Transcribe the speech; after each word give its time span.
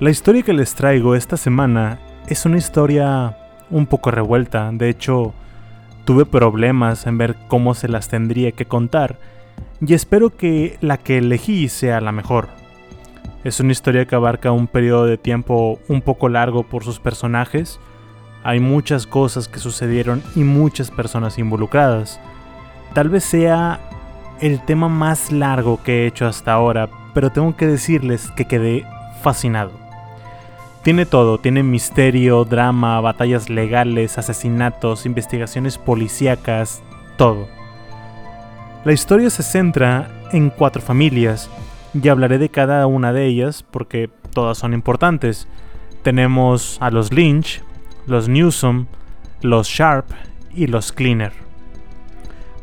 La 0.00 0.08
historia 0.08 0.42
que 0.42 0.54
les 0.54 0.74
traigo 0.74 1.14
esta 1.14 1.36
semana 1.36 1.98
es 2.26 2.46
una 2.46 2.56
historia 2.56 3.36
un 3.68 3.84
poco 3.84 4.10
revuelta. 4.10 4.70
De 4.72 4.88
hecho, 4.88 5.34
tuve 6.06 6.24
problemas 6.24 7.06
en 7.06 7.18
ver 7.18 7.36
cómo 7.48 7.74
se 7.74 7.86
las 7.86 8.08
tendría 8.08 8.52
que 8.52 8.64
contar 8.64 9.18
y 9.78 9.92
espero 9.92 10.34
que 10.34 10.78
la 10.80 10.96
que 10.96 11.18
elegí 11.18 11.68
sea 11.68 12.00
la 12.00 12.12
mejor. 12.12 12.48
Es 13.44 13.60
una 13.60 13.72
historia 13.72 14.06
que 14.06 14.14
abarca 14.14 14.52
un 14.52 14.68
periodo 14.68 15.04
de 15.04 15.18
tiempo 15.18 15.78
un 15.86 16.00
poco 16.00 16.30
largo 16.30 16.62
por 16.62 16.82
sus 16.82 16.98
personajes. 16.98 17.78
Hay 18.42 18.58
muchas 18.58 19.06
cosas 19.06 19.48
que 19.48 19.58
sucedieron 19.58 20.22
y 20.34 20.44
muchas 20.44 20.90
personas 20.90 21.38
involucradas. 21.38 22.18
Tal 22.94 23.10
vez 23.10 23.24
sea 23.24 23.80
el 24.40 24.64
tema 24.64 24.88
más 24.88 25.30
largo 25.30 25.78
que 25.82 26.04
he 26.04 26.06
hecho 26.06 26.26
hasta 26.26 26.54
ahora, 26.54 26.88
pero 27.12 27.28
tengo 27.28 27.54
que 27.54 27.66
decirles 27.66 28.30
que 28.30 28.46
quedé 28.46 28.86
fascinado. 29.22 29.79
Tiene 30.82 31.04
todo, 31.04 31.38
tiene 31.38 31.62
misterio, 31.62 32.44
drama, 32.46 33.00
batallas 33.02 33.50
legales, 33.50 34.16
asesinatos, 34.16 35.04
investigaciones 35.04 35.76
policíacas, 35.76 36.82
todo. 37.18 37.46
La 38.84 38.94
historia 38.94 39.28
se 39.28 39.42
centra 39.42 40.10
en 40.32 40.48
cuatro 40.48 40.80
familias 40.80 41.50
y 41.92 42.08
hablaré 42.08 42.38
de 42.38 42.48
cada 42.48 42.86
una 42.86 43.12
de 43.12 43.26
ellas 43.26 43.62
porque 43.62 44.08
todas 44.32 44.56
son 44.56 44.72
importantes. 44.72 45.48
Tenemos 46.02 46.78
a 46.80 46.90
los 46.90 47.12
Lynch, 47.12 47.62
los 48.06 48.30
Newsom, 48.30 48.86
los 49.42 49.68
Sharp 49.68 50.06
y 50.54 50.66
los 50.66 50.92
Cleaner. 50.92 51.32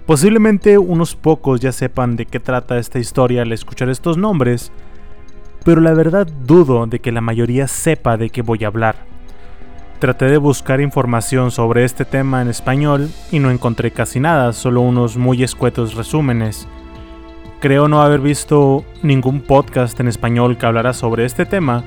Posiblemente 0.07 0.79
unos 0.79 1.15
pocos 1.15 1.59
ya 1.59 1.71
sepan 1.71 2.15
de 2.15 2.25
qué 2.25 2.39
trata 2.39 2.79
esta 2.79 2.97
historia 2.97 3.43
al 3.43 3.51
escuchar 3.51 3.89
estos 3.89 4.17
nombres, 4.17 4.71
pero 5.67 5.81
la 5.81 5.93
verdad 5.93 6.25
dudo 6.45 6.87
de 6.87 6.99
que 6.99 7.11
la 7.11 7.19
mayoría 7.19 7.67
sepa 7.67 8.15
de 8.15 8.29
qué 8.29 8.41
voy 8.41 8.63
a 8.63 8.67
hablar. 8.67 8.95
Traté 9.99 10.27
de 10.27 10.37
buscar 10.37 10.79
información 10.79 11.51
sobre 11.51 11.83
este 11.83 12.05
tema 12.05 12.41
en 12.41 12.47
español 12.47 13.09
y 13.33 13.39
no 13.39 13.51
encontré 13.51 13.91
casi 13.91 14.21
nada, 14.21 14.53
solo 14.53 14.79
unos 14.79 15.17
muy 15.17 15.43
escuetos 15.43 15.95
resúmenes. 15.95 16.69
Creo 17.59 17.89
no 17.89 18.01
haber 18.01 18.21
visto 18.21 18.85
ningún 19.03 19.41
podcast 19.41 19.99
en 19.99 20.07
español 20.07 20.57
que 20.57 20.65
hablara 20.65 20.93
sobre 20.93 21.25
este 21.25 21.45
tema, 21.45 21.83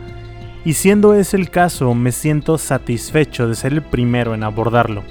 y 0.62 0.74
siendo 0.74 1.14
ese 1.14 1.38
el 1.38 1.48
caso 1.48 1.94
me 1.94 2.12
siento 2.12 2.58
satisfecho 2.58 3.48
de 3.48 3.54
ser 3.54 3.72
el 3.72 3.80
primero 3.80 4.34
en 4.34 4.42
abordarlo. 4.42 5.04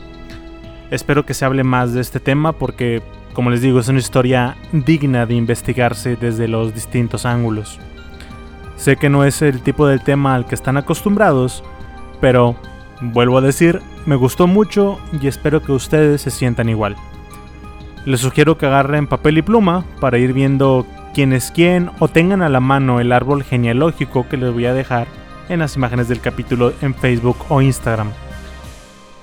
Espero 0.92 1.26
que 1.26 1.34
se 1.34 1.44
hable 1.44 1.64
más 1.64 1.96
de 1.96 2.02
este 2.02 2.20
tema 2.20 2.52
porque, 2.52 3.02
como 3.34 3.50
les 3.50 3.64
digo, 3.64 3.80
es 3.80 3.88
una 3.88 3.98
historia 3.98 4.58
digna 4.72 5.26
de 5.26 5.34
investigarse 5.34 6.18
desde 6.18 6.48
los 6.48 6.76
distintos 6.76 7.26
ángulos. 7.26 7.80
Sé 8.80 8.96
que 8.96 9.10
no 9.10 9.26
es 9.26 9.42
el 9.42 9.60
tipo 9.60 9.88
del 9.88 10.00
tema 10.00 10.36
al 10.36 10.46
que 10.46 10.56
están 10.56 10.78
acostumbrados, 10.78 11.66
pero 12.22 12.56
vuelvo 13.02 13.38
a 13.38 13.42
decir, 13.42 13.82
me 14.06 14.16
gustó 14.16 14.48
mucho 14.48 14.98
y 15.22 15.28
espero 15.28 15.62
que 15.62 15.74
ustedes 15.74 16.22
se 16.22 16.32
sientan 16.32 16.70
igual. 16.70 16.96
Les 18.06 18.22
sugiero 18.22 18.58
que 18.58 18.68
agarren 18.68 19.06
papel 19.06 19.38
y 19.38 19.42
pluma 19.42 19.84
para 20.00 20.18
ir 20.18 20.32
viendo 20.32 20.86
quién 21.14 21.34
es 21.34 21.52
quién 21.52 21.92
o 22.00 22.08
tengan 22.08 22.42
a 22.42 22.48
la 22.48 22.62
mano 22.62 23.02
el 23.02 23.12
árbol 23.12 23.44
genealógico 23.44 24.30
que 24.30 24.38
les 24.38 24.54
voy 24.54 24.66
a 24.66 24.74
dejar 24.74 25.08
en 25.50 25.60
las 25.60 25.76
imágenes 25.76 26.08
del 26.08 26.22
capítulo 26.22 26.72
en 26.82 26.96
Facebook 26.96 27.38
o 27.50 27.62
Instagram. 27.62 28.14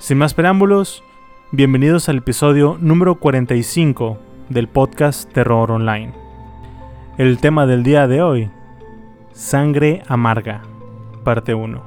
Sin 0.01 0.19
más 0.19 0.35
preámbulos, 0.35 1.03
bienvenidos 1.51 2.11
al 2.11 2.19
episodio 2.19 2.77
número 2.79 3.15
45 3.15 4.19
del 4.51 4.69
podcast 4.69 5.33
Terror 5.33 5.71
Online. 5.71 6.13
El 7.17 7.39
tema 7.39 7.65
del 7.65 7.85
día 7.85 8.07
de 8.07 8.21
hoy 8.21 8.51
Sangre 9.37 10.03
Amarga, 10.09 10.63
parte 11.23 11.53
1. 11.53 11.83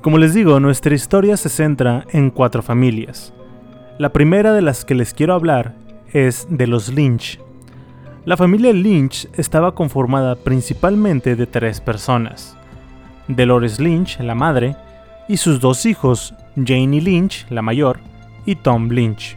Como 0.00 0.16
les 0.16 0.32
digo, 0.32 0.58
nuestra 0.58 0.94
historia 0.94 1.36
se 1.36 1.50
centra 1.50 2.06
en 2.12 2.30
cuatro 2.30 2.62
familias. 2.62 3.34
La 3.98 4.08
primera 4.08 4.54
de 4.54 4.62
las 4.62 4.86
que 4.86 4.94
les 4.94 5.12
quiero 5.12 5.34
hablar 5.34 5.74
es 6.14 6.46
de 6.48 6.66
los 6.66 6.88
Lynch. 6.88 7.38
La 8.24 8.38
familia 8.38 8.72
Lynch 8.72 9.28
estaba 9.34 9.74
conformada 9.74 10.34
principalmente 10.34 11.36
de 11.36 11.46
tres 11.46 11.82
personas. 11.82 12.56
Dolores 13.28 13.78
Lynch, 13.78 14.18
la 14.20 14.34
madre, 14.34 14.76
y 15.28 15.36
sus 15.36 15.60
dos 15.60 15.84
hijos, 15.84 16.32
Janie 16.56 17.02
Lynch, 17.02 17.46
la 17.50 17.60
mayor, 17.60 17.98
y 18.46 18.56
Tom 18.56 18.88
Lynch. 18.88 19.36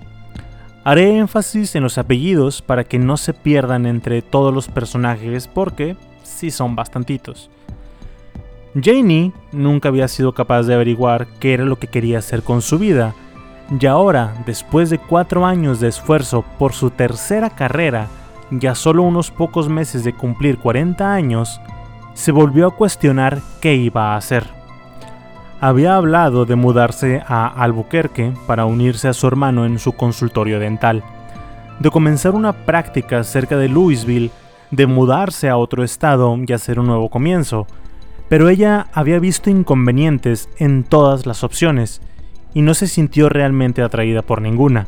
Haré 0.84 1.18
énfasis 1.18 1.76
en 1.76 1.84
los 1.84 2.00
apellidos 2.00 2.64
para 2.64 2.84
que 2.84 2.98
no 2.98 3.16
se 3.18 3.34
pierdan 3.34 3.86
entre 3.86 4.24
todos 4.24 4.52
los 4.52 4.68
personajes 4.68 5.48
porque 5.48 5.96
sí 6.24 6.50
son 6.50 6.76
bastantitos. 6.76 7.52
Janie 8.74 9.32
nunca 9.52 9.90
había 9.90 10.08
sido 10.08 10.34
capaz 10.34 10.64
de 10.64 10.74
averiguar 10.74 11.28
qué 11.40 11.54
era 11.54 11.66
lo 11.66 11.78
que 11.78 11.88
quería 11.88 12.18
hacer 12.18 12.42
con 12.42 12.64
su 12.64 12.80
vida, 12.80 13.14
y 13.80 13.86
ahora, 13.86 14.34
después 14.46 14.90
de 14.90 14.98
cuatro 14.98 15.46
años 15.46 15.80
de 15.80 15.88
esfuerzo 15.88 16.44
por 16.58 16.74
su 16.74 16.90
tercera 16.90 17.52
carrera, 17.52 18.08
ya 18.50 18.74
solo 18.74 19.04
unos 19.04 19.30
pocos 19.30 19.70
meses 19.70 20.04
de 20.04 20.14
cumplir 20.14 20.58
40 20.58 21.14
años, 21.14 21.62
se 22.14 22.32
volvió 22.32 22.68
a 22.68 22.76
cuestionar 22.76 23.40
qué 23.62 23.76
iba 23.76 24.14
a 24.14 24.18
hacer 24.18 24.61
había 25.62 25.96
hablado 25.96 26.46
de 26.46 26.56
mudarse 26.56 27.22
a 27.28 27.46
Albuquerque 27.46 28.34
para 28.48 28.66
unirse 28.66 29.08
a 29.08 29.14
su 29.14 29.28
hermano 29.28 29.64
en 29.68 29.78
su 29.78 29.94
consultorio 29.94 30.60
dental, 30.60 31.04
de 31.80 31.92
comenzar 31.92 32.34
una 32.34 32.52
práctica 32.52 33.24
cerca 33.24 33.58
de 33.58 33.70
Louisville, 33.70 34.32
de 34.72 34.88
mudarse 34.88 35.50
a 35.50 35.58
otro 35.58 35.84
estado 35.84 36.36
y 36.48 36.52
hacer 36.52 36.80
un 36.80 36.88
nuevo 36.88 37.10
comienzo, 37.10 37.68
pero 38.28 38.50
ella 38.50 38.88
había 38.92 39.20
visto 39.20 39.52
inconvenientes 39.52 40.50
en 40.58 40.84
todas 40.84 41.28
las 41.28 41.44
opciones 41.44 42.02
y 42.56 42.64
no 42.64 42.74
se 42.74 42.88
sintió 42.88 43.30
realmente 43.30 43.84
atraída 43.84 44.24
por 44.24 44.42
ninguna. 44.42 44.88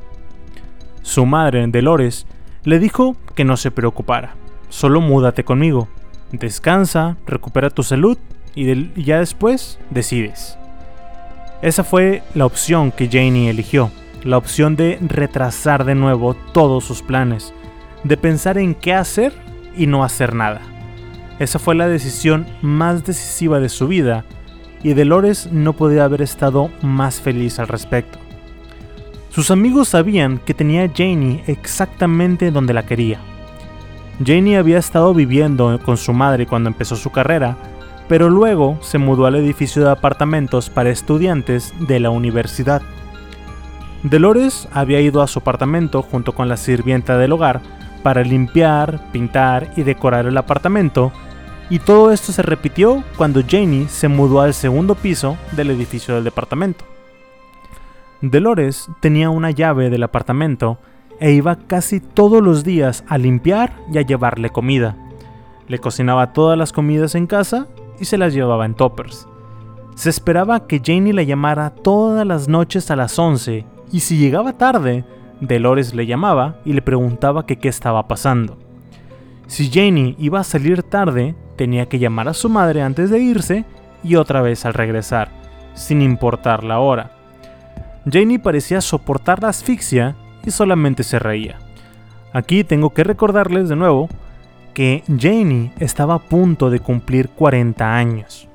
Su 1.04 1.28
madre, 1.28 1.68
Dolores, 1.68 2.26
le 2.64 2.80
dijo 2.80 3.16
que 3.36 3.46
no 3.46 3.58
se 3.58 3.70
preocupara, 3.70 4.34
solo 4.70 5.02
múdate 5.02 5.44
conmigo, 5.44 5.88
descansa, 6.32 7.18
recupera 7.28 7.70
tu 7.70 7.84
salud 7.84 8.18
y 8.56 9.04
ya 9.04 9.20
después 9.20 9.80
decides. 9.92 10.58
Esa 11.64 11.86
fue 11.86 12.24
la 12.36 12.46
opción 12.46 12.92
que 12.92 13.08
Janie 13.08 13.50
eligió, 13.50 13.90
la 14.26 14.38
opción 14.38 14.76
de 14.76 14.98
retrasar 15.00 15.86
de 15.86 15.96
nuevo 15.96 16.34
todos 16.34 16.84
sus 16.84 17.02
planes, 17.02 17.54
de 18.04 18.18
pensar 18.18 18.58
en 18.58 18.76
qué 18.76 18.94
hacer 18.94 19.32
y 19.78 19.88
no 19.88 20.04
hacer 20.04 20.36
nada. 20.36 20.60
Esa 21.40 21.60
fue 21.60 21.74
la 21.74 21.88
decisión 21.88 22.46
más 22.62 23.06
decisiva 23.06 23.62
de 23.62 23.70
su 23.70 23.88
vida 23.88 24.26
y 24.84 24.94
Dolores 24.94 25.48
no 25.54 25.72
podía 25.72 26.04
haber 26.04 26.22
estado 26.22 26.70
más 26.82 27.22
feliz 27.22 27.60
al 27.60 27.70
respecto. 27.70 28.20
Sus 29.30 29.50
amigos 29.50 29.88
sabían 29.88 30.40
que 30.40 30.54
tenía 30.54 30.92
Janie 30.94 31.46
exactamente 31.48 32.52
donde 32.52 32.74
la 32.74 32.86
quería. 32.86 33.20
Janie 34.24 34.58
había 34.58 34.80
estado 34.80 35.14
viviendo 35.14 35.80
con 35.86 35.96
su 35.96 36.12
madre 36.12 36.46
cuando 36.46 36.68
empezó 36.68 36.98
su 36.98 37.10
carrera 37.10 37.56
pero 38.08 38.30
luego 38.30 38.78
se 38.82 38.98
mudó 38.98 39.26
al 39.26 39.36
edificio 39.36 39.84
de 39.84 39.92
apartamentos 39.92 40.70
para 40.70 40.90
estudiantes 40.90 41.74
de 41.80 42.00
la 42.00 42.10
universidad. 42.10 42.82
Dolores 44.04 44.68
había 44.74 45.00
ido 45.00 45.22
a 45.22 45.28
su 45.28 45.40
apartamento 45.40 46.02
junto 46.02 46.34
con 46.34 46.50
la 46.50 46.58
sirvienta 46.58 47.18
del 47.18 47.32
hogar 47.32 47.62
para 48.04 48.24
limpiar, 48.24 49.12
pintar 49.12 49.72
y 49.78 49.84
decorar 49.84 50.26
el 50.26 50.38
apartamento, 50.38 51.14
y 51.70 51.80
todo 51.80 52.12
esto 52.12 52.34
se 52.34 52.42
repitió 52.42 53.04
cuando 53.18 53.42
Janie 53.48 53.88
se 53.88 54.10
mudó 54.10 54.42
al 54.42 54.54
segundo 54.54 54.96
piso 54.96 55.38
del 55.54 55.72
edificio 55.72 56.16
del 56.16 56.26
departamento. 56.26 56.84
Dolores 58.22 58.90
tenía 59.00 59.30
una 59.30 59.52
llave 59.52 59.90
del 59.90 60.04
apartamento 60.04 60.78
e 61.20 61.32
iba 61.32 61.56
casi 61.56 62.02
todos 62.02 62.44
los 62.44 62.64
días 62.64 63.04
a 63.08 63.18
limpiar 63.18 63.74
y 63.92 63.98
a 63.98 64.02
llevarle 64.02 64.50
comida. 64.50 64.98
Le 65.68 65.80
cocinaba 65.80 66.34
todas 66.34 66.58
las 66.58 66.74
comidas 66.74 67.16
en 67.16 67.28
casa 67.28 67.68
y 68.04 68.06
se 68.06 68.18
las 68.18 68.34
llevaba 68.34 68.66
en 68.66 68.76
toppers. 68.76 69.30
Se 69.96 70.10
esperaba 70.10 70.68
que 70.68 70.82
Janie 70.84 71.14
la 71.14 71.24
llamara 71.24 71.70
todas 71.70 72.28
las 72.28 72.50
noches 72.50 72.92
a 72.92 72.98
las 72.98 73.18
11 73.18 73.66
y 73.94 74.00
si 74.02 74.18
llegaba 74.18 74.58
tarde, 74.58 75.06
Dolores 75.40 75.94
le 75.94 76.06
llamaba 76.06 76.58
y 76.66 76.74
le 76.74 76.82
preguntaba 76.82 77.46
qué 77.46 77.58
estaba 77.64 78.06
pasando. 78.10 78.58
Si 79.48 79.72
Janie 79.72 80.16
iba 80.20 80.42
a 80.42 80.44
salir 80.44 80.84
tarde, 80.84 81.34
tenía 81.56 81.88
que 81.88 81.98
llamar 81.98 82.28
a 82.28 82.34
su 82.34 82.50
madre 82.50 82.82
antes 82.82 83.10
de 83.10 83.20
irse 83.20 83.66
y 84.04 84.16
otra 84.16 84.42
vez 84.42 84.66
al 84.66 84.74
regresar, 84.74 85.30
sin 85.74 86.02
importar 86.02 86.66
la 86.66 86.80
hora. 86.80 87.12
Janie 88.12 88.38
parecía 88.38 88.82
soportar 88.82 89.42
la 89.42 89.50
asfixia 89.50 90.18
y 90.46 90.52
solamente 90.52 91.04
se 91.04 91.20
reía. 91.20 91.58
Aquí 92.34 92.66
tengo 92.66 92.90
que 92.90 93.06
recordarles 93.06 93.70
de 93.70 93.78
nuevo 93.78 94.10
que 94.74 95.04
Janie 95.08 95.72
estaba 95.80 96.16
a 96.16 96.20
punto 96.20 96.70
de 96.70 96.80
cumplir 96.80 97.30
40 97.30 97.96
años. 97.96 98.48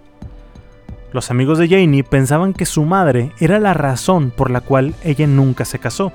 Los 1.13 1.31
amigos 1.31 1.59
de 1.59 1.69
Janie 1.69 2.05
pensaban 2.05 2.53
que 2.53 2.67
su 2.67 2.85
madre 2.85 3.33
era 3.41 3.59
la 3.59 3.73
razón 3.73 4.31
por 4.31 4.51
la 4.51 4.61
cual 4.61 4.95
ella 5.03 5.27
nunca 5.27 5.65
se 5.65 5.79
casó. 5.79 6.13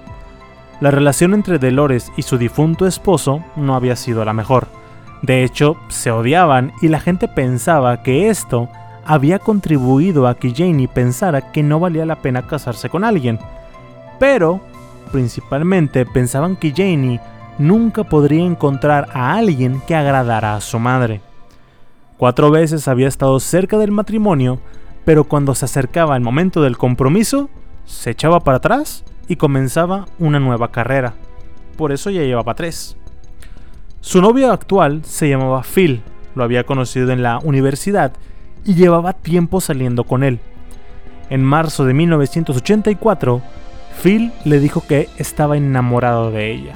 La 0.82 0.92
relación 0.92 1.34
entre 1.34 1.58
Dolores 1.58 2.12
y 2.16 2.22
su 2.22 2.38
difunto 2.38 2.86
esposo 2.86 3.44
no 3.56 3.76
había 3.76 3.96
sido 3.96 4.24
la 4.24 4.34
mejor. 4.34 4.68
De 5.24 5.44
hecho, 5.44 5.78
se 5.88 6.12
odiaban 6.12 6.74
y 6.82 6.90
la 6.90 7.00
gente 7.00 7.28
pensaba 7.28 8.04
que 8.04 8.30
esto 8.30 8.70
había 9.06 9.40
contribuido 9.40 10.28
a 10.28 10.36
que 10.36 10.54
Janie 10.54 10.88
pensara 10.88 11.52
que 11.52 11.64
no 11.64 11.80
valía 11.80 12.06
la 12.06 12.22
pena 12.22 12.46
casarse 12.46 12.90
con 12.90 13.04
alguien. 13.04 13.40
Pero, 14.20 14.62
principalmente, 15.12 16.06
pensaban 16.06 16.56
que 16.56 16.72
Janie 16.76 17.20
nunca 17.58 18.04
podría 18.04 18.44
encontrar 18.44 19.10
a 19.14 19.36
alguien 19.36 19.82
que 19.88 19.96
agradara 19.96 20.56
a 20.56 20.62
su 20.62 20.80
madre. 20.80 21.22
Cuatro 22.18 22.52
veces 22.52 22.88
había 22.88 23.08
estado 23.08 23.40
cerca 23.40 23.78
del 23.78 23.92
matrimonio, 23.92 24.60
pero 25.06 25.26
cuando 25.26 25.56
se 25.56 25.66
acercaba 25.66 26.16
el 26.16 26.22
momento 26.22 26.62
del 26.62 26.78
compromiso, 26.78 27.50
se 27.86 28.12
echaba 28.12 28.40
para 28.40 28.58
atrás 28.58 29.04
y 29.28 29.36
comenzaba 29.36 30.06
una 30.20 30.40
nueva 30.40 30.72
carrera. 30.72 31.16
Por 31.78 31.92
eso 31.92 32.10
ya 32.10 32.22
llevaba 32.22 32.54
tres. 32.54 32.98
Su 34.02 34.22
novio 34.22 34.52
actual 34.52 35.04
se 35.06 35.30
llamaba 35.30 35.64
Phil, 35.64 36.02
lo 36.36 36.44
había 36.44 36.66
conocido 36.66 37.12
en 37.12 37.24
la 37.24 37.40
universidad 37.40 38.14
y 38.66 38.76
llevaba 38.76 39.14
tiempo 39.14 39.62
saliendo 39.62 40.04
con 40.04 40.24
él. 40.24 40.40
En 41.30 41.44
marzo 41.44 41.86
de 41.86 41.94
1984, 41.94 43.42
Phil 44.02 44.32
le 44.44 44.60
dijo 44.60 44.84
que 44.88 45.10
estaba 45.18 45.58
enamorado 45.58 46.32
de 46.32 46.52
ella. 46.52 46.76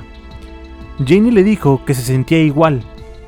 Janie 1.05 1.31
le 1.31 1.43
dijo 1.43 1.83
que 1.85 1.93
se 1.93 2.01
sentía 2.01 2.39
igual, 2.39 2.81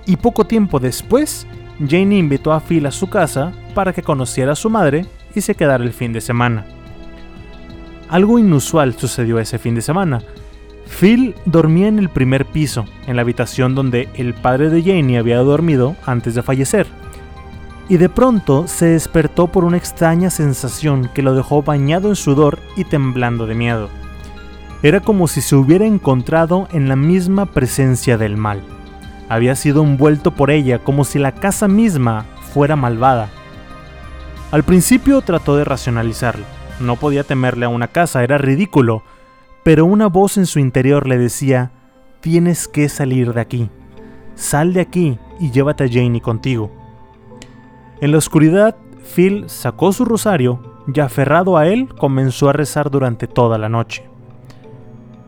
y 0.05 0.15
poco 0.17 0.45
tiempo 0.45 0.79
después, 0.79 1.45
Janie 1.79 2.17
invitó 2.17 2.51
a 2.51 2.59
Phil 2.59 2.85
a 2.85 2.91
su 2.91 3.09
casa 3.09 3.53
para 3.73 3.93
que 3.93 4.03
conociera 4.03 4.53
a 4.53 4.55
su 4.55 4.69
madre 4.69 5.05
y 5.35 5.41
se 5.41 5.55
quedara 5.55 5.83
el 5.83 5.93
fin 5.93 6.13
de 6.13 6.21
semana. 6.21 6.65
Algo 8.09 8.39
inusual 8.39 8.95
sucedió 8.97 9.39
ese 9.39 9.59
fin 9.59 9.75
de 9.75 9.81
semana. 9.81 10.21
Phil 10.99 11.35
dormía 11.45 11.87
en 11.87 11.99
el 11.99 12.09
primer 12.09 12.45
piso, 12.45 12.85
en 13.05 13.15
la 13.15 13.21
habitación 13.21 13.75
donde 13.75 14.09
el 14.15 14.33
padre 14.33 14.69
de 14.69 14.81
Janie 14.81 15.19
había 15.19 15.37
dormido 15.37 15.95
antes 16.05 16.33
de 16.33 16.41
fallecer 16.41 16.87
y 17.89 17.97
de 17.97 18.07
pronto 18.07 18.67
se 18.67 18.85
despertó 18.85 19.47
por 19.47 19.65
una 19.65 19.77
extraña 19.77 20.29
sensación 20.29 21.09
que 21.13 21.23
lo 21.23 21.33
dejó 21.33 21.63
bañado 21.63 22.09
en 22.09 22.15
sudor 22.15 22.59
y 22.77 22.83
temblando 22.83 23.47
de 23.47 23.55
miedo. 23.55 23.89
Era 24.81 25.01
como 25.01 25.27
si 25.27 25.41
se 25.41 25.57
hubiera 25.57 25.85
encontrado 25.85 26.69
en 26.71 26.87
la 26.87 26.95
misma 26.95 27.47
presencia 27.47 28.17
del 28.17 28.37
mal. 28.37 28.61
Había 29.27 29.55
sido 29.55 29.83
envuelto 29.83 30.31
por 30.31 30.51
ella 30.51 30.79
como 30.79 31.03
si 31.03 31.19
la 31.19 31.33
casa 31.33 31.67
misma 31.67 32.25
fuera 32.53 32.77
malvada. 32.77 33.29
Al 34.51 34.63
principio 34.63 35.21
trató 35.21 35.57
de 35.57 35.65
racionalizarlo. 35.65 36.45
No 36.79 36.95
podía 36.95 37.25
temerle 37.25 37.65
a 37.65 37.69
una 37.69 37.89
casa, 37.89 38.23
era 38.23 38.37
ridículo. 38.37 39.03
Pero 39.63 39.85
una 39.85 40.07
voz 40.07 40.37
en 40.37 40.45
su 40.45 40.59
interior 40.59 41.07
le 41.07 41.17
decía, 41.17 41.71
tienes 42.21 42.69
que 42.69 42.87
salir 42.87 43.33
de 43.33 43.41
aquí. 43.41 43.69
Sal 44.35 44.73
de 44.73 44.79
aquí 44.79 45.19
y 45.41 45.51
llévate 45.51 45.83
a 45.83 45.87
Janie 45.87 46.21
contigo. 46.21 46.71
En 47.99 48.13
la 48.13 48.17
oscuridad, 48.17 48.77
Phil 49.13 49.43
sacó 49.49 49.91
su 49.91 50.05
rosario 50.05 50.83
y 50.91 50.99
aferrado 51.01 51.57
a 51.57 51.67
él 51.67 51.89
comenzó 51.95 52.49
a 52.49 52.53
rezar 52.53 52.89
durante 52.89 53.27
toda 53.27 53.57
la 53.57 53.67
noche. 53.67 54.08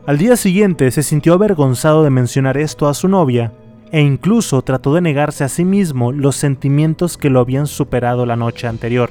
Al 0.04 0.18
día 0.18 0.36
siguiente 0.36 0.90
se 0.90 1.04
sintió 1.04 1.34
avergonzado 1.34 2.02
de 2.02 2.10
mencionar 2.10 2.56
esto 2.56 2.88
a 2.88 2.94
su 2.94 3.06
novia 3.06 3.52
e 3.92 4.00
incluso 4.00 4.60
trató 4.62 4.94
de 4.94 5.00
negarse 5.00 5.44
a 5.44 5.48
sí 5.48 5.64
mismo 5.64 6.10
los 6.10 6.34
sentimientos 6.34 7.16
que 7.16 7.30
lo 7.30 7.38
habían 7.38 7.68
superado 7.68 8.26
la 8.26 8.34
noche 8.34 8.66
anterior. 8.66 9.10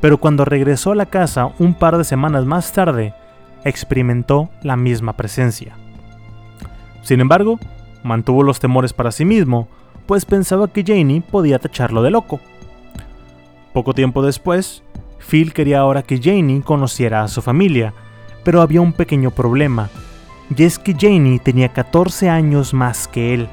Pero 0.00 0.18
cuando 0.18 0.44
regresó 0.44 0.90
a 0.90 0.96
la 0.96 1.06
casa 1.06 1.52
un 1.60 1.74
par 1.74 1.96
de 1.96 2.02
semanas 2.02 2.44
más 2.44 2.72
tarde, 2.72 3.14
experimentó 3.64 4.50
la 4.62 4.76
misma 4.76 5.12
presencia. 5.16 5.76
Sin 7.02 7.20
embargo, 7.20 7.60
mantuvo 8.02 8.42
los 8.42 8.58
temores 8.58 8.92
para 8.92 9.12
sí 9.12 9.24
mismo, 9.24 9.68
pues 10.06 10.24
pensaba 10.24 10.72
que 10.72 10.82
Janie 10.84 11.20
podía 11.22 11.60
tacharlo 11.60 12.02
de 12.02 12.10
loco. 12.10 12.40
Poco 13.72 13.94
tiempo 13.94 14.22
después, 14.22 14.82
Phil 15.20 15.52
quería 15.52 15.78
ahora 15.78 16.02
que 16.02 16.20
Janie 16.20 16.62
conociera 16.62 17.22
a 17.22 17.28
su 17.28 17.42
familia, 17.42 17.94
pero 18.44 18.60
había 18.60 18.80
un 18.80 18.92
pequeño 18.92 19.30
problema, 19.30 19.90
y 20.54 20.62
es 20.64 20.78
que 20.78 20.94
Janie 20.94 21.38
tenía 21.38 21.70
14 21.70 22.28
años 22.28 22.74
más 22.74 23.08
que 23.08 23.34
él. 23.34 23.48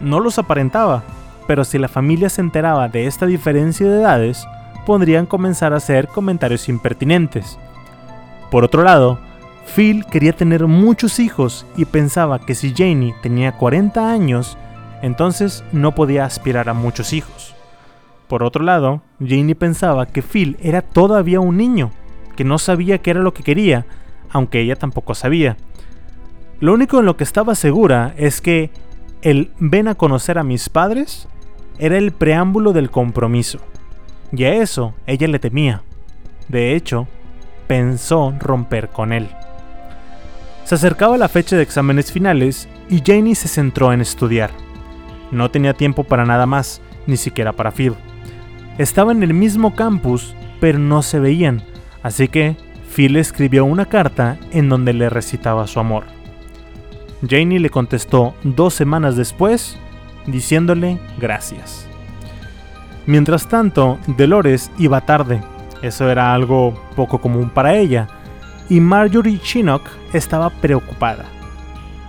No 0.00 0.20
los 0.20 0.38
aparentaba, 0.38 1.04
pero 1.46 1.64
si 1.64 1.78
la 1.78 1.88
familia 1.88 2.28
se 2.28 2.40
enteraba 2.40 2.88
de 2.88 3.06
esta 3.06 3.26
diferencia 3.26 3.86
de 3.88 4.00
edades, 4.00 4.46
podrían 4.86 5.26
comenzar 5.26 5.72
a 5.72 5.76
hacer 5.76 6.08
comentarios 6.08 6.68
impertinentes. 6.68 7.58
Por 8.50 8.64
otro 8.64 8.82
lado, 8.82 9.18
Phil 9.74 10.04
quería 10.10 10.32
tener 10.32 10.66
muchos 10.66 11.18
hijos 11.18 11.66
y 11.76 11.84
pensaba 11.84 12.38
que 12.38 12.54
si 12.54 12.74
Janie 12.74 13.14
tenía 13.22 13.52
40 13.52 14.10
años, 14.10 14.56
entonces 15.02 15.64
no 15.72 15.94
podía 15.94 16.24
aspirar 16.24 16.68
a 16.68 16.74
muchos 16.74 17.12
hijos. 17.12 17.54
Por 18.28 18.42
otro 18.42 18.64
lado, 18.64 19.02
Janie 19.20 19.54
pensaba 19.54 20.06
que 20.06 20.22
Phil 20.22 20.56
era 20.60 20.82
todavía 20.82 21.40
un 21.40 21.56
niño, 21.56 21.90
que 22.36 22.44
no 22.44 22.58
sabía 22.58 22.98
qué 22.98 23.10
era 23.10 23.20
lo 23.20 23.34
que 23.34 23.42
quería, 23.42 23.86
aunque 24.34 24.60
ella 24.60 24.76
tampoco 24.76 25.14
sabía. 25.14 25.56
Lo 26.60 26.74
único 26.74 26.98
en 26.98 27.06
lo 27.06 27.16
que 27.16 27.24
estaba 27.24 27.54
segura 27.54 28.12
es 28.18 28.42
que 28.42 28.70
el 29.22 29.52
ven 29.58 29.88
a 29.88 29.94
conocer 29.94 30.38
a 30.38 30.44
mis 30.44 30.68
padres 30.68 31.28
era 31.78 31.96
el 31.96 32.12
preámbulo 32.12 32.72
del 32.72 32.90
compromiso. 32.90 33.60
Y 34.32 34.44
a 34.44 34.54
eso 34.54 34.92
ella 35.06 35.28
le 35.28 35.38
temía. 35.38 35.82
De 36.48 36.74
hecho, 36.74 37.06
pensó 37.68 38.34
romper 38.40 38.88
con 38.88 39.12
él. 39.12 39.28
Se 40.64 40.74
acercaba 40.74 41.16
la 41.16 41.28
fecha 41.28 41.56
de 41.56 41.62
exámenes 41.62 42.10
finales 42.10 42.68
y 42.90 43.02
Janie 43.06 43.36
se 43.36 43.48
centró 43.48 43.92
en 43.92 44.00
estudiar. 44.00 44.50
No 45.30 45.50
tenía 45.50 45.74
tiempo 45.74 46.02
para 46.04 46.24
nada 46.24 46.46
más, 46.46 46.82
ni 47.06 47.16
siquiera 47.16 47.52
para 47.52 47.70
Phil. 47.70 47.94
Estaban 48.78 49.18
en 49.18 49.22
el 49.22 49.34
mismo 49.34 49.76
campus, 49.76 50.34
pero 50.60 50.78
no 50.78 51.02
se 51.02 51.20
veían, 51.20 51.62
así 52.02 52.26
que 52.26 52.56
Phil 52.94 53.16
escribió 53.16 53.64
una 53.64 53.86
carta 53.86 54.38
en 54.52 54.68
donde 54.68 54.92
le 54.92 55.10
recitaba 55.10 55.66
su 55.66 55.80
amor. 55.80 56.04
Janie 57.28 57.58
le 57.58 57.70
contestó 57.70 58.34
dos 58.44 58.74
semanas 58.74 59.16
después, 59.16 59.78
diciéndole 60.26 60.98
gracias. 61.18 61.88
Mientras 63.06 63.48
tanto, 63.48 63.98
Dolores 64.06 64.70
iba 64.78 65.00
tarde, 65.00 65.42
eso 65.82 66.08
era 66.08 66.32
algo 66.34 66.74
poco 66.94 67.20
común 67.20 67.50
para 67.50 67.74
ella, 67.74 68.06
y 68.68 68.80
Marjorie 68.80 69.40
Chinook 69.40 69.82
estaba 70.12 70.50
preocupada. 70.50 71.24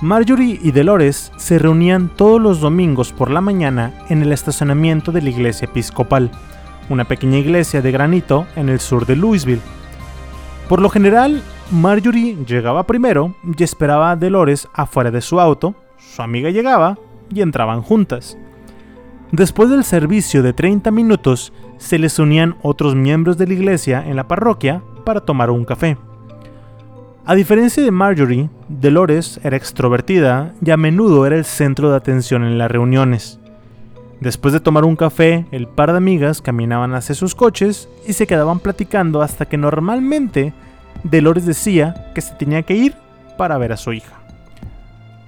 Marjorie 0.02 0.60
y 0.62 0.72
Dolores 0.72 1.32
se 1.38 1.58
reunían 1.58 2.10
todos 2.10 2.40
los 2.40 2.60
domingos 2.60 3.12
por 3.12 3.32
la 3.32 3.42
mañana 3.42 3.94
en 4.10 4.22
el 4.22 4.32
estacionamiento 4.32 5.12
de 5.12 5.22
la 5.22 5.30
iglesia 5.30 5.66
episcopal, 5.66 6.32
una 6.90 7.06
pequeña 7.06 7.38
iglesia 7.38 7.82
de 7.82 7.92
granito 7.92 8.46
en 8.56 8.70
el 8.70 8.80
sur 8.80 9.06
de 9.06 9.16
Louisville. 9.16 9.62
Por 10.68 10.82
lo 10.82 10.90
general, 10.90 11.44
Marjorie 11.72 12.38
llegaba 12.46 12.88
primero 12.88 13.36
y 13.58 13.64
esperaba 13.64 14.12
a 14.12 14.16
Dolores 14.16 14.68
afuera 14.74 15.12
de 15.12 15.22
su 15.22 15.40
auto, 15.40 15.76
su 15.98 16.24
amiga 16.24 16.50
llegaba 16.50 16.98
y 17.30 17.42
entraban 17.42 17.84
juntas. 17.84 18.38
Después 19.32 19.70
del 19.70 19.84
servicio 19.84 20.42
de 20.42 20.54
30 20.54 20.90
minutos, 20.90 21.54
se 21.78 22.00
les 22.00 22.18
unían 22.18 22.56
otros 22.64 22.96
miembros 22.96 23.38
de 23.38 23.46
la 23.48 23.54
iglesia 23.54 24.04
en 24.08 24.16
la 24.16 24.28
parroquia 24.28 24.82
para 25.04 25.22
tomar 25.22 25.52
un 25.52 25.66
café. 25.66 25.98
A 27.26 27.36
diferencia 27.36 27.84
de 27.84 27.92
Marjorie, 27.92 28.50
Dolores 28.68 29.40
era 29.44 29.58
extrovertida 29.58 30.54
y 30.64 30.72
a 30.72 30.78
menudo 30.78 31.26
era 31.26 31.36
el 31.36 31.46
centro 31.46 31.92
de 31.92 31.98
atención 31.98 32.44
en 32.44 32.58
las 32.58 32.72
reuniones. 32.72 33.40
Después 34.20 34.54
de 34.54 34.60
tomar 34.60 34.86
un 34.86 34.96
café, 34.96 35.46
el 35.52 35.68
par 35.68 35.92
de 35.92 35.98
amigas 35.98 36.42
caminaban 36.42 36.94
hacia 36.94 37.16
sus 37.16 37.36
coches 37.36 37.90
y 38.08 38.14
se 38.14 38.28
quedaban 38.28 38.60
platicando 38.60 39.22
hasta 39.22 39.46
que 39.46 39.58
normalmente 39.58 40.54
Dolores 41.04 41.46
decía 41.46 42.12
que 42.16 42.22
se 42.22 42.34
tenía 42.36 42.64
que 42.64 42.76
ir 42.76 42.96
para 43.38 43.58
ver 43.58 43.74
a 43.74 43.78
su 43.78 43.94
hija. 43.94 44.16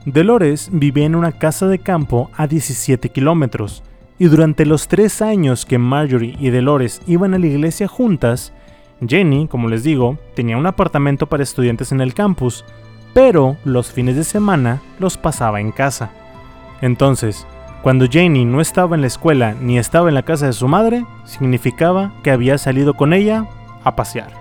Dolores 0.05 0.69
vivía 0.71 1.05
en 1.05 1.15
una 1.15 1.33
casa 1.33 1.67
de 1.67 1.79
campo 1.79 2.31
a 2.35 2.47
17 2.47 3.09
kilómetros 3.09 3.83
y 4.17 4.25
durante 4.25 4.65
los 4.65 4.87
tres 4.87 5.21
años 5.21 5.65
que 5.65 5.77
Marjorie 5.77 6.37
y 6.39 6.49
Dolores 6.49 7.01
iban 7.07 7.33
a 7.33 7.39
la 7.39 7.47
iglesia 7.47 7.87
juntas, 7.87 8.53
Jenny, 9.05 9.47
como 9.47 9.67
les 9.67 9.83
digo, 9.83 10.17
tenía 10.33 10.57
un 10.57 10.65
apartamento 10.65 11.27
para 11.27 11.43
estudiantes 11.43 11.91
en 11.91 12.01
el 12.01 12.13
campus, 12.13 12.63
pero 13.13 13.57
los 13.65 13.91
fines 13.91 14.15
de 14.15 14.23
semana 14.23 14.81
los 14.97 15.17
pasaba 15.17 15.59
en 15.59 15.71
casa. 15.71 16.09
Entonces, 16.81 17.45
Cuando 17.81 18.07
Janie 18.11 18.45
no 18.45 18.59
estaba 18.59 18.95
en 18.95 19.01
la 19.01 19.07
escuela 19.07 19.55
ni 19.59 19.77
estaba 19.77 20.09
en 20.09 20.15
la 20.15 20.23
casa 20.23 20.47
de 20.47 20.53
su 20.53 20.67
madre, 20.67 21.05
significaba 21.25 22.13
que 22.23 22.31
había 22.31 22.57
salido 22.57 22.95
con 22.95 23.13
ella 23.13 23.45
a 23.83 23.95
pasear. 23.95 24.31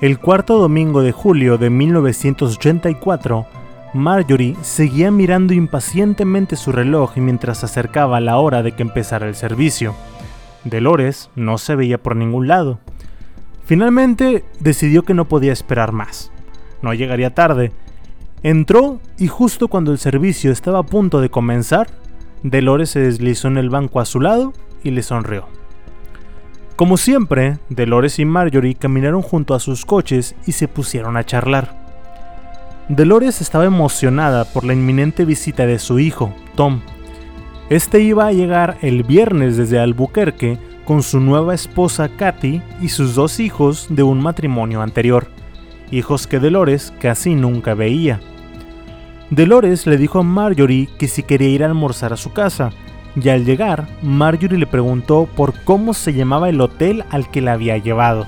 El 0.00 0.18
cuarto 0.18 0.58
domingo 0.58 1.02
de 1.02 1.12
julio 1.12 1.58
de 1.58 1.68
1984, 1.68 3.46
Marjorie 3.92 4.56
seguía 4.62 5.10
mirando 5.10 5.52
impacientemente 5.52 6.56
su 6.56 6.72
reloj 6.72 7.16
mientras 7.16 7.58
se 7.58 7.66
acercaba 7.66 8.20
la 8.20 8.38
hora 8.38 8.62
de 8.62 8.72
que 8.72 8.82
empezara 8.82 9.28
el 9.28 9.34
servicio. 9.34 9.94
Dolores 10.64 11.28
no 11.34 11.58
se 11.58 11.74
veía 11.74 11.98
por 11.98 12.16
ningún 12.16 12.48
lado. 12.48 12.78
Finalmente 13.64 14.44
decidió 14.58 15.02
que 15.02 15.12
no 15.12 15.26
podía 15.26 15.52
esperar 15.52 15.92
más. 15.92 16.30
No 16.82 16.94
llegaría 16.94 17.34
tarde. 17.34 17.72
Entró 18.42 19.00
y 19.18 19.26
justo 19.26 19.68
cuando 19.68 19.92
el 19.92 19.98
servicio 19.98 20.50
estaba 20.50 20.78
a 20.78 20.84
punto 20.84 21.20
de 21.20 21.28
comenzar, 21.28 21.88
Dolores 22.42 22.90
se 22.90 23.00
deslizó 23.00 23.48
en 23.48 23.58
el 23.58 23.68
banco 23.68 24.00
a 24.00 24.04
su 24.04 24.20
lado 24.20 24.52
y 24.82 24.90
le 24.90 25.02
sonrió. 25.02 25.46
Como 26.76 26.96
siempre, 26.96 27.58
Dolores 27.68 28.18
y 28.18 28.24
Marjorie 28.24 28.74
caminaron 28.74 29.20
junto 29.20 29.54
a 29.54 29.60
sus 29.60 29.84
coches 29.84 30.34
y 30.46 30.52
se 30.52 30.66
pusieron 30.66 31.18
a 31.18 31.24
charlar. 31.24 31.78
Dolores 32.88 33.42
estaba 33.42 33.66
emocionada 33.66 34.46
por 34.46 34.64
la 34.64 34.72
inminente 34.72 35.26
visita 35.26 35.66
de 35.66 35.78
su 35.78 35.98
hijo, 35.98 36.34
Tom. 36.56 36.80
Este 37.68 38.00
iba 38.00 38.26
a 38.26 38.32
llegar 38.32 38.78
el 38.80 39.02
viernes 39.02 39.58
desde 39.58 39.78
Albuquerque 39.78 40.58
con 40.86 41.02
su 41.02 41.20
nueva 41.20 41.54
esposa 41.54 42.08
Katy 42.08 42.62
y 42.80 42.88
sus 42.88 43.14
dos 43.14 43.38
hijos 43.38 43.86
de 43.90 44.02
un 44.02 44.20
matrimonio 44.20 44.80
anterior, 44.80 45.28
hijos 45.90 46.26
que 46.26 46.40
Dolores 46.40 46.92
casi 46.98 47.34
nunca 47.34 47.74
veía. 47.74 48.20
Dolores 49.30 49.86
le 49.86 49.96
dijo 49.96 50.18
a 50.18 50.22
Marjorie 50.22 50.88
que 50.98 51.08
si 51.08 51.22
quería 51.22 51.48
ir 51.48 51.62
a 51.62 51.66
almorzar 51.66 52.12
a 52.12 52.16
su 52.16 52.32
casa, 52.32 52.70
y 53.16 53.28
al 53.28 53.44
llegar, 53.44 53.86
Marjorie 54.02 54.58
le 54.58 54.66
preguntó 54.66 55.28
por 55.36 55.54
cómo 55.64 55.94
se 55.94 56.12
llamaba 56.12 56.48
el 56.48 56.60
hotel 56.60 57.04
al 57.10 57.30
que 57.30 57.40
la 57.40 57.52
había 57.52 57.76
llevado. 57.78 58.26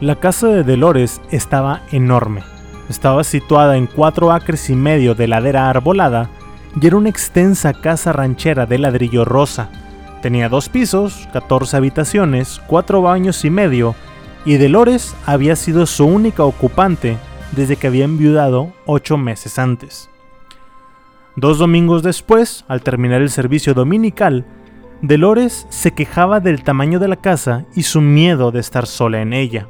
La 0.00 0.16
casa 0.16 0.48
de 0.48 0.64
Dolores 0.64 1.20
estaba 1.30 1.82
enorme. 1.92 2.42
Estaba 2.88 3.24
situada 3.24 3.76
en 3.76 3.86
cuatro 3.86 4.32
acres 4.32 4.70
y 4.70 4.74
medio 4.74 5.14
de 5.14 5.28
ladera 5.28 5.68
arbolada 5.70 6.28
y 6.80 6.86
era 6.86 6.96
una 6.96 7.08
extensa 7.08 7.72
casa 7.72 8.12
ranchera 8.12 8.66
de 8.66 8.78
ladrillo 8.78 9.24
rosa, 9.24 9.70
Tenía 10.26 10.48
dos 10.48 10.68
pisos, 10.68 11.28
14 11.32 11.76
habitaciones, 11.76 12.60
cuatro 12.66 13.02
baños 13.02 13.44
y 13.44 13.50
medio, 13.50 13.94
y 14.44 14.56
Dolores 14.56 15.14
había 15.26 15.56
sido 15.56 15.86
su 15.86 16.04
única 16.04 16.42
ocupante 16.42 17.16
desde 17.52 17.76
que 17.76 17.86
había 17.86 18.04
enviudado 18.04 18.72
ocho 18.86 19.16
meses 19.16 19.58
antes. 19.58 20.10
Dos 21.36 21.58
domingos 21.58 22.02
después, 22.02 22.64
al 22.68 22.82
terminar 22.82 23.22
el 23.22 23.30
servicio 23.30 23.74
dominical, 23.74 24.46
Dolores 25.02 25.66
se 25.68 25.92
quejaba 25.92 26.40
del 26.40 26.64
tamaño 26.64 26.98
de 26.98 27.08
la 27.08 27.16
casa 27.16 27.66
y 27.74 27.82
su 27.82 28.00
miedo 28.00 28.50
de 28.50 28.60
estar 28.60 28.86
sola 28.86 29.20
en 29.20 29.32
ella. 29.32 29.68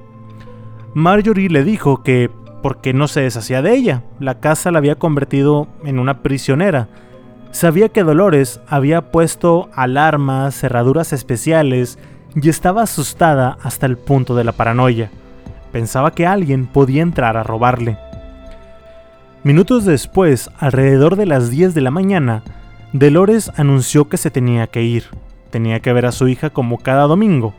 Marjorie 0.95 1.50
le 1.50 1.64
dijo 1.64 2.02
que, 2.02 2.30
porque 2.62 2.92
no 2.92 3.09
se 3.09 3.23
deshacía 3.23 3.62
de 3.62 3.75
ella, 3.75 4.04
la 4.21 4.38
casa 4.38 4.71
la 4.71 4.78
había 4.78 4.95
convertido 4.95 5.66
en 5.85 5.99
una 5.99 6.23
prisionera, 6.23 6.88
Sabía 7.56 7.88
que 7.88 8.02
Dolores 8.02 8.61
había 8.68 9.11
puesto 9.11 9.71
alarmas, 9.73 10.54
cerraduras 10.54 11.14
especiales 11.14 11.99
y 12.35 12.50
estaba 12.50 12.83
asustada 12.83 13.56
hasta 13.62 13.87
el 13.87 13.97
punto 13.97 14.35
de 14.37 14.45
la 14.45 14.52
paranoia. 14.52 15.11
Pensaba 15.76 16.12
que 16.12 16.26
alguien 16.26 16.64
podía 16.64 17.02
entrar 17.02 17.37
a 17.37 17.42
robarle. 17.42 17.99
Minutos 19.45 19.85
después, 19.85 20.49
alrededor 20.59 21.16
de 21.16 21.26
las 21.26 21.50
10 21.50 21.75
de 21.75 21.83
la 21.83 21.90
mañana, 21.90 22.42
Dolores 22.95 23.52
anunció 23.59 24.09
que 24.09 24.16
se 24.16 24.30
tenía 24.30 24.68
que 24.68 24.85
ir. 24.85 25.04
Tenía 25.50 25.80
que 25.80 25.92
ver 25.92 26.06
a 26.06 26.12
su 26.12 26.28
hija 26.28 26.49
como 26.49 26.78
cada 26.78 27.02
domingo. 27.02 27.52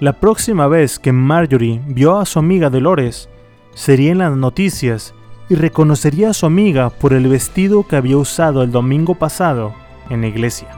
La 0.00 0.14
próxima 0.14 0.66
vez 0.66 0.98
que 0.98 1.12
Marjorie 1.12 1.82
vio 1.86 2.18
a 2.18 2.24
su 2.24 2.38
amiga 2.38 2.70
Dolores 2.70 3.28
sería 3.74 4.12
en 4.12 4.18
las 4.18 4.34
noticias 4.34 5.12
y 5.50 5.56
reconocería 5.56 6.30
a 6.30 6.32
su 6.32 6.46
amiga 6.46 6.88
por 6.88 7.12
el 7.12 7.28
vestido 7.28 7.86
que 7.86 7.96
había 7.96 8.16
usado 8.16 8.62
el 8.62 8.72
domingo 8.72 9.14
pasado 9.14 9.74
en 10.08 10.22
la 10.22 10.28
iglesia. 10.28 10.68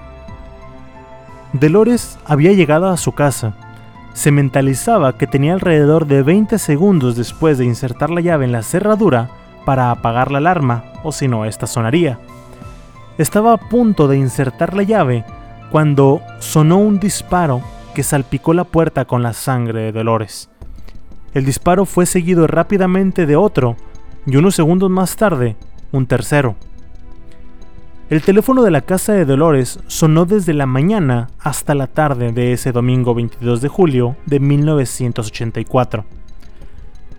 Dolores 1.52 2.18
había 2.24 2.52
llegado 2.52 2.88
a 2.88 2.96
su 2.96 3.12
casa. 3.12 3.54
Se 4.18 4.32
mentalizaba 4.32 5.16
que 5.16 5.28
tenía 5.28 5.52
alrededor 5.52 6.08
de 6.08 6.24
20 6.24 6.58
segundos 6.58 7.14
después 7.14 7.56
de 7.56 7.64
insertar 7.64 8.10
la 8.10 8.20
llave 8.20 8.46
en 8.46 8.50
la 8.50 8.64
cerradura 8.64 9.30
para 9.64 9.92
apagar 9.92 10.32
la 10.32 10.38
alarma, 10.38 10.86
o 11.04 11.12
si 11.12 11.28
no, 11.28 11.44
esta 11.44 11.68
sonaría. 11.68 12.18
Estaba 13.16 13.52
a 13.52 13.56
punto 13.56 14.08
de 14.08 14.18
insertar 14.18 14.74
la 14.74 14.82
llave 14.82 15.24
cuando 15.70 16.20
sonó 16.40 16.78
un 16.78 16.98
disparo 16.98 17.62
que 17.94 18.02
salpicó 18.02 18.54
la 18.54 18.64
puerta 18.64 19.04
con 19.04 19.22
la 19.22 19.34
sangre 19.34 19.82
de 19.82 19.92
Dolores. 19.92 20.50
El 21.32 21.44
disparo 21.44 21.84
fue 21.84 22.04
seguido 22.04 22.48
rápidamente 22.48 23.24
de 23.24 23.36
otro 23.36 23.76
y 24.26 24.34
unos 24.34 24.56
segundos 24.56 24.90
más 24.90 25.14
tarde, 25.14 25.54
un 25.92 26.06
tercero. 26.08 26.56
El 28.10 28.22
teléfono 28.22 28.62
de 28.62 28.70
la 28.70 28.80
casa 28.80 29.12
de 29.12 29.26
Dolores 29.26 29.80
sonó 29.86 30.24
desde 30.24 30.54
la 30.54 30.64
mañana 30.64 31.28
hasta 31.40 31.74
la 31.74 31.86
tarde 31.88 32.32
de 32.32 32.54
ese 32.54 32.72
domingo 32.72 33.14
22 33.14 33.60
de 33.60 33.68
julio 33.68 34.16
de 34.24 34.40
1984. 34.40 36.06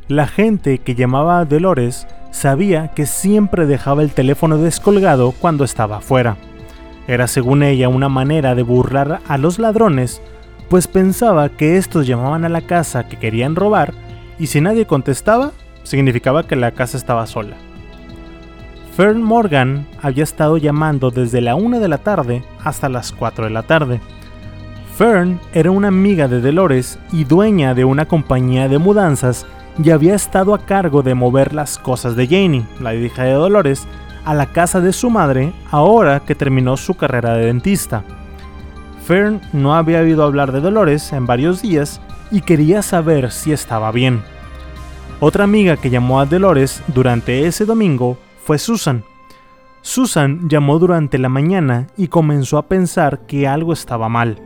La 0.07 0.25
gente 0.25 0.79
que 0.79 0.95
llamaba 0.95 1.37
a 1.37 1.45
Dolores 1.45 2.07
sabía 2.31 2.87
que 2.87 3.05
siempre 3.05 3.67
dejaba 3.67 4.01
el 4.01 4.09
teléfono 4.13 4.57
descolgado 4.57 5.31
cuando 5.31 5.63
estaba 5.63 5.97
afuera. 5.97 6.37
Era 7.07 7.27
según 7.27 7.61
ella 7.61 7.87
una 7.87 8.09
manera 8.09 8.55
de 8.55 8.63
burlar 8.63 9.19
a 9.27 9.37
los 9.37 9.59
ladrones, 9.59 10.23
pues 10.69 10.87
pensaba 10.87 11.49
que 11.49 11.77
estos 11.77 12.07
llamaban 12.07 12.45
a 12.45 12.49
la 12.49 12.61
casa 12.61 13.07
que 13.07 13.17
querían 13.17 13.55
robar 13.55 13.93
y 14.39 14.47
si 14.47 14.59
nadie 14.59 14.87
contestaba, 14.87 15.51
significaba 15.83 16.47
que 16.47 16.55
la 16.55 16.71
casa 16.71 16.97
estaba 16.97 17.27
sola. 17.27 17.68
Fern 18.99 19.23
Morgan 19.23 19.87
había 20.01 20.25
estado 20.25 20.57
llamando 20.57 21.09
desde 21.09 21.39
la 21.39 21.55
1 21.55 21.79
de 21.79 21.87
la 21.87 21.99
tarde 21.99 22.43
hasta 22.65 22.89
las 22.89 23.13
4 23.13 23.45
de 23.45 23.49
la 23.49 23.63
tarde. 23.63 24.01
Fern 24.97 25.39
era 25.53 25.71
una 25.71 25.87
amiga 25.87 26.27
de 26.27 26.41
Dolores 26.41 26.99
y 27.13 27.23
dueña 27.23 27.73
de 27.73 27.85
una 27.85 28.09
compañía 28.09 28.67
de 28.67 28.77
mudanzas 28.77 29.45
y 29.81 29.91
había 29.91 30.15
estado 30.15 30.53
a 30.53 30.65
cargo 30.65 31.01
de 31.01 31.15
mover 31.15 31.53
las 31.53 31.77
cosas 31.77 32.17
de 32.17 32.27
Janie, 32.27 32.65
la 32.81 32.93
hija 32.93 33.23
de 33.23 33.31
Dolores, 33.31 33.87
a 34.25 34.33
la 34.33 34.47
casa 34.47 34.81
de 34.81 34.91
su 34.91 35.09
madre 35.09 35.53
ahora 35.71 36.19
que 36.19 36.35
terminó 36.35 36.75
su 36.75 36.95
carrera 36.95 37.35
de 37.35 37.45
dentista. 37.45 38.03
Fern 39.05 39.39
no 39.53 39.75
había 39.75 40.01
oído 40.01 40.25
hablar 40.25 40.51
de 40.51 40.59
Dolores 40.59 41.13
en 41.13 41.25
varios 41.25 41.61
días 41.61 42.01
y 42.31 42.41
quería 42.41 42.81
saber 42.81 43.31
si 43.31 43.53
estaba 43.53 43.93
bien. 43.93 44.21
Otra 45.21 45.45
amiga 45.45 45.77
que 45.77 45.89
llamó 45.89 46.19
a 46.19 46.25
Dolores 46.25 46.83
durante 46.93 47.47
ese 47.47 47.63
domingo 47.63 48.17
fue 48.49 48.57
Susan. 48.57 49.03
Susan 49.83 50.49
llamó 50.49 50.79
durante 50.79 51.19
la 51.19 51.29
mañana 51.29 51.85
y 51.97 52.07
comenzó 52.07 52.57
a 52.57 52.67
pensar 52.67 53.27
que 53.27 53.47
algo 53.47 53.73
estaba 53.73 54.09
mal, 54.09 54.41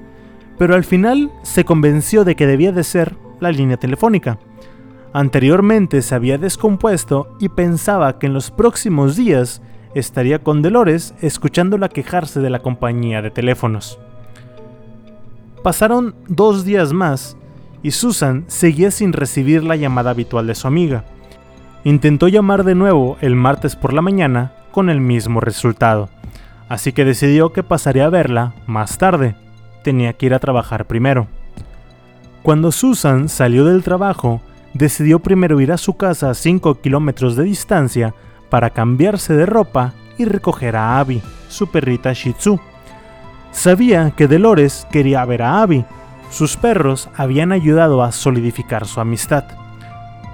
pero 0.58 0.76
al 0.76 0.84
final 0.84 1.32
se 1.44 1.64
convenció 1.64 2.26
de 2.26 2.36
que 2.36 2.46
debía 2.46 2.74
de 2.74 2.84
ser 2.84 3.16
la 3.40 3.50
línea 3.50 3.78
telefónica. 3.78 4.40
Anteriormente 5.14 6.02
se 6.02 6.16
había 6.16 6.38
descompuesto 6.38 7.34
y 7.40 7.48
pensaba 7.48 8.20
que 8.20 8.28
en 8.28 8.34
los 8.34 8.52
próximos 8.52 9.16
días 9.16 9.62
estaría 9.96 10.44
con 10.44 10.62
Dolores 10.62 11.16
escuchándola 11.22 11.88
quejarse 11.88 12.42
de 12.42 12.50
la 12.50 12.60
compañía 12.60 13.22
de 13.22 13.32
teléfonos. 13.32 14.00
Pasaron 15.64 16.14
dos 16.28 16.66
días 16.66 16.92
más 16.92 17.38
y 17.82 17.92
Susan 17.92 18.44
seguía 18.48 18.92
sin 18.92 19.14
recibir 19.14 19.64
la 19.64 19.78
llamada 19.78 20.12
habitual 20.12 20.46
de 20.46 20.56
su 20.56 20.68
amiga. 20.68 21.06
Intentó 21.86 22.30
llamar 22.30 22.64
de 22.64 22.76
nuevo 22.76 23.18
el 23.20 23.36
martes 23.36 23.76
por 23.76 23.92
la 23.92 24.02
mañana 24.02 24.54
con 24.72 24.90
el 24.90 25.02
mismo 25.02 25.42
resultado, 25.42 26.10
así 26.70 26.94
que 26.94 27.04
decidió 27.04 27.52
que 27.52 27.62
pasaría 27.62 28.06
a 28.06 28.10
verla 28.10 28.54
más 28.68 28.98
tarde. 28.98 29.36
Tenía 29.84 30.14
que 30.14 30.28
ir 30.28 30.34
a 30.34 30.40
trabajar 30.40 30.86
primero. 30.86 31.28
Cuando 32.42 32.72
Susan 32.72 33.28
salió 33.28 33.66
del 33.66 33.84
trabajo, 33.84 34.42
decidió 34.74 35.20
primero 35.20 35.60
ir 35.60 35.74
a 35.74 35.78
su 35.78 35.96
casa 35.96 36.30
a 36.30 36.34
5 36.34 36.80
kilómetros 36.80 37.36
de 37.36 37.44
distancia 37.44 38.14
para 38.50 38.70
cambiarse 38.70 39.34
de 39.34 39.46
ropa 39.46 39.94
y 40.18 40.24
recoger 40.24 40.78
a 40.78 41.00
Abby, 41.00 41.22
su 41.50 41.68
perrita 41.68 42.14
Shih 42.14 42.34
Tzu. 42.34 42.60
Sabía 43.52 44.12
que 44.12 44.28
Dolores 44.28 44.88
quería 44.90 45.26
ver 45.26 45.42
a 45.42 45.62
Abby, 45.62 45.84
sus 46.32 46.56
perros 46.56 47.10
habían 47.16 47.52
ayudado 47.52 48.04
a 48.04 48.14
solidificar 48.14 48.88
su 48.88 49.02
amistad. 49.02 49.63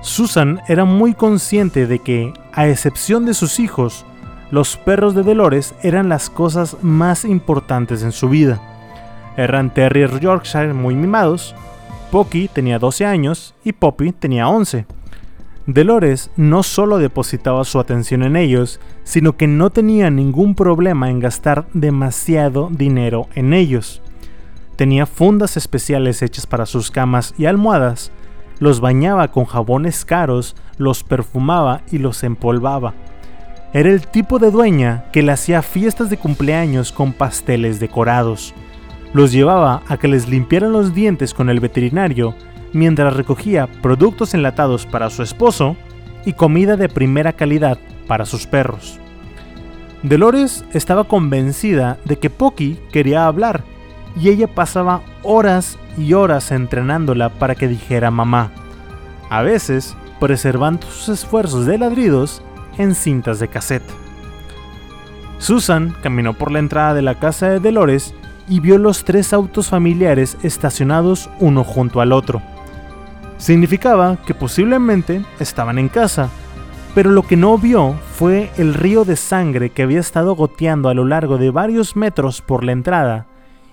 Susan 0.02 0.62
era 0.68 0.86
muy 0.86 1.14
consciente 1.14 1.86
de 1.86 2.00
que, 2.00 2.34
a 2.54 2.68
excepción 2.68 3.26
de 3.26 3.34
sus 3.34 3.60
hijos, 3.60 4.06
los 4.52 4.78
perros 4.78 5.14
de 5.14 5.24
Dolores 5.24 5.76
eran 5.84 6.10
las 6.10 6.30
cosas 6.30 6.78
más 6.82 7.26
importantes 7.26 8.02
en 8.02 8.12
su 8.12 8.30
vida. 8.30 8.62
Eran 9.38 9.74
Terrier 9.74 10.20
Yorkshire 10.20 10.74
muy 10.74 10.96
mimados, 10.96 11.56
Pocky 12.12 12.48
tenía 12.48 12.80
12 12.80 13.06
años 13.06 13.54
y 13.64 13.74
Poppy 13.74 14.12
tenía 14.14 14.48
11. 14.48 14.86
Dolores 15.68 16.32
no 16.36 16.64
solo 16.64 16.98
depositaba 16.98 17.64
su 17.64 17.80
atención 17.80 18.24
en 18.24 18.36
ellos, 18.36 18.80
sino 19.04 19.38
que 19.38 19.46
no 19.46 19.70
tenía 19.70 20.10
ningún 20.10 20.56
problema 20.56 21.12
en 21.12 21.20
gastar 21.20 21.68
demasiado 21.74 22.70
dinero 22.72 23.28
en 23.36 23.54
ellos. 23.54 24.02
Tenía 24.76 25.06
fundas 25.06 25.58
especiales 25.58 26.24
hechas 26.24 26.48
para 26.48 26.66
sus 26.66 26.90
camas 26.90 27.36
y 27.38 27.46
almohadas, 27.46 28.12
los 28.60 28.80
bañaba 28.82 29.30
con 29.30 29.46
jabones 29.46 30.06
caros, 30.06 30.56
los 30.78 31.04
perfumaba 31.04 31.82
y 31.92 31.98
los 31.98 32.24
empolvaba. 32.24 32.94
Era 33.74 33.90
el 33.90 34.08
tipo 34.08 34.40
de 34.40 34.52
dueña 34.52 35.06
que 35.12 35.22
le 35.24 35.32
hacía 35.32 35.62
fiestas 35.62 36.10
de 36.10 36.18
cumpleaños 36.18 36.92
con 36.92 37.14
pasteles 37.14 37.80
decorados. 37.80 38.54
Los 39.14 39.32
llevaba 39.32 39.84
a 39.88 39.98
que 39.98 40.08
les 40.08 40.28
limpiaran 40.28 40.72
los 40.72 40.94
dientes 40.94 41.34
con 41.34 41.50
el 41.50 41.60
veterinario 41.60 42.36
mientras 42.74 43.16
recogía 43.16 43.68
productos 43.82 44.34
enlatados 44.34 44.86
para 44.86 45.10
su 45.10 45.24
esposo 45.24 45.76
y 46.26 46.34
comida 46.34 46.78
de 46.78 46.90
primera 46.90 47.34
calidad 47.34 47.78
para 48.08 48.26
sus 48.26 48.48
perros. 48.48 49.00
Dolores 50.04 50.66
estaba 50.74 51.04
convencida 51.04 51.98
de 52.06 52.18
que 52.18 52.30
Pocky 52.30 52.80
quería 52.92 53.26
hablar 53.26 53.64
y 54.20 54.30
ella 54.30 54.48
pasaba 54.48 55.02
horas 55.24 55.78
y 55.98 56.14
horas 56.14 56.52
entrenándola 56.52 57.30
para 57.30 57.56
que 57.56 57.68
dijera 57.68 58.12
mamá, 58.12 58.52
a 59.30 59.42
veces 59.42 59.96
preservando 60.20 60.86
sus 60.88 61.10
esfuerzos 61.10 61.66
de 61.66 61.78
ladridos 61.78 62.42
en 62.78 62.96
cintas 62.96 63.40
de 63.40 63.48
cassette. 63.48 63.90
Susan 65.38 65.96
caminó 66.04 66.34
por 66.34 66.52
la 66.52 66.60
entrada 66.60 66.94
de 66.94 67.02
la 67.02 67.16
casa 67.16 67.50
de 67.50 67.60
Dolores 67.60 68.14
y 68.50 68.60
vio 68.60 68.78
los 68.78 69.06
tres 69.06 69.32
autos 69.32 69.70
familiares 69.70 70.38
estacionados 70.44 71.30
uno 71.40 71.64
junto 71.64 72.02
al 72.02 72.12
otro. 72.12 72.42
Significaba 73.38 74.18
que 74.26 74.34
posiblemente 74.34 75.24
estaban 75.40 75.80
en 75.80 75.88
casa, 75.88 76.30
pero 76.94 77.12
lo 77.12 77.24
que 77.24 77.38
no 77.38 77.58
vio 77.58 77.96
fue 78.16 78.52
el 78.58 78.74
río 78.74 79.06
de 79.06 79.16
sangre 79.16 79.70
que 79.70 79.84
había 79.84 80.02
estado 80.02 80.36
goteando 80.36 80.90
a 80.90 80.94
lo 80.94 81.06
largo 81.06 81.38
de 81.38 81.52
varios 81.52 81.96
metros 81.96 82.42
por 82.42 82.66
la 82.66 82.74
entrada 82.74 83.28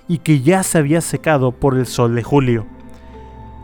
y 0.08 0.18
que 0.18 0.40
ya 0.40 0.62
se 0.62 0.78
había 0.78 1.00
secado 1.00 1.52
por 1.52 1.76
el 1.76 1.86
sol 1.86 2.14
de 2.14 2.22
julio. 2.22 2.66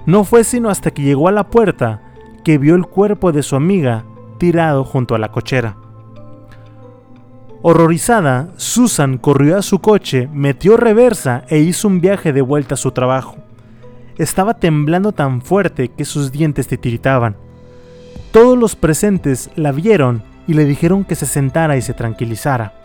No 0.07 0.25
fue 0.25 0.45
sino 0.45 0.69
hasta 0.69 0.91
que 0.91 1.03
llegó 1.03 1.29
a 1.29 1.33
la 1.33 1.49
puerta 1.49 2.03
que 2.45 2.59
vio 2.59 2.75
el 2.75 2.87
cuerpo 2.87 3.33
de 3.33 3.43
su 3.43 3.57
amiga 3.57 4.05
tirado 4.39 4.85
junto 4.85 5.15
a 5.15 5.19
la 5.19 5.31
cochera. 5.31 5.77
Horrorizada, 7.65 8.49
Susan 8.57 9.19
corrió 9.19 9.57
a 9.57 9.63
su 9.63 9.79
coche, 9.79 10.29
metió 10.33 10.77
reversa 10.77 11.45
e 11.49 11.61
hizo 11.61 11.87
un 11.87 12.01
viaje 12.01 12.33
de 12.33 12.43
vuelta 12.43 12.75
a 12.75 12.77
su 12.77 12.91
trabajo. 12.91 13.37
Estaba 14.19 14.55
temblando 14.55 15.13
tan 15.13 15.43
fuerte 15.43 15.89
que 15.89 16.05
sus 16.05 16.33
dientes 16.33 16.67
titiritaban. 16.67 17.37
Todos 18.33 18.59
los 18.59 18.75
presentes 18.75 19.49
la 19.55 19.71
vieron 19.71 20.25
y 20.49 20.55
le 20.55 20.65
dijeron 20.65 21.05
que 21.05 21.15
se 21.15 21.27
sentara 21.27 21.77
y 21.77 21.83
se 21.83 21.95
tranquilizara. 21.95 22.82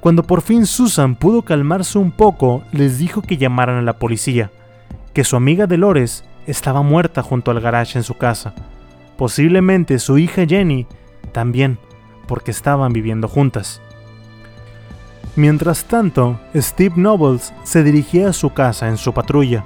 Cuando 0.00 0.22
por 0.22 0.40
fin 0.40 0.64
Susan 0.66 1.14
pudo 1.14 1.42
calmarse 1.42 1.98
un 1.98 2.10
poco, 2.10 2.62
les 2.72 2.98
dijo 2.98 3.20
que 3.20 3.36
llamaran 3.36 3.76
a 3.76 3.82
la 3.82 3.98
policía, 3.98 4.50
que 5.12 5.24
su 5.24 5.36
amiga 5.36 5.66
Dolores 5.66 6.24
estaba 6.46 6.82
muerta 6.82 7.22
junto 7.22 7.50
al 7.50 7.60
garage 7.60 7.98
en 7.98 8.02
su 8.02 8.16
casa. 8.16 8.54
Posiblemente 9.18 9.98
su 9.98 10.16
hija 10.16 10.46
Jenny 10.46 10.86
también, 11.32 11.78
porque 12.26 12.50
estaban 12.50 12.92
viviendo 12.94 13.28
juntas. 13.28 13.82
Mientras 15.36 15.84
tanto, 15.84 16.40
Steve 16.56 16.94
Nobles 16.96 17.52
se 17.62 17.84
dirigía 17.84 18.30
a 18.30 18.32
su 18.32 18.50
casa 18.50 18.88
en 18.88 18.96
su 18.96 19.12
patrulla. 19.12 19.64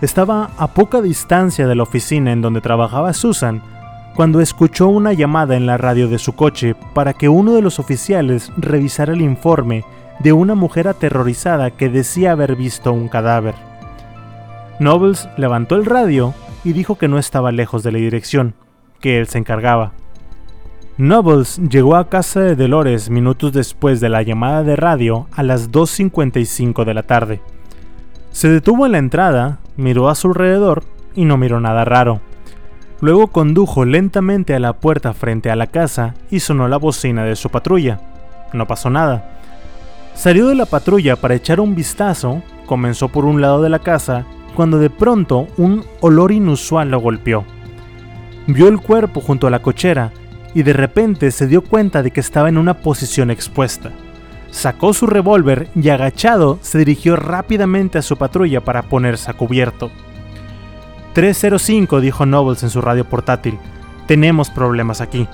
Estaba 0.00 0.50
a 0.56 0.68
poca 0.68 1.02
distancia 1.02 1.66
de 1.66 1.74
la 1.74 1.82
oficina 1.82 2.30
en 2.30 2.40
donde 2.40 2.60
trabajaba 2.60 3.12
Susan 3.12 3.60
cuando 4.14 4.40
escuchó 4.40 4.88
una 4.88 5.12
llamada 5.12 5.56
en 5.56 5.66
la 5.66 5.76
radio 5.76 6.08
de 6.08 6.18
su 6.18 6.34
coche 6.34 6.74
para 6.94 7.12
que 7.12 7.28
uno 7.28 7.52
de 7.52 7.62
los 7.62 7.78
oficiales 7.78 8.52
revisara 8.56 9.12
el 9.12 9.22
informe 9.22 9.84
de 10.20 10.32
una 10.32 10.54
mujer 10.54 10.88
aterrorizada 10.88 11.70
que 11.70 11.88
decía 11.88 12.32
haber 12.32 12.56
visto 12.56 12.92
un 12.92 13.08
cadáver. 13.08 13.54
Nobles 14.80 15.28
levantó 15.36 15.76
el 15.76 15.84
radio 15.84 16.34
y 16.64 16.72
dijo 16.72 16.96
que 16.96 17.08
no 17.08 17.18
estaba 17.18 17.52
lejos 17.52 17.82
de 17.82 17.92
la 17.92 17.98
dirección, 17.98 18.54
que 19.00 19.18
él 19.18 19.28
se 19.28 19.38
encargaba. 19.38 19.92
Nobles 20.96 21.60
llegó 21.68 21.94
a 21.94 22.08
casa 22.08 22.40
de 22.40 22.56
Dolores 22.56 23.08
minutos 23.10 23.52
después 23.52 24.00
de 24.00 24.08
la 24.08 24.22
llamada 24.22 24.64
de 24.64 24.74
radio 24.74 25.28
a 25.32 25.44
las 25.44 25.70
2.55 25.70 26.84
de 26.84 26.94
la 26.94 27.04
tarde. 27.04 27.40
Se 28.32 28.48
detuvo 28.48 28.86
en 28.86 28.92
la 28.92 28.98
entrada, 28.98 29.58
miró 29.76 30.08
a 30.08 30.16
su 30.16 30.28
alrededor 30.28 30.82
y 31.14 31.24
no 31.24 31.36
miró 31.36 31.60
nada 31.60 31.84
raro. 31.84 32.20
Luego 33.00 33.28
condujo 33.28 33.84
lentamente 33.84 34.54
a 34.54 34.58
la 34.58 34.72
puerta 34.72 35.12
frente 35.12 35.50
a 35.50 35.56
la 35.56 35.66
casa 35.66 36.14
y 36.30 36.40
sonó 36.40 36.68
la 36.68 36.76
bocina 36.76 37.24
de 37.24 37.36
su 37.36 37.48
patrulla. 37.50 38.00
No 38.52 38.66
pasó 38.66 38.90
nada. 38.90 39.38
Salió 40.14 40.48
de 40.48 40.54
la 40.54 40.66
patrulla 40.66 41.16
para 41.16 41.34
echar 41.34 41.60
un 41.60 41.74
vistazo, 41.74 42.42
comenzó 42.66 43.08
por 43.08 43.24
un 43.24 43.40
lado 43.40 43.62
de 43.62 43.68
la 43.68 43.78
casa, 43.78 44.26
cuando 44.56 44.78
de 44.78 44.90
pronto 44.90 45.46
un 45.56 45.84
olor 46.00 46.32
inusual 46.32 46.90
lo 46.90 47.00
golpeó. 47.00 47.44
Vio 48.48 48.68
el 48.68 48.80
cuerpo 48.80 49.20
junto 49.20 49.46
a 49.46 49.50
la 49.50 49.62
cochera 49.62 50.10
y 50.54 50.62
de 50.62 50.72
repente 50.72 51.30
se 51.30 51.46
dio 51.46 51.62
cuenta 51.62 52.02
de 52.02 52.10
que 52.10 52.20
estaba 52.20 52.48
en 52.48 52.58
una 52.58 52.74
posición 52.74 53.30
expuesta 53.30 53.92
sacó 54.50 54.92
su 54.92 55.06
revólver 55.06 55.68
y 55.74 55.88
agachado 55.88 56.58
se 56.62 56.78
dirigió 56.78 57.16
rápidamente 57.16 57.98
a 57.98 58.02
su 58.02 58.16
patrulla 58.16 58.60
para 58.60 58.82
ponerse 58.82 59.30
a 59.30 59.34
cubierto. 59.34 59.90
305, 61.14 62.00
dijo 62.00 62.26
Nobles 62.26 62.62
en 62.62 62.70
su 62.70 62.80
radio 62.80 63.04
portátil. 63.04 63.58
Tenemos 64.06 64.50
problemas 64.50 65.00
aquí. 65.00 65.28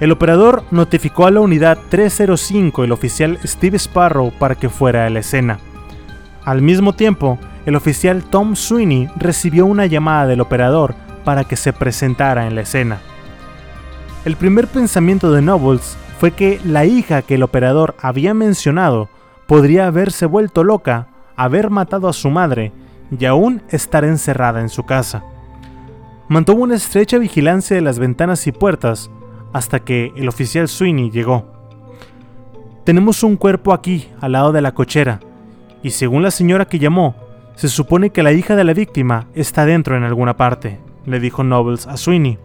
El 0.00 0.12
operador 0.12 0.62
notificó 0.70 1.26
a 1.26 1.30
la 1.30 1.40
unidad 1.40 1.78
305 1.88 2.84
el 2.84 2.92
oficial 2.92 3.38
Steve 3.44 3.78
Sparrow 3.78 4.32
para 4.38 4.54
que 4.54 4.68
fuera 4.68 5.06
a 5.06 5.10
la 5.10 5.18
escena. 5.18 5.58
Al 6.44 6.62
mismo 6.62 6.92
tiempo, 6.92 7.38
el 7.66 7.74
oficial 7.74 8.24
Tom 8.24 8.54
Sweeney 8.54 9.10
recibió 9.16 9.66
una 9.66 9.86
llamada 9.86 10.26
del 10.26 10.40
operador 10.40 10.94
para 11.24 11.44
que 11.44 11.56
se 11.56 11.72
presentara 11.72 12.46
en 12.46 12.54
la 12.54 12.62
escena. 12.62 13.00
El 14.24 14.36
primer 14.36 14.68
pensamiento 14.68 15.32
de 15.32 15.42
Nobles 15.42 15.96
fue 16.18 16.30
que 16.30 16.60
la 16.64 16.84
hija 16.84 17.22
que 17.22 17.34
el 17.34 17.42
operador 17.42 17.96
había 18.00 18.34
mencionado 18.34 19.08
podría 19.46 19.86
haberse 19.86 20.26
vuelto 20.26 20.64
loca, 20.64 21.08
haber 21.36 21.70
matado 21.70 22.08
a 22.08 22.12
su 22.12 22.30
madre 22.30 22.72
y 23.10 23.24
aún 23.24 23.62
estar 23.70 24.04
encerrada 24.04 24.60
en 24.60 24.68
su 24.68 24.84
casa. 24.84 25.24
Mantuvo 26.28 26.62
una 26.62 26.74
estrecha 26.74 27.18
vigilancia 27.18 27.74
de 27.74 27.82
las 27.82 27.98
ventanas 27.98 28.46
y 28.46 28.52
puertas 28.52 29.10
hasta 29.52 29.80
que 29.80 30.12
el 30.16 30.28
oficial 30.28 30.68
Sweeney 30.68 31.10
llegó. 31.10 31.46
Tenemos 32.84 33.22
un 33.22 33.36
cuerpo 33.36 33.72
aquí, 33.72 34.08
al 34.20 34.32
lado 34.32 34.52
de 34.52 34.62
la 34.62 34.72
cochera, 34.72 35.20
y 35.82 35.90
según 35.90 36.22
la 36.22 36.30
señora 36.30 36.66
que 36.66 36.78
llamó, 36.78 37.14
se 37.54 37.68
supone 37.68 38.10
que 38.10 38.22
la 38.22 38.32
hija 38.32 38.56
de 38.56 38.64
la 38.64 38.72
víctima 38.72 39.26
está 39.34 39.66
dentro 39.66 39.96
en 39.96 40.04
alguna 40.04 40.36
parte, 40.36 40.78
le 41.06 41.20
dijo 41.20 41.44
Nobles 41.44 41.86
a 41.86 41.96
Sweeney. 41.96 42.38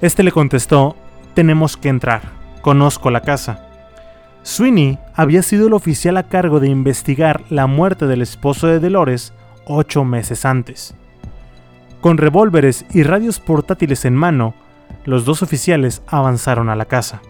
Este 0.00 0.22
le 0.22 0.32
contestó, 0.32 0.96
tenemos 1.34 1.76
que 1.76 1.88
entrar. 1.88 2.22
Conozco 2.60 3.10
la 3.10 3.20
casa. 3.20 3.63
Sweeney 4.44 4.98
había 5.14 5.42
sido 5.42 5.68
el 5.68 5.72
oficial 5.72 6.18
a 6.18 6.24
cargo 6.24 6.60
de 6.60 6.68
investigar 6.68 7.42
la 7.48 7.66
muerte 7.66 8.06
del 8.06 8.20
esposo 8.20 8.66
de 8.66 8.78
Dolores 8.78 9.32
ocho 9.64 10.04
meses 10.04 10.44
antes. 10.44 10.94
Con 12.02 12.18
revólveres 12.18 12.84
y 12.92 13.04
radios 13.04 13.40
portátiles 13.40 14.04
en 14.04 14.14
mano, 14.14 14.54
los 15.06 15.24
dos 15.24 15.42
oficiales 15.42 16.02
avanzaron 16.06 16.68
a 16.68 16.76
la 16.76 16.84
casa. 16.84 17.22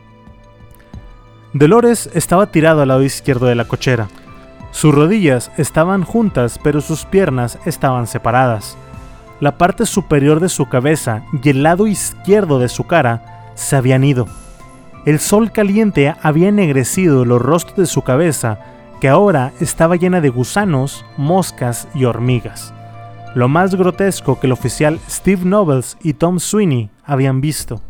Dolores 1.52 2.10
estaba 2.14 2.50
tirado 2.50 2.82
al 2.82 2.88
lado 2.88 3.04
izquierdo 3.04 3.46
de 3.46 3.54
la 3.54 3.66
cochera. 3.66 4.08
Sus 4.72 4.92
rodillas 4.92 5.52
estaban 5.56 6.02
juntas, 6.02 6.58
pero 6.64 6.80
sus 6.80 7.04
piernas 7.04 7.60
estaban 7.64 8.08
separadas. 8.08 8.76
La 9.38 9.56
parte 9.56 9.86
superior 9.86 10.40
de 10.40 10.48
su 10.48 10.68
cabeza 10.68 11.22
y 11.44 11.50
el 11.50 11.62
lado 11.62 11.86
izquierdo 11.86 12.58
de 12.58 12.68
su 12.68 12.88
cara 12.88 13.52
se 13.54 13.76
habían 13.76 14.02
ido 14.02 14.26
el 15.06 15.20
sol 15.20 15.52
caliente 15.52 16.14
había 16.22 16.48
ennegrecido 16.48 17.24
los 17.24 17.40
rostros 17.40 17.76
de 17.76 17.86
su 17.86 18.02
cabeza, 18.02 18.58
que 19.00 19.08
ahora 19.08 19.52
estaba 19.60 19.96
llena 19.96 20.22
de 20.22 20.30
gusanos, 20.30 21.04
moscas 21.18 21.88
y 21.94 22.04
hormigas. 22.04 22.72
Lo 23.34 23.48
más 23.48 23.74
grotesco 23.74 24.40
que 24.40 24.46
el 24.46 24.52
oficial 24.52 24.98
Steve 25.10 25.44
Nobles 25.44 25.98
y 26.02 26.14
Tom 26.14 26.38
Sweeney 26.38 26.88
habían 27.04 27.40
visto. 27.40 27.82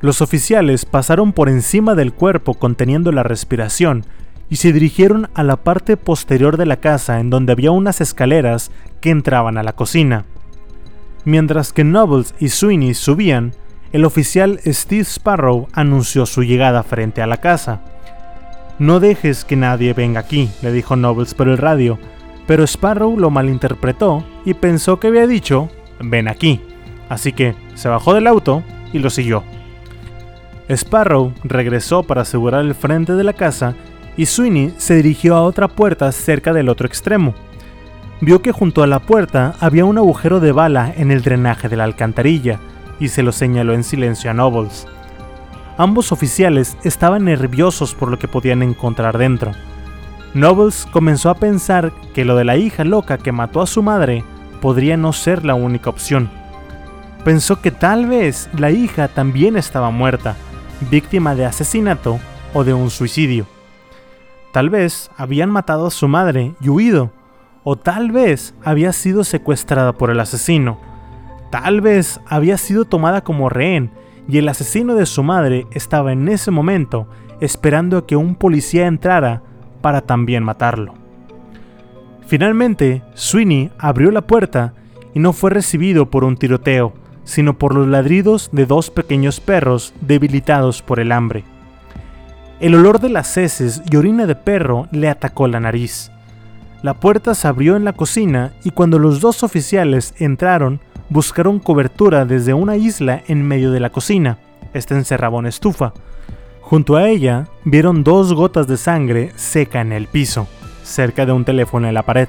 Los 0.00 0.22
oficiales 0.22 0.84
pasaron 0.84 1.32
por 1.32 1.48
encima 1.48 1.94
del 1.94 2.12
cuerpo 2.12 2.54
conteniendo 2.54 3.10
la 3.10 3.22
respiración 3.22 4.04
y 4.48 4.56
se 4.56 4.72
dirigieron 4.72 5.28
a 5.34 5.42
la 5.42 5.56
parte 5.56 5.96
posterior 5.96 6.56
de 6.56 6.66
la 6.66 6.76
casa 6.76 7.20
en 7.20 7.30
donde 7.30 7.52
había 7.52 7.70
unas 7.70 8.00
escaleras 8.00 8.70
que 9.00 9.10
entraban 9.10 9.58
a 9.58 9.62
la 9.62 9.72
cocina. 9.72 10.24
Mientras 11.24 11.72
que 11.72 11.84
Nobles 11.84 12.34
y 12.38 12.48
Sweeney 12.48 12.94
subían, 12.94 13.52
el 13.92 14.04
oficial 14.04 14.60
Steve 14.64 15.02
Sparrow 15.02 15.68
anunció 15.72 16.26
su 16.26 16.42
llegada 16.42 16.82
frente 16.82 17.22
a 17.22 17.26
la 17.26 17.38
casa. 17.38 17.80
No 18.78 19.00
dejes 19.00 19.44
que 19.44 19.56
nadie 19.56 19.92
venga 19.92 20.20
aquí, 20.20 20.50
le 20.62 20.72
dijo 20.72 20.96
Nobles 20.96 21.34
por 21.34 21.48
el 21.48 21.58
radio, 21.58 21.98
pero 22.46 22.64
Sparrow 22.64 23.18
lo 23.18 23.30
malinterpretó 23.30 24.24
y 24.44 24.54
pensó 24.54 25.00
que 25.00 25.08
había 25.08 25.26
dicho, 25.26 25.68
ven 26.00 26.28
aquí, 26.28 26.60
así 27.08 27.32
que 27.32 27.54
se 27.74 27.88
bajó 27.88 28.14
del 28.14 28.26
auto 28.26 28.62
y 28.92 29.00
lo 29.00 29.10
siguió. 29.10 29.42
Sparrow 30.68 31.32
regresó 31.42 32.04
para 32.04 32.22
asegurar 32.22 32.64
el 32.64 32.76
frente 32.76 33.14
de 33.14 33.24
la 33.24 33.32
casa 33.32 33.74
y 34.16 34.26
Sweeney 34.26 34.72
se 34.78 34.94
dirigió 34.94 35.36
a 35.36 35.42
otra 35.42 35.66
puerta 35.66 36.10
cerca 36.12 36.52
del 36.52 36.68
otro 36.68 36.86
extremo. 36.86 37.34
Vio 38.20 38.40
que 38.40 38.52
junto 38.52 38.82
a 38.82 38.86
la 38.86 39.00
puerta 39.00 39.54
había 39.60 39.84
un 39.84 39.98
agujero 39.98 40.38
de 40.38 40.52
bala 40.52 40.92
en 40.96 41.10
el 41.10 41.22
drenaje 41.22 41.68
de 41.68 41.76
la 41.76 41.84
alcantarilla 41.84 42.60
y 43.00 43.08
se 43.08 43.24
lo 43.24 43.32
señaló 43.32 43.74
en 43.74 43.82
silencio 43.82 44.30
a 44.30 44.34
Nobles. 44.34 44.86
Ambos 45.78 46.12
oficiales 46.12 46.76
estaban 46.84 47.24
nerviosos 47.24 47.94
por 47.94 48.10
lo 48.10 48.18
que 48.18 48.28
podían 48.28 48.62
encontrar 48.62 49.18
dentro. 49.18 49.52
Nobles 50.34 50.86
comenzó 50.92 51.30
a 51.30 51.34
pensar 51.34 51.90
que 52.14 52.24
lo 52.24 52.36
de 52.36 52.44
la 52.44 52.56
hija 52.56 52.84
loca 52.84 53.18
que 53.18 53.32
mató 53.32 53.62
a 53.62 53.66
su 53.66 53.82
madre 53.82 54.22
podría 54.60 54.96
no 54.96 55.12
ser 55.12 55.44
la 55.44 55.54
única 55.54 55.90
opción. 55.90 56.30
Pensó 57.24 57.60
que 57.60 57.70
tal 57.70 58.06
vez 58.06 58.48
la 58.56 58.70
hija 58.70 59.08
también 59.08 59.56
estaba 59.56 59.90
muerta, 59.90 60.36
víctima 60.90 61.34
de 61.34 61.46
asesinato 61.46 62.20
o 62.54 62.62
de 62.62 62.74
un 62.74 62.90
suicidio. 62.90 63.46
Tal 64.52 64.70
vez 64.70 65.10
habían 65.16 65.50
matado 65.50 65.86
a 65.86 65.90
su 65.90 66.08
madre 66.08 66.54
y 66.60 66.68
huido, 66.68 67.10
o 67.62 67.76
tal 67.76 68.10
vez 68.10 68.54
había 68.64 68.92
sido 68.92 69.24
secuestrada 69.24 69.92
por 69.92 70.10
el 70.10 70.20
asesino. 70.20 70.89
Tal 71.50 71.80
vez 71.80 72.20
había 72.26 72.56
sido 72.56 72.84
tomada 72.84 73.22
como 73.22 73.48
rehén 73.48 73.90
y 74.28 74.38
el 74.38 74.48
asesino 74.48 74.94
de 74.94 75.06
su 75.06 75.22
madre 75.22 75.66
estaba 75.72 76.12
en 76.12 76.28
ese 76.28 76.50
momento 76.50 77.08
esperando 77.40 77.98
a 77.98 78.06
que 78.06 78.16
un 78.16 78.36
policía 78.36 78.86
entrara 78.86 79.42
para 79.80 80.02
también 80.02 80.44
matarlo. 80.44 80.94
Finalmente, 82.26 83.02
Sweeney 83.14 83.72
abrió 83.78 84.10
la 84.12 84.20
puerta 84.22 84.74
y 85.14 85.18
no 85.18 85.32
fue 85.32 85.50
recibido 85.50 86.10
por 86.10 86.22
un 86.22 86.36
tiroteo, 86.36 86.92
sino 87.24 87.58
por 87.58 87.74
los 87.74 87.88
ladridos 87.88 88.50
de 88.52 88.66
dos 88.66 88.90
pequeños 88.90 89.40
perros 89.40 89.92
debilitados 90.00 90.82
por 90.82 91.00
el 91.00 91.10
hambre. 91.10 91.44
El 92.60 92.74
olor 92.74 93.00
de 93.00 93.08
las 93.08 93.36
heces 93.36 93.82
y 93.90 93.96
orina 93.96 94.26
de 94.26 94.36
perro 94.36 94.86
le 94.92 95.08
atacó 95.08 95.48
la 95.48 95.60
nariz. 95.60 96.12
La 96.82 96.94
puerta 96.94 97.34
se 97.34 97.48
abrió 97.48 97.74
en 97.74 97.84
la 97.84 97.94
cocina 97.94 98.52
y 98.64 98.70
cuando 98.70 98.98
los 98.98 99.20
dos 99.20 99.42
oficiales 99.42 100.14
entraron, 100.18 100.80
buscaron 101.10 101.58
cobertura 101.58 102.24
desde 102.24 102.54
una 102.54 102.76
isla 102.76 103.22
en 103.26 103.46
medio 103.46 103.72
de 103.72 103.80
la 103.80 103.90
cocina. 103.90 104.38
Esta 104.72 104.94
encerraba 104.94 105.38
una 105.38 105.48
estufa. 105.48 105.92
Junto 106.62 106.96
a 106.96 107.08
ella 107.08 107.48
vieron 107.64 108.04
dos 108.04 108.32
gotas 108.32 108.68
de 108.68 108.76
sangre 108.76 109.32
seca 109.34 109.80
en 109.80 109.92
el 109.92 110.06
piso, 110.06 110.46
cerca 110.84 111.26
de 111.26 111.32
un 111.32 111.44
teléfono 111.44 111.88
en 111.88 111.94
la 111.94 112.04
pared. 112.04 112.28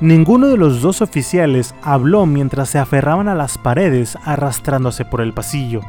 Ninguno 0.00 0.48
de 0.48 0.56
los 0.56 0.82
dos 0.82 1.02
oficiales 1.02 1.74
habló 1.82 2.26
mientras 2.26 2.70
se 2.70 2.78
aferraban 2.78 3.28
a 3.28 3.34
las 3.34 3.58
paredes 3.58 4.18
arrastrándose 4.24 5.04
por 5.04 5.20
el 5.20 5.32
pasillo, 5.32 5.82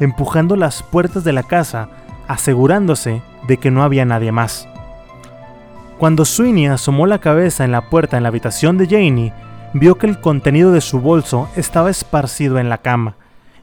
empujando 0.00 0.56
las 0.56 0.82
puertas 0.82 1.24
de 1.24 1.32
la 1.32 1.42
casa, 1.44 1.88
asegurándose 2.26 3.22
de 3.46 3.58
que 3.58 3.70
no 3.70 3.82
había 3.82 4.04
nadie 4.04 4.32
más. 4.32 4.66
Cuando 5.98 6.24
Sweeney 6.24 6.66
asomó 6.66 7.06
la 7.06 7.18
cabeza 7.18 7.64
en 7.64 7.72
la 7.72 7.90
puerta 7.90 8.16
en 8.16 8.22
la 8.22 8.30
habitación 8.30 8.78
de 8.78 8.86
Janie, 8.86 9.34
vio 9.72 9.96
que 9.96 10.06
el 10.06 10.20
contenido 10.20 10.72
de 10.72 10.80
su 10.80 11.00
bolso 11.00 11.48
estaba 11.56 11.90
esparcido 11.90 12.58
en 12.58 12.68
la 12.68 12.78
cama 12.78 13.16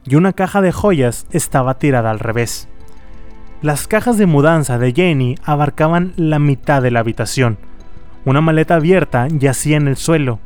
y 0.04 0.16
una 0.16 0.32
caja 0.32 0.60
de 0.60 0.72
joyas 0.72 1.26
estaba 1.30 1.74
tirada 1.74 2.10
al 2.10 2.18
revés. 2.18 2.68
Las 3.60 3.88
cajas 3.88 4.16
de 4.16 4.26
mudanza 4.26 4.78
de 4.78 4.92
Jenny 4.92 5.34
abarcaban 5.44 6.12
la 6.16 6.38
mitad 6.38 6.80
de 6.80 6.90
la 6.90 7.00
habitación. 7.00 7.58
Una 8.24 8.40
maleta 8.40 8.76
abierta 8.76 9.26
yacía 9.28 9.76
en 9.76 9.88
el 9.88 9.96
suelo. 9.96 10.38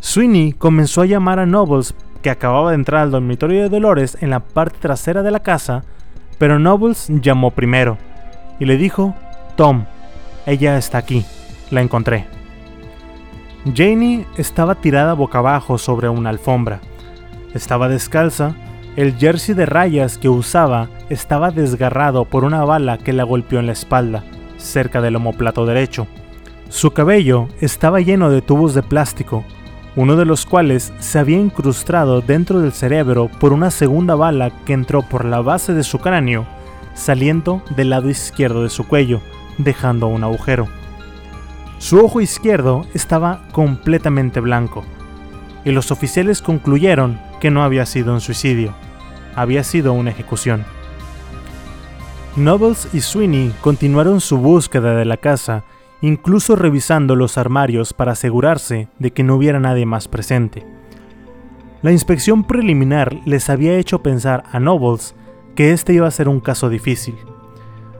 Sweeney 0.00 0.52
comenzó 0.52 1.02
a 1.02 1.06
llamar 1.06 1.38
a 1.38 1.46
Nobles, 1.46 1.94
que 2.22 2.30
acababa 2.30 2.70
de 2.70 2.76
entrar 2.76 3.02
al 3.02 3.10
dormitorio 3.10 3.62
de 3.62 3.68
Dolores 3.68 4.18
en 4.20 4.30
la 4.30 4.40
parte 4.40 4.78
trasera 4.78 5.22
de 5.22 5.30
la 5.30 5.40
casa, 5.40 5.84
pero 6.38 6.58
Nobles 6.58 7.08
llamó 7.08 7.50
primero 7.50 7.98
y 8.60 8.66
le 8.66 8.76
dijo, 8.76 9.14
Tom, 9.56 9.86
ella 10.46 10.76
está 10.76 10.98
aquí, 10.98 11.24
la 11.70 11.80
encontré. 11.80 12.43
Janie 13.72 14.26
estaba 14.36 14.74
tirada 14.74 15.14
boca 15.14 15.38
abajo 15.38 15.78
sobre 15.78 16.10
una 16.10 16.28
alfombra. 16.28 16.80
Estaba 17.54 17.88
descalza, 17.88 18.54
el 18.96 19.16
jersey 19.16 19.54
de 19.54 19.64
rayas 19.64 20.18
que 20.18 20.28
usaba 20.28 20.88
estaba 21.08 21.50
desgarrado 21.50 22.26
por 22.26 22.44
una 22.44 22.64
bala 22.64 22.98
que 22.98 23.14
la 23.14 23.24
golpeó 23.24 23.60
en 23.60 23.66
la 23.66 23.72
espalda, 23.72 24.22
cerca 24.58 25.00
del 25.00 25.16
omoplato 25.16 25.64
derecho. 25.64 26.06
Su 26.68 26.90
cabello 26.90 27.48
estaba 27.60 28.00
lleno 28.00 28.30
de 28.30 28.42
tubos 28.42 28.74
de 28.74 28.82
plástico, 28.82 29.44
uno 29.96 30.16
de 30.16 30.26
los 30.26 30.44
cuales 30.44 30.92
se 30.98 31.18
había 31.18 31.38
incrustado 31.38 32.20
dentro 32.20 32.60
del 32.60 32.72
cerebro 32.72 33.30
por 33.40 33.52
una 33.54 33.70
segunda 33.70 34.14
bala 34.14 34.50
que 34.64 34.74
entró 34.74 35.02
por 35.02 35.24
la 35.24 35.40
base 35.40 35.72
de 35.72 35.84
su 35.84 36.00
cráneo, 36.00 36.46
saliendo 36.94 37.62
del 37.76 37.90
lado 37.90 38.10
izquierdo 38.10 38.62
de 38.62 38.70
su 38.70 38.86
cuello, 38.86 39.20
dejando 39.56 40.08
un 40.08 40.22
agujero. 40.22 40.68
Su 41.84 42.02
ojo 42.02 42.22
izquierdo 42.22 42.86
estaba 42.94 43.42
completamente 43.52 44.40
blanco, 44.40 44.86
y 45.66 45.70
los 45.70 45.90
oficiales 45.90 46.40
concluyeron 46.40 47.20
que 47.42 47.50
no 47.50 47.62
había 47.62 47.84
sido 47.84 48.14
un 48.14 48.22
suicidio, 48.22 48.72
había 49.36 49.62
sido 49.64 49.92
una 49.92 50.08
ejecución. 50.08 50.64
Nobles 52.36 52.88
y 52.94 53.02
Sweeney 53.02 53.52
continuaron 53.60 54.22
su 54.22 54.38
búsqueda 54.38 54.94
de 54.94 55.04
la 55.04 55.18
casa, 55.18 55.64
incluso 56.00 56.56
revisando 56.56 57.16
los 57.16 57.36
armarios 57.36 57.92
para 57.92 58.12
asegurarse 58.12 58.88
de 58.98 59.10
que 59.10 59.22
no 59.22 59.34
hubiera 59.34 59.60
nadie 59.60 59.84
más 59.84 60.08
presente. 60.08 60.66
La 61.82 61.92
inspección 61.92 62.44
preliminar 62.44 63.14
les 63.26 63.50
había 63.50 63.76
hecho 63.76 64.02
pensar 64.02 64.44
a 64.52 64.58
Nobles 64.58 65.14
que 65.54 65.72
este 65.72 65.92
iba 65.92 66.08
a 66.08 66.12
ser 66.12 66.30
un 66.30 66.40
caso 66.40 66.70
difícil. 66.70 67.16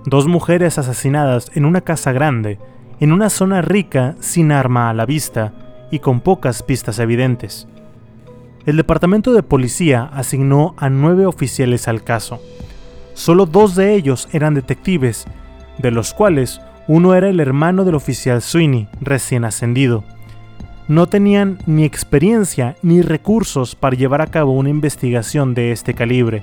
Dos 0.06 0.26
mujeres 0.26 0.78
asesinadas 0.78 1.50
en 1.52 1.66
una 1.66 1.82
casa 1.82 2.12
grande 2.12 2.58
en 3.04 3.12
una 3.12 3.28
zona 3.28 3.60
rica 3.60 4.16
sin 4.20 4.50
arma 4.50 4.88
a 4.88 4.94
la 4.94 5.04
vista 5.04 5.52
y 5.90 5.98
con 5.98 6.22
pocas 6.22 6.62
pistas 6.62 6.98
evidentes. 6.98 7.68
El 8.64 8.78
departamento 8.78 9.34
de 9.34 9.42
policía 9.42 10.08
asignó 10.14 10.74
a 10.78 10.88
nueve 10.88 11.26
oficiales 11.26 11.86
al 11.86 12.02
caso. 12.02 12.40
Solo 13.12 13.44
dos 13.44 13.74
de 13.74 13.92
ellos 13.92 14.26
eran 14.32 14.54
detectives, 14.54 15.26
de 15.76 15.90
los 15.90 16.14
cuales 16.14 16.62
uno 16.88 17.14
era 17.14 17.28
el 17.28 17.40
hermano 17.40 17.84
del 17.84 17.94
oficial 17.94 18.40
Sweeney, 18.40 18.88
recién 19.02 19.44
ascendido. 19.44 20.02
No 20.88 21.06
tenían 21.06 21.58
ni 21.66 21.84
experiencia 21.84 22.74
ni 22.80 23.02
recursos 23.02 23.74
para 23.74 23.96
llevar 23.96 24.22
a 24.22 24.28
cabo 24.28 24.52
una 24.52 24.70
investigación 24.70 25.52
de 25.52 25.72
este 25.72 25.92
calibre, 25.92 26.42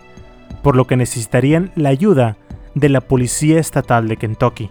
por 0.62 0.76
lo 0.76 0.86
que 0.86 0.96
necesitarían 0.96 1.72
la 1.76 1.90
ayuda 1.90 2.38
de 2.76 2.90
la 2.90 3.02
Policía 3.02 3.60
Estatal 3.60 4.08
de 4.08 4.18
Kentucky. 4.18 4.70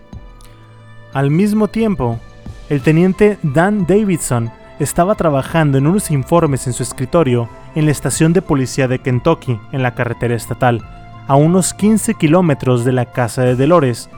Al 1.13 1.31
mismo 1.31 1.69
tiempo, 1.69 2.21
el 2.69 2.83
teniente 2.83 3.39
Dan 3.43 3.85
Davidson 3.87 4.51
estaba 4.79 5.17
trabajando 5.17 5.77
en 5.77 5.87
unos 5.87 6.11
informes 6.11 6.67
en 6.67 6.73
su 6.73 6.83
escritorio 6.83 7.49
en 7.75 7.87
la 7.87 7.91
estación 7.91 8.33
de 8.33 8.43
policía 8.43 8.87
de 8.87 9.01
Kentucky, 9.01 9.59
en 9.73 9.83
la 9.83 9.95
carretera 9.95 10.35
estatal, 10.35 10.81
a 11.27 11.35
unos 11.35 11.75
15 11.75 12.15
kilómetros 12.15 12.85
de 12.85 12.93
la 12.93 13.07
casa 13.07 13.43
de 13.43 13.57
Dolores, 13.57 14.09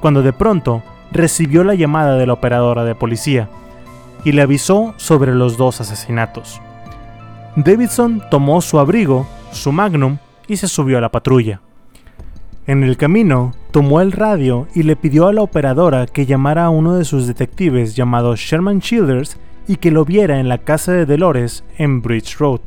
cuando 0.00 0.22
de 0.22 0.32
pronto 0.32 0.82
recibió 1.12 1.64
la 1.64 1.74
llamada 1.74 2.16
de 2.16 2.26
la 2.26 2.32
operadora 2.32 2.84
de 2.84 2.94
policía 2.94 3.48
y 4.24 4.32
le 4.32 4.42
avisó 4.42 4.94
sobre 4.96 5.34
los 5.34 5.56
dos 5.56 5.80
asesinatos. 5.80 6.60
Davidson 7.56 8.22
tomó 8.30 8.60
su 8.60 8.78
abrigo, 8.78 9.26
su 9.52 9.72
magnum, 9.72 10.18
y 10.46 10.56
se 10.56 10.68
subió 10.68 10.98
a 10.98 11.00
la 11.00 11.10
patrulla. 11.10 11.60
En 12.66 12.82
el 12.82 12.96
camino, 12.96 13.52
tomó 13.70 14.00
el 14.00 14.12
radio 14.12 14.68
y 14.74 14.82
le 14.82 14.96
pidió 14.96 15.26
a 15.26 15.32
la 15.32 15.42
operadora 15.42 16.06
que 16.06 16.26
llamara 16.26 16.66
a 16.66 16.70
uno 16.70 16.96
de 16.96 17.04
sus 17.04 17.26
detectives 17.26 17.96
llamado 17.96 18.36
Sherman 18.36 18.80
Childers 18.80 19.36
y 19.66 19.76
que 19.76 19.90
lo 19.90 20.04
viera 20.04 20.40
en 20.40 20.48
la 20.48 20.58
casa 20.58 20.92
de 20.92 21.06
Dolores 21.06 21.64
en 21.78 22.02
Bridge 22.02 22.36
Road. 22.38 22.60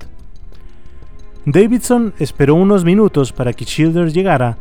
Davidson 1.46 2.14
esperó 2.20 2.56
unos 2.56 2.86
minutos 2.86 3.34
para 3.34 3.54
que 3.54 3.66
Childers 3.66 4.14
llegara 4.14 4.58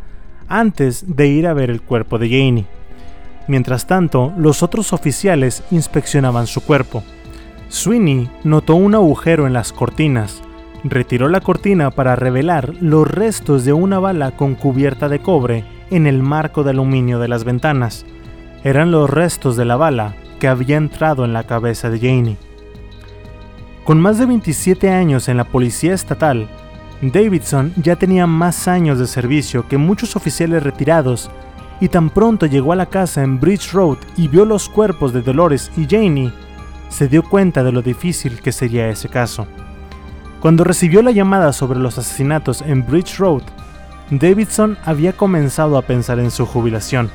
antes 0.49 1.17
de 1.17 1.29
ir 1.29 1.47
a 1.47 1.55
ver 1.55 1.71
el 1.71 1.81
cuerpo 1.81 2.19
de 2.19 2.29
Janie. 2.29 2.67
Mientras 3.47 3.87
tanto, 3.87 4.33
los 4.37 4.63
otros 4.63 4.93
oficiales 4.93 5.63
inspeccionaban 5.71 6.47
su 6.47 6.61
cuerpo. 6.61 7.03
Sweeney 7.69 8.29
notó 8.45 8.75
un 8.75 8.95
agujero 8.95 9.47
en 9.47 9.53
las 9.53 9.73
cortinas, 9.73 10.43
retiró 10.85 11.29
la 11.29 11.41
cortina 11.41 11.91
para 11.91 12.17
revelar 12.17 12.75
los 12.81 13.09
restos 13.09 13.65
de 13.65 13.73
una 13.73 13.99
bala 13.99 14.33
con 14.33 14.57
cubierta 14.57 15.09
de 15.09 15.21
cobre 15.21 15.65
en 15.93 16.07
el 16.07 16.23
marco 16.23 16.65
de 16.65 16.71
aluminio 16.71 17.19
de 17.19 17.29
las 17.29 17.45
ventanas. 17.45 18.07
Eran 18.65 18.91
los 18.91 19.09
restos 19.09 19.57
de 19.57 19.65
la 19.65 19.77
bala 19.77 20.15
que 20.41 20.49
había 20.49 20.77
entrado 20.77 21.25
en 21.25 21.33
la 21.33 21.45
cabeza 21.45 21.91
de 21.91 21.99
Janie. 22.01 22.37
Con 23.85 24.01
más 24.01 24.19
de 24.19 24.27
27 24.27 24.91
años 24.91 25.29
en 25.29 25.37
la 25.37 25.45
policía 25.45 25.93
estatal, 25.93 26.49
Davidson 27.03 27.73
ya 27.77 27.97
tenía 27.97 28.27
más 28.27 28.69
años 28.69 28.99
de 28.99 29.07
servicio 29.07 29.67
que 29.69 29.77
muchos 29.77 30.17
oficiales 30.17 30.63
retirados 30.63 31.31
y 31.81 31.89
tan 31.89 32.11
pronto 32.11 32.47
llegó 32.47 32.73
a 32.73 32.77
la 32.77 32.87
casa 32.87 33.23
en 33.23 33.41
Bridge 33.41 33.73
Road 33.73 33.99
y 34.17 34.29
vio 34.29 34.45
los 34.45 34.69
cuerpos 34.69 35.13
de 35.13 35.21
Dolores 35.21 35.71
y 35.77 35.87
Janie, 35.91 36.33
se 36.89 37.09
dio 37.09 37.23
cuenta 37.23 37.65
de 37.65 37.73
lo 37.73 37.83
difícil 37.83 38.41
que 38.41 38.53
sería 38.53 38.89
ese 38.89 39.09
caso. 39.09 39.47
Cuando 40.41 40.63
recibió 40.63 41.03
la 41.03 41.11
llamada 41.11 41.53
sobre 41.53 41.81
los 41.81 41.99
asesinatos 41.99 42.63
en 42.63 42.87
Bridge 42.87 43.19
Road, 43.19 43.43
Davidson 44.19 44.77
había 44.85 45.15
comenzado 45.15 45.79
a 45.79 45.83
pensar 45.83 46.19
en 46.19 46.31
su 46.31 46.45
jubilación. 46.45 47.11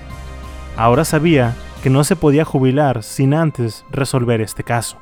Ahora 0.75 1.05
sabía 1.05 1.55
que 1.83 1.91
no 1.91 2.03
se 2.03 2.15
podía 2.15 2.43
jubilar 2.43 3.03
sin 3.03 3.35
antes 3.35 3.85
resolver 3.91 4.41
este 4.41 4.63
caso. 4.63 4.97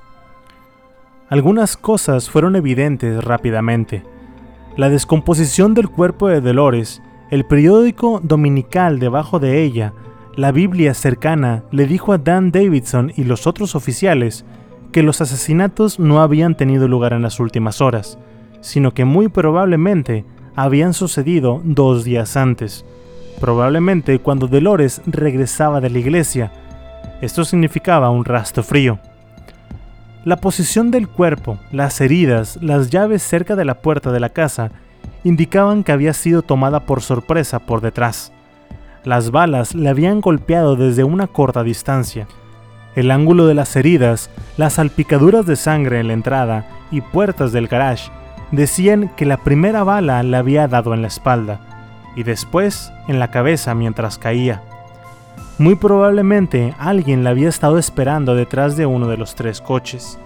Algunas 1.29 1.77
cosas 1.77 2.29
fueron 2.29 2.57
evidentes 2.57 3.23
rápidamente. 3.23 4.03
La 4.75 4.89
descomposición 4.89 5.73
del 5.73 5.87
cuerpo 5.87 6.27
de 6.27 6.41
Dolores, 6.41 7.01
el 7.31 7.45
periódico 7.45 8.19
dominical 8.21 8.99
debajo 8.99 9.39
de 9.39 9.63
ella, 9.63 9.93
la 10.35 10.51
Biblia 10.51 10.93
cercana 10.93 11.63
le 11.71 11.87
dijo 11.87 12.11
a 12.11 12.17
Dan 12.17 12.51
Davidson 12.51 13.13
y 13.15 13.23
los 13.23 13.47
otros 13.47 13.73
oficiales 13.73 14.43
que 14.91 15.01
los 15.01 15.21
asesinatos 15.21 15.97
no 15.97 16.21
habían 16.21 16.57
tenido 16.57 16.89
lugar 16.89 17.13
en 17.13 17.21
las 17.21 17.39
últimas 17.39 17.79
horas, 17.79 18.19
sino 18.59 18.93
que 18.93 19.05
muy 19.05 19.29
probablemente 19.29 20.25
habían 20.55 20.93
sucedido 20.93 21.61
dos 21.63 22.03
días 22.03 22.37
antes, 22.37 22.85
probablemente 23.39 24.19
cuando 24.19 24.47
Dolores 24.47 25.01
regresaba 25.05 25.81
de 25.81 25.89
la 25.89 25.99
iglesia. 25.99 26.51
Esto 27.21 27.43
significaba 27.43 28.09
un 28.09 28.25
rastro 28.25 28.63
frío. 28.63 28.99
La 30.23 30.37
posición 30.37 30.89
del 30.89 31.07
cuerpo, 31.07 31.59
las 31.71 32.01
heridas, 32.01 32.57
las 32.61 32.89
llaves 32.89 33.21
cerca 33.21 33.55
de 33.55 33.65
la 33.65 33.81
puerta 33.81 34.11
de 34.11 34.19
la 34.19 34.29
casa 34.29 34.71
indicaban 35.23 35.83
que 35.83 35.91
había 35.91 36.13
sido 36.13 36.41
tomada 36.41 36.81
por 36.81 37.01
sorpresa 37.01 37.59
por 37.59 37.81
detrás. 37.81 38.31
Las 39.03 39.29
balas 39.29 39.75
le 39.75 39.89
habían 39.89 40.21
golpeado 40.21 40.75
desde 40.75 41.03
una 41.03 41.27
corta 41.27 41.63
distancia. 41.63 42.27
El 42.95 43.11
ángulo 43.11 43.45
de 43.45 43.53
las 43.53 43.75
heridas, 43.75 44.29
las 44.57 44.73
salpicaduras 44.73 45.45
de 45.45 45.57
sangre 45.57 45.99
en 45.99 46.07
la 46.07 46.13
entrada 46.13 46.67
y 46.91 47.01
puertas 47.01 47.51
del 47.51 47.67
garage 47.67 48.09
decían 48.51 49.09
que 49.15 49.25
la 49.25 49.37
primera 49.37 49.83
bala 49.83 50.21
le 50.23 50.37
había 50.37 50.67
dado 50.67 50.93
en 50.93 51.01
la 51.01 51.07
espalda 51.07 51.59
y 52.15 52.23
después 52.23 52.91
en 53.07 53.19
la 53.19 53.31
cabeza 53.31 53.75
mientras 53.75 54.17
caía. 54.17 54.61
Muy 55.57 55.75
probablemente 55.75 56.73
alguien 56.79 57.23
la 57.23 57.29
había 57.29 57.49
estado 57.49 57.77
esperando 57.77 58.35
detrás 58.35 58.75
de 58.75 58.85
uno 58.85 59.07
de 59.07 59.17
los 59.17 59.35
tres 59.35 59.61
coches. 59.61 60.19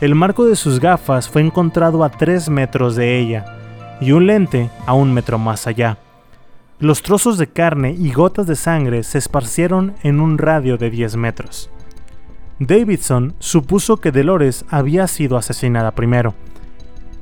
El 0.00 0.14
marco 0.14 0.44
de 0.44 0.56
sus 0.56 0.80
gafas 0.80 1.28
fue 1.28 1.42
encontrado 1.42 2.02
a 2.02 2.10
3 2.10 2.50
metros 2.50 2.96
de 2.96 3.18
ella 3.18 3.44
y 4.00 4.12
un 4.12 4.26
lente 4.26 4.70
a 4.86 4.92
un 4.92 5.12
metro 5.12 5.38
más 5.38 5.66
allá. 5.66 5.98
Los 6.80 7.02
trozos 7.02 7.38
de 7.38 7.46
carne 7.46 7.94
y 7.96 8.12
gotas 8.12 8.46
de 8.46 8.56
sangre 8.56 9.02
se 9.04 9.18
esparcieron 9.18 9.94
en 10.02 10.20
un 10.20 10.36
radio 10.38 10.76
de 10.76 10.90
10 10.90 11.16
metros. 11.16 11.70
Davidson 12.58 13.34
supuso 13.38 13.98
que 13.98 14.12
Dolores 14.12 14.64
había 14.68 15.06
sido 15.06 15.36
asesinada 15.36 15.92
primero. 15.92 16.34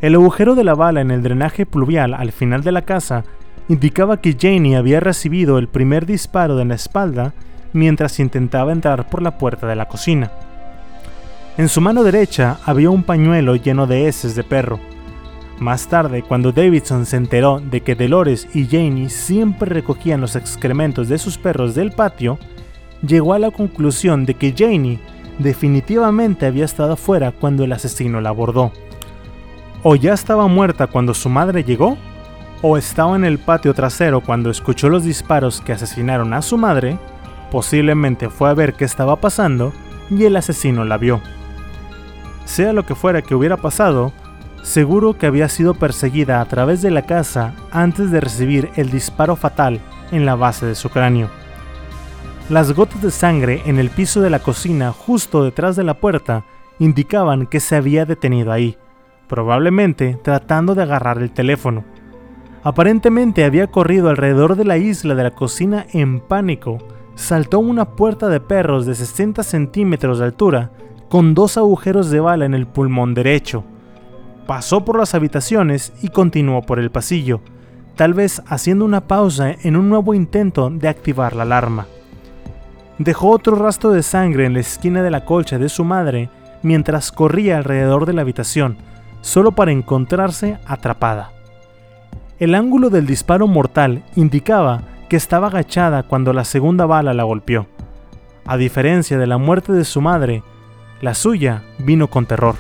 El 0.03 0.17
agujero 0.17 0.57
de 0.57 0.65
la 0.65 0.75
bala 0.75 1.01
en 1.01 1.13
el 1.13 1.23
drenaje 1.23 1.65
pluvial 1.65 2.13
al 2.13 2.33
final 2.33 2.65
de 2.65 2.73
la 2.73 2.83
casa 2.83 3.23
indicaba 3.69 4.21
que 4.21 4.37
Janie 4.39 4.75
había 4.75 4.99
recibido 4.99 5.59
el 5.59 5.69
primer 5.69 6.07
disparo 6.07 6.59
en 6.59 6.71
la 6.71 6.75
espalda 6.75 7.35
mientras 7.73 8.19
intentaba 8.19 8.73
entrar 8.73 9.09
por 9.09 9.23
la 9.23 9.39
puerta 9.39 9.69
de 9.69 9.77
la 9.77 9.87
cocina. 9.87 10.33
En 11.57 11.69
su 11.69 11.81
mano 11.81 12.03
derecha 12.03 12.59
había 12.67 12.91
un 12.91 13.05
pañuelo 13.05 13.55
lleno 13.55 13.87
de 13.87 14.09
heces 14.09 14.35
de 14.35 14.43
perro. 14.43 14.81
Más 15.61 15.87
tarde, 15.87 16.25
cuando 16.25 16.51
Davidson 16.51 17.07
se 17.07 17.17
enteró 17.17 17.61
de 17.61 17.83
que 17.83 17.95
Dolores 17.95 18.49
y 18.55 18.67
Janie 18.67 19.09
siempre 19.09 19.73
recogían 19.73 20.21
los 20.21 20.35
excrementos 20.35 21.09
de 21.09 21.19
sus 21.19 21.39
perros 21.39 21.77
del 21.77 21.93
patio, 21.93 22.41
llegó 23.07 23.35
a 23.35 23.39
la 23.39 23.53
conclusión 23.53 24.27
de 24.27 24.35
que 24.35 24.53
Janie 24.53 24.99
definitivamente 25.39 26.47
había 26.47 26.65
estado 26.65 26.95
afuera 26.95 27.31
cuando 27.31 27.63
el 27.63 27.71
asesino 27.71 28.21
la 28.21 28.31
abordó. 28.31 28.73
O 29.83 29.97
ya 29.97 30.13
estaba 30.15 30.47
muerta 30.47 30.87
cuando 30.87 31.13
su 31.13 31.29
madre 31.29 31.65
llegó, 31.65 31.99
o 32.63 32.77
estaba 32.77 33.17
en 33.17 33.25
el 33.25 33.39
patio 33.39 33.75
trasero 33.75 34.21
cuando 34.21 34.51
escuchó 34.51 34.89
los 34.89 35.05
disparos 35.05 35.61
que 35.61 35.73
asesinaron 35.73 36.33
a 36.35 36.43
su 36.43 36.57
madre, 36.57 36.99
posiblemente 37.51 38.31
fue 38.31 38.49
a 38.49 38.55
ver 38.55 38.75
qué 38.75 38.85
estaba 38.85 39.17
pasando 39.17 39.73
y 40.09 40.25
el 40.25 40.37
asesino 40.37 40.85
la 40.85 40.99
vio. 40.99 41.21
Sea 42.45 42.73
lo 42.73 42.87
que 42.87 42.95
fuera 42.95 43.23
que 43.23 43.35
hubiera 43.35 43.57
pasado, 43.57 44.13
seguro 44.63 45.19
que 45.19 45.27
había 45.27 45.49
sido 45.49 45.75
perseguida 45.75 46.41
a 46.41 46.45
través 46.45 46.81
de 46.83 46.93
la 46.93 47.03
casa 47.03 47.55
antes 47.73 48.13
de 48.13 48.21
recibir 48.21 48.71
el 48.77 48.91
disparo 48.91 49.35
fatal 49.35 49.81
en 50.13 50.25
la 50.25 50.37
base 50.37 50.65
de 50.65 50.77
su 50.77 50.91
cráneo. 50.91 51.29
Las 52.49 52.73
gotas 52.73 53.03
de 53.03 53.11
sangre 53.11 53.63
en 53.67 53.79
el 53.79 53.91
piso 53.91 54.21
de 54.21 54.31
la 54.31 54.39
cocina 54.39 54.93
justo 54.93 55.43
detrás 55.43 55.75
de 55.75 55.85
la 55.85 55.95
puerta 55.95 56.45
indicaban 56.79 57.47
que 57.47 57.61
se 57.61 57.77
había 57.77 58.05
detenido 58.05 58.53
ahí, 58.53 58.77
probablemente 59.33 60.19
tratando 60.23 60.75
de 60.75 60.83
agarrar 60.83 61.17
el 61.17 61.31
teléfono. 61.31 61.85
Aparentemente 62.63 63.47
había 63.47 63.67
corrido 63.67 64.11
alrededor 64.11 64.57
de 64.57 64.67
la 64.67 64.77
isla 64.77 65.15
de 65.15 65.23
la 65.23 65.31
cocina 65.31 65.87
en 65.95 66.21
pánico. 66.21 66.77
Saltó 67.15 67.59
una 67.59 67.97
puerta 67.97 68.29
de 68.29 68.41
perros 68.41 68.85
de 68.85 68.95
60 68.95 69.43
centímetros 69.43 70.19
de 70.19 70.27
altura, 70.27 70.73
con 71.09 71.33
dos 71.33 71.57
agujeros 71.57 72.11
de 72.11 72.21
bala 72.21 72.45
en 72.45 72.53
el 72.53 72.67
pulmón 72.67 73.15
derecho. 73.15 73.65
Pasó 74.47 74.85
por 74.85 74.99
las 74.99 75.15
habitaciones 75.15 75.95
y 76.03 76.09
continuó 76.09 76.61
por 76.61 76.79
el 76.79 76.91
pasillo, 76.91 77.41
tal 77.97 78.13
vez 78.13 78.43
haciendo 78.49 78.85
una 78.85 79.07
pausa 79.07 79.57
en 79.63 79.77
un 79.77 79.89
nuevo 79.89 80.13
intento 80.13 80.69
de 80.69 80.89
activar 80.89 81.35
la 81.35 81.45
alarma. 81.45 81.87
Dejó 82.99 83.31
otro 83.31 83.57
rastro 83.57 83.93
de 83.93 84.03
sangre 84.03 84.45
en 84.45 84.53
la 84.53 84.61
esquina 84.61 85.03
de 85.03 85.11
la 85.11 85.25
colcha 85.25 85.57
de 85.57 85.71
su 85.71 85.85
madre 85.85 86.29
mientras 86.63 87.11
corría 87.11 87.57
alrededor 87.57 88.05
de 88.05 88.13
la 88.13 88.21
habitación, 88.21 88.77
solo 89.23 89.53
para 89.53 89.73
encontrarse 89.73 90.59
atrapada. 90.67 91.31
El 92.39 92.55
ángulo 92.55 92.91
del 92.91 93.07
disparo 93.07 93.47
mortal 93.47 94.03
indicaba 94.15 94.83
que 95.09 95.17
estaba 95.17 95.47
agachada 95.47 96.03
cuando 96.03 96.33
la 96.33 96.45
segunda 96.45 96.87
bala 96.87 97.15
la 97.15 97.23
golpeó. 97.23 97.67
A 98.45 98.57
diferencia 98.57 99.17
de 99.17 99.27
la 99.27 99.39
muerte 99.39 99.73
de 99.73 99.85
su 99.85 100.01
madre, 100.01 100.43
la 101.01 101.15
suya 101.15 101.63
vino 101.79 102.09
con 102.09 102.27
terror. 102.27 102.57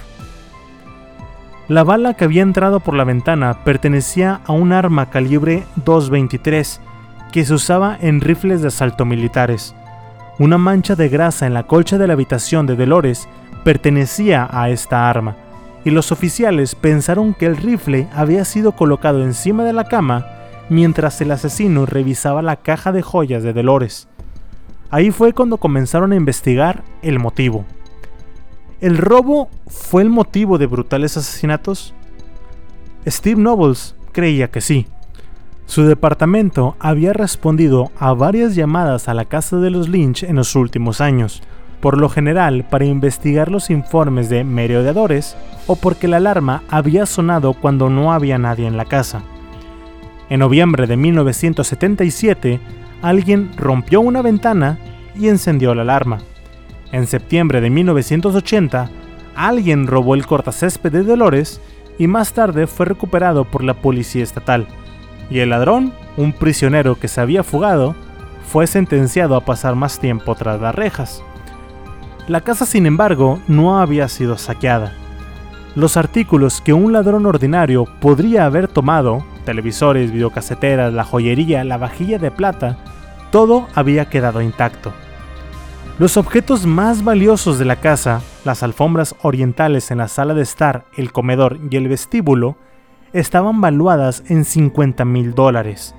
La 1.69 1.85
bala 1.85 2.15
que 2.15 2.25
había 2.25 2.43
entrado 2.43 2.81
por 2.81 2.95
la 2.95 3.05
ventana 3.05 3.65
pertenecía 3.65 4.41
a 4.47 4.53
un 4.53 4.73
arma 4.73 5.11
calibre 5.11 5.65
223 5.85 6.81
que 7.33 7.45
se 7.45 7.55
usaba 7.55 7.97
en 8.01 8.21
rifles 8.21 8.63
de 8.63 8.69
asalto 8.69 9.05
militares. 9.05 9.75
Una 10.39 10.59
mancha 10.59 10.97
de 10.97 11.09
grasa 11.09 11.47
en 11.47 11.55
la 11.55 11.65
colcha 11.65 11.99
de 11.99 12.07
la 12.07 12.13
habitación 12.13 12.67
de 12.67 12.77
Dolores 12.77 13.29
pertenecía 13.65 14.49
a 14.51 14.71
esta 14.71 15.09
arma, 15.09 15.37
y 15.85 15.91
los 15.91 16.13
oficiales 16.13 16.75
pensaron 16.75 17.35
que 17.35 17.47
el 17.47 17.57
rifle 17.57 18.09
había 18.15 18.45
sido 18.45 18.73
colocado 18.73 19.23
encima 19.23 19.65
de 19.65 19.73
la 19.73 19.85
cama 19.85 20.27
mientras 20.69 21.21
el 21.21 21.31
asesino 21.31 21.87
revisaba 21.87 22.43
la 22.43 22.57
caja 22.57 22.93
de 22.93 23.03
joyas 23.03 23.43
de 23.43 23.53
Dolores. 23.53 24.09
Ahí 24.91 25.11
fue 25.11 25.33
cuando 25.33 25.57
comenzaron 25.57 26.13
a 26.13 26.17
investigar 26.17 26.85
el 27.03 27.19
motivo. 27.19 27.65
¿El 28.81 28.99
robo 28.99 29.49
fue 29.67 30.03
el 30.03 30.11
motivo 30.11 30.59
de 30.59 30.67
brutales 30.67 31.17
asesinatos? 31.17 31.95
Steve 33.07 33.41
Nobles 33.41 33.95
creía 34.13 34.51
que 34.51 34.61
sí. 34.61 34.87
Su 35.67 35.85
departamento 35.85 36.77
había 36.79 37.13
respondido 37.13 37.91
a 37.99 38.13
varias 38.13 38.55
llamadas 38.55 39.09
a 39.09 39.15
la 39.15 39.25
casa 39.25 39.57
de 39.57 39.71
los 39.71 39.89
Lynch 39.89 40.25
en 40.25 40.37
los 40.37 40.55
últimos 40.55 41.01
años, 41.01 41.43
por 41.83 41.99
lo 41.99 42.09
general 42.09 42.65
para 42.65 42.85
investigar 42.85 43.51
los 43.51 43.69
informes 43.69 44.29
de 44.31 44.45
merodeadores 44.45 45.37
o 45.67 45.75
porque 45.75 46.07
la 46.07 46.19
alarma 46.19 46.63
había 46.71 47.07
sonado 47.07 47.55
cuando 47.55 47.91
no 47.91 48.13
había 48.13 48.39
nadie 48.39 48.69
en 48.69 48.77
la 48.77 48.85
casa. 48.85 49.23
En 50.31 50.39
noviembre 50.39 50.87
de 50.87 50.97
1977, 50.97 52.61
alguien 53.03 53.51
rompió 53.57 54.01
una 54.01 54.23
ventana 54.23 54.79
y 55.19 55.27
encendió 55.27 55.75
la 55.75 55.83
alarma. 55.83 56.19
En 56.93 57.09
septiembre 57.09 57.61
de 57.61 57.69
1980, 57.69 58.89
alguien 59.35 59.89
robó 59.89 60.15
el 60.15 60.25
cortacésped 60.25 60.93
de 60.93 61.03
Dolores 61.03 61.61
y 61.99 62.07
más 62.07 62.33
tarde 62.33 62.69
fue 62.69 62.87
recuperado 62.87 63.45
por 63.45 63.65
la 63.65 63.75
policía 63.75 64.23
estatal. 64.23 64.69
Y 65.31 65.41
el 65.41 65.51
ladrón, 65.51 65.93
un 66.17 66.33
prisionero 66.33 66.95
que 66.95 67.09
se 67.09 67.21
había 67.21 67.43
fugado, 67.43 67.97
fue 68.47 68.69
sentenciado 68.69 69.35
a 69.35 69.45
pasar 69.45 69.75
más 69.75 69.99
tiempo 69.99 70.37
tras 70.37 70.61
las 70.61 70.75
rejas. 70.77 71.25
La 72.33 72.41
casa, 72.41 72.65
sin 72.65 72.87
embargo, 72.87 73.41
no 73.47 73.79
había 73.79 74.09
sido 74.09 74.39
saqueada. 74.39 74.95
Los 75.75 75.99
artículos 75.99 76.63
que 76.63 76.73
un 76.73 76.95
ladrón 76.95 77.27
ordinario 77.27 77.85
podría 78.01 78.47
haber 78.47 78.69
tomado, 78.69 79.23
televisores, 79.45 80.11
videocaseteras, 80.11 80.95
la 80.95 81.05
joyería, 81.05 81.63
la 81.63 81.77
vajilla 81.77 82.19
de 82.19 82.31
plata, 82.31 82.79
todo 83.31 83.69
había 83.75 84.07
quedado 84.09 84.41
intacto. 84.41 84.95
Los 85.99 86.17
objetos 86.17 86.65
más 86.65 87.05
valiosos 87.05 87.59
de 87.59 87.67
la 87.67 87.77
casa, 87.77 88.23
las 88.47 88.63
alfombras 88.63 89.15
orientales 89.21 89.91
en 89.91 89.99
la 89.99 90.09
sala 90.09 90.33
de 90.33 90.41
estar, 90.41 90.87
el 90.97 91.13
comedor 91.13 91.59
y 91.71 91.77
el 91.77 91.87
vestíbulo, 91.87 92.57
estaban 93.13 93.61
valuadas 93.61 94.23
en 94.29 94.47
50 94.47 95.05
mil 95.05 95.35
dólares. 95.35 95.95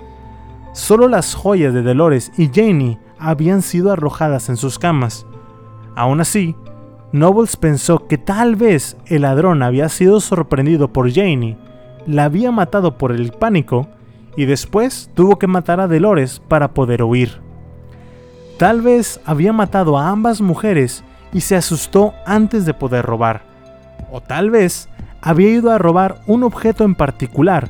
Solo 0.74 1.08
las 1.08 1.36
joyas 1.36 1.76
de 1.76 1.84
Dolores 1.84 2.32
y 2.40 2.50
Janie 2.52 2.98
habían 3.20 3.62
sido 3.62 3.92
arrojadas 3.92 4.50
en 4.50 4.58
sus 4.58 4.80
camas, 4.80 5.28
Aún 5.96 6.22
así, 6.22 6.56
Nobles 7.12 7.58
pensó 7.58 8.08
que 8.08 8.18
tal 8.18 8.56
vez 8.56 8.98
el 9.06 9.22
ladrón 9.22 9.62
había 9.62 9.90
sido 9.90 10.20
sorprendido 10.20 10.92
por 10.92 11.12
Janie, 11.14 11.58
la 12.08 12.26
había 12.26 12.52
matado 12.52 12.98
por 12.98 13.12
el 13.12 13.32
pánico 13.32 13.88
y 14.36 14.46
después 14.46 15.12
tuvo 15.14 15.38
que 15.38 15.48
matar 15.48 15.80
a 15.80 15.88
Dolores 15.88 16.42
para 16.48 16.74
poder 16.74 17.04
huir. 17.04 17.40
Tal 18.58 18.82
vez 18.82 19.20
había 19.26 19.54
matado 19.54 19.98
a 19.98 20.10
ambas 20.10 20.42
mujeres 20.42 21.04
y 21.34 21.42
se 21.42 21.56
asustó 21.56 22.14
antes 22.26 22.66
de 22.66 22.74
poder 22.74 23.06
robar. 23.06 23.44
O 24.12 24.22
tal 24.22 24.50
vez 24.50 24.90
había 25.22 25.50
ido 25.50 25.72
a 25.72 25.78
robar 25.78 26.22
un 26.28 26.44
objeto 26.44 26.84
en 26.84 26.96
particular 26.96 27.70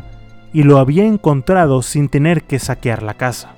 y 0.54 0.64
lo 0.64 0.78
había 0.78 1.06
encontrado 1.06 1.82
sin 1.82 2.10
tener 2.10 2.44
que 2.44 2.60
saquear 2.60 3.04
la 3.04 3.16
casa. 3.16 3.56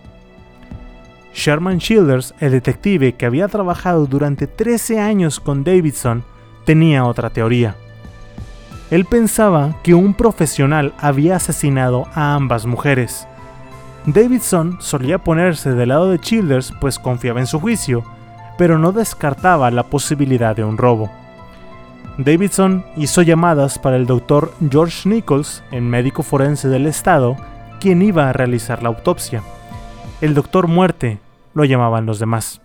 Sherman 1.36 1.80
Childers, 1.80 2.34
el 2.40 2.54
detective 2.54 3.14
que 3.14 3.26
había 3.26 3.50
trabajado 3.50 4.06
durante 4.06 4.48
13 4.48 5.02
años 5.02 5.42
con 5.42 5.66
Davidson, 5.66 6.24
tenía 6.64 7.04
otra 7.06 7.30
teoría. 7.30 7.76
Él 8.90 9.04
pensaba 9.04 9.76
que 9.84 9.94
un 9.94 10.14
profesional 10.14 10.94
había 10.98 11.36
asesinado 11.36 12.08
a 12.14 12.36
ambas 12.36 12.66
mujeres. 12.66 13.28
Davidson 14.06 14.78
solía 14.80 15.18
ponerse 15.18 15.72
del 15.72 15.90
lado 15.90 16.10
de 16.10 16.20
Childers 16.20 16.74
pues 16.80 17.00
confiaba 17.00 17.42
en 17.42 17.48
su 17.48 17.60
juicio, 17.60 18.04
pero 18.58 18.80
no 18.80 18.94
descartaba 18.94 19.70
la 19.72 19.84
posibilidad 19.84 20.56
de 20.56 20.64
un 20.64 20.78
robo. 20.78 21.12
Davidson 22.18 22.86
hizo 22.96 23.24
llamadas 23.24 23.78
para 23.78 23.98
el 23.98 24.06
doctor 24.06 24.54
George 24.72 25.10
Nichols, 25.10 25.64
el 25.72 25.82
médico 25.82 26.24
forense 26.24 26.70
del 26.70 26.86
estado, 26.86 27.36
quien 27.82 28.02
iba 28.02 28.30
a 28.30 28.34
realizar 28.34 28.82
la 28.82 28.90
autopsia. 28.90 29.44
El 30.22 30.34
doctor 30.34 30.68
muerte, 30.68 31.20
lo 31.54 31.66
llamaban 31.66 32.06
los 32.06 32.20
demás. 32.20 32.62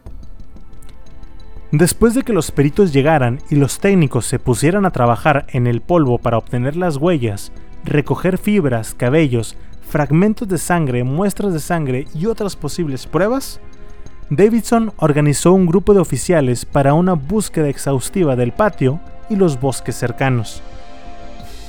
Después 1.73 2.15
de 2.15 2.23
que 2.23 2.33
los 2.33 2.53
peritos 2.53 2.93
llegaran 2.93 3.41
y 3.51 3.57
los 3.57 3.81
técnicos 3.81 4.27
se 4.27 4.39
pusieran 4.39 4.87
a 4.87 4.93
trabajar 4.93 5.47
en 5.49 5.67
el 5.67 5.81
polvo 5.81 6.19
para 6.19 6.39
obtener 6.39 6.77
las 6.77 6.97
huellas, 6.97 7.53
recoger 7.85 8.39
fibras, 8.39 8.95
cabellos, 8.95 9.57
fragmentos 9.83 10.47
de 10.47 10.59
sangre, 10.59 11.03
muestras 11.03 11.53
de 11.53 11.61
sangre 11.61 12.07
y 12.15 12.27
otras 12.27 12.55
posibles 12.55 13.07
pruebas, 13.07 13.61
Davidson 14.31 14.93
organizó 14.99 15.53
un 15.53 15.67
grupo 15.67 15.93
de 15.93 15.99
oficiales 15.99 16.65
para 16.65 16.95
una 16.95 17.15
búsqueda 17.15 17.69
exhaustiva 17.69 18.37
del 18.37 18.53
patio 18.53 19.01
y 19.29 19.35
los 19.35 19.61
bosques 19.61 19.97
cercanos. 19.97 20.63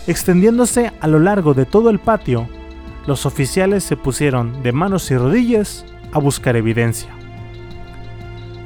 Extendiéndose 0.06 0.92
a 1.00 1.08
lo 1.08 1.20
largo 1.20 1.56
de 1.56 1.66
todo 1.66 1.90
el 1.90 1.98
patio, 1.98 2.48
los 3.08 3.26
oficiales 3.26 3.84
se 3.84 3.98
pusieron 3.98 4.62
de 4.64 4.72
manos 4.72 5.10
y 5.12 5.18
rodillas 5.18 5.86
a 6.12 6.20
buscar 6.20 6.56
evidencia. 6.56 7.10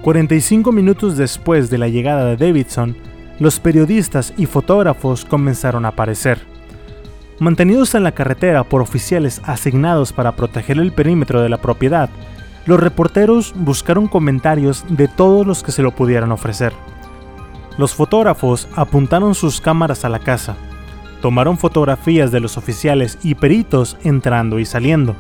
45 0.02 0.72
minutos 0.72 1.18
después 1.18 1.70
de 1.70 1.78
la 1.78 1.88
llegada 1.88 2.26
de 2.26 2.38
Davidson, 2.38 2.96
los 3.40 3.60
periodistas 3.60 4.34
y 4.38 4.46
fotógrafos 4.46 5.26
comenzaron 5.26 5.86
a 5.86 5.90
aparecer. 5.90 6.40
Mantenidos 7.40 7.96
en 7.96 8.04
la 8.04 8.14
carretera 8.14 8.64
por 8.64 8.82
oficiales 8.82 9.42
asignados 9.44 10.14
para 10.14 10.36
proteger 10.36 10.78
el 10.78 10.92
perímetro 10.92 11.42
de 11.42 11.50
la 11.50 11.58
propiedad, 11.58 12.10
los 12.66 12.80
reporteros 12.80 13.54
buscaron 13.56 14.08
comentarios 14.08 14.86
de 14.90 15.08
todos 15.08 15.46
los 15.46 15.64
que 15.64 15.72
se 15.72 15.82
lo 15.82 15.92
pudieran 15.92 16.32
ofrecer. 16.32 16.74
Los 17.78 17.94
fotógrafos 17.94 18.68
apuntaron 18.76 19.36
sus 19.36 19.60
cámaras 19.60 20.06
a 20.06 20.10
la 20.10 20.20
casa, 20.20 20.56
tomaron 21.22 21.58
fotografías 21.58 22.32
de 22.32 22.40
los 22.40 22.58
oficiales 22.58 23.18
y 23.24 23.36
peritos 23.36 23.98
entrando 24.04 24.60
y 24.60 24.66
saliendo, 24.66 25.16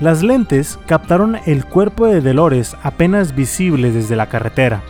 las 0.00 0.24
lentes 0.24 0.78
captaron 0.86 1.38
el 1.46 1.64
cuerpo 1.64 2.06
de 2.06 2.20
Dolores 2.20 2.76
apenas 2.82 3.36
visible 3.36 3.92
desde 3.92 4.16
la 4.16 4.28
carretera. 4.28 4.82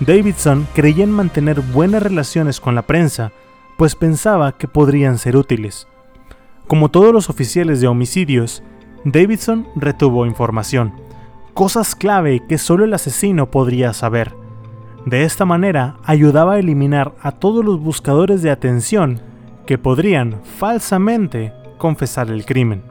Davidson 0.00 0.66
creía 0.74 1.04
en 1.04 1.10
mantener 1.10 1.60
buenas 1.60 2.02
relaciones 2.02 2.60
con 2.60 2.74
la 2.74 2.82
prensa, 2.82 3.32
pues 3.78 3.94
pensaba 3.94 4.52
que 4.52 4.68
podrían 4.68 5.16
ser 5.16 5.36
útiles. 5.36 5.88
Como 6.66 6.90
todos 6.90 7.12
los 7.12 7.30
oficiales 7.30 7.80
de 7.80 7.88
homicidios, 7.88 8.62
Davidson 9.04 9.66
retuvo 9.76 10.26
información, 10.26 10.92
cosas 11.54 11.94
clave 11.94 12.42
que 12.46 12.58
solo 12.58 12.84
el 12.84 12.92
asesino 12.92 13.50
podría 13.50 13.94
saber. 13.94 14.41
De 15.06 15.24
esta 15.24 15.44
manera 15.44 15.96
ayudaba 16.04 16.54
a 16.54 16.58
eliminar 16.58 17.12
a 17.20 17.32
todos 17.32 17.64
los 17.64 17.80
buscadores 17.80 18.40
de 18.42 18.50
atención 18.50 19.20
que 19.66 19.76
podrían 19.76 20.40
falsamente 20.58 21.52
confesar 21.76 22.30
el 22.30 22.44
crimen. 22.44 22.82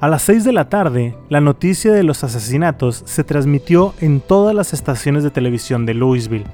A 0.00 0.08
las 0.08 0.22
6 0.22 0.44
de 0.44 0.52
la 0.52 0.68
tarde, 0.68 1.14
la 1.28 1.40
noticia 1.40 1.92
de 1.92 2.02
los 2.02 2.24
asesinatos 2.24 3.02
se 3.06 3.22
transmitió 3.22 3.94
en 4.00 4.20
todas 4.20 4.54
las 4.54 4.72
estaciones 4.72 5.22
de 5.22 5.30
televisión 5.30 5.86
de 5.86 5.94
Louisville. 5.94 6.46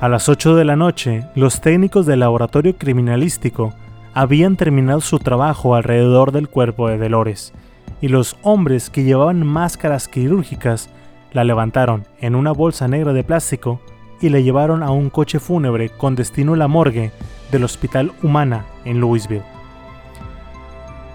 A 0.00 0.08
las 0.08 0.28
8 0.28 0.56
de 0.56 0.64
la 0.64 0.76
noche, 0.76 1.24
los 1.34 1.60
técnicos 1.60 2.04
del 2.04 2.20
laboratorio 2.20 2.76
criminalístico 2.76 3.72
habían 4.12 4.56
terminado 4.56 5.00
su 5.00 5.18
trabajo 5.18 5.76
alrededor 5.76 6.32
del 6.32 6.48
cuerpo 6.48 6.88
de 6.88 6.98
Dolores, 6.98 7.54
y 8.00 8.08
los 8.08 8.36
hombres 8.42 8.90
que 8.90 9.04
llevaban 9.04 9.46
máscaras 9.46 10.08
quirúrgicas 10.08 10.90
la 11.32 11.44
levantaron 11.44 12.06
en 12.20 12.34
una 12.34 12.52
bolsa 12.52 12.88
negra 12.88 13.12
de 13.12 13.24
plástico 13.24 13.80
y 14.20 14.28
la 14.28 14.40
llevaron 14.40 14.82
a 14.82 14.90
un 14.90 15.10
coche 15.10 15.40
fúnebre 15.40 15.90
con 15.90 16.14
destino 16.14 16.54
a 16.54 16.56
la 16.56 16.68
morgue 16.68 17.10
del 17.50 17.64
Hospital 17.64 18.12
Humana 18.22 18.64
en 18.84 19.00
Louisville. 19.00 19.42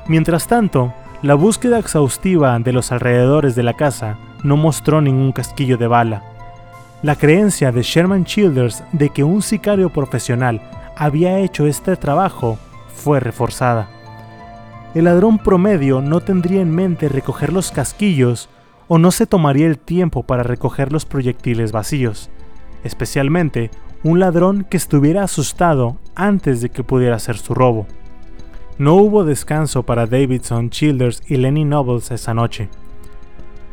Mientras 0.08 0.48
tanto, 0.48 0.94
la 1.22 1.36
búsqueda 1.36 1.80
exhaustiva 1.80 2.58
de 2.60 2.74
los 2.74 2.92
alrededores 2.92 3.56
de 3.56 3.64
la 3.64 3.74
casa 3.74 4.18
no 4.44 4.56
mostró 4.58 5.02
ningún 5.02 5.32
casquillo 5.32 5.78
de 5.78 5.88
bala. 5.88 6.24
La 7.02 7.16
creencia 7.16 7.72
de 7.72 7.82
Sherman 7.82 8.26
Childers 8.26 8.84
de 8.92 9.10
que 9.10 9.24
un 9.24 9.42
sicario 9.42 9.90
profesional 9.90 10.62
había 10.96 11.40
hecho 11.40 11.68
este 11.68 11.96
trabajo 11.96 12.58
fue 12.94 13.20
reforzada. 13.20 13.90
El 14.94 15.06
ladrón 15.06 15.38
promedio 15.38 16.02
no 16.02 16.22
tendría 16.22 16.62
en 16.62 16.74
mente 16.74 17.10
recoger 17.10 17.54
los 17.54 17.72
casquillos 17.72 18.50
o 18.88 18.98
no 18.98 19.12
se 19.12 19.26
tomaría 19.26 19.68
el 19.68 19.78
tiempo 19.78 20.24
para 20.24 20.44
recoger 20.44 20.92
los 20.92 21.06
proyectiles 21.06 21.72
vacíos, 21.72 22.30
especialmente 22.84 23.70
un 24.04 24.20
ladrón 24.20 24.66
que 24.70 24.78
estuviera 24.78 25.24
asustado 25.24 25.98
antes 26.16 26.62
de 26.62 26.70
que 26.70 26.84
pudiera 26.84 27.16
hacer 27.16 27.38
su 27.38 27.54
robo. 27.54 27.88
No 28.78 28.96
hubo 28.96 29.26
descanso 29.26 29.84
para 29.84 30.06
Davidson, 30.06 30.70
Childers 30.70 31.24
y 31.28 31.38
Lenny 31.38 31.66
Nobles 31.66 32.12
esa 32.12 32.34
noche. 32.34 32.70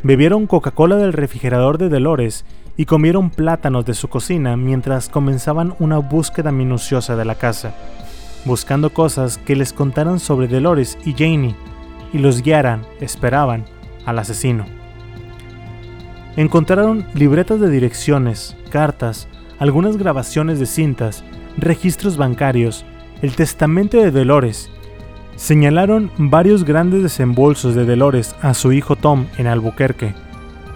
Bebieron 0.02 0.46
Coca-Cola 0.46 0.96
del 0.96 1.12
refrigerador 1.12 1.78
de 1.78 1.88
Dolores 1.88 2.44
y 2.76 2.86
comieron 2.86 3.30
plátanos 3.30 3.84
de 3.84 3.94
su 3.94 4.08
cocina 4.08 4.56
mientras 4.56 5.08
comenzaban 5.08 5.74
una 5.78 5.98
búsqueda 5.98 6.52
minuciosa 6.52 7.16
de 7.16 7.24
la 7.24 7.36
casa, 7.36 7.74
buscando 8.44 8.90
cosas 8.90 9.38
que 9.38 9.56
les 9.56 9.72
contaran 9.72 10.18
sobre 10.18 10.48
Dolores 10.48 10.98
y 11.04 11.12
Janie 11.12 11.54
y 12.12 12.18
los 12.18 12.42
guiaran, 12.42 12.84
esperaban, 13.00 13.64
al 14.06 14.18
asesino. 14.18 14.83
Encontraron 16.36 17.06
libretas 17.14 17.60
de 17.60 17.70
direcciones, 17.70 18.56
cartas, 18.70 19.28
algunas 19.58 19.96
grabaciones 19.96 20.58
de 20.58 20.66
cintas, 20.66 21.24
registros 21.56 22.16
bancarios, 22.16 22.84
el 23.22 23.36
testamento 23.36 23.98
de 23.98 24.10
Dolores 24.10 24.70
Señalaron 25.36 26.12
varios 26.16 26.64
grandes 26.64 27.02
desembolsos 27.02 27.74
de 27.74 27.84
Dolores 27.84 28.36
a 28.40 28.54
su 28.54 28.72
hijo 28.72 28.94
Tom 28.94 29.26
en 29.36 29.48
Albuquerque. 29.48 30.14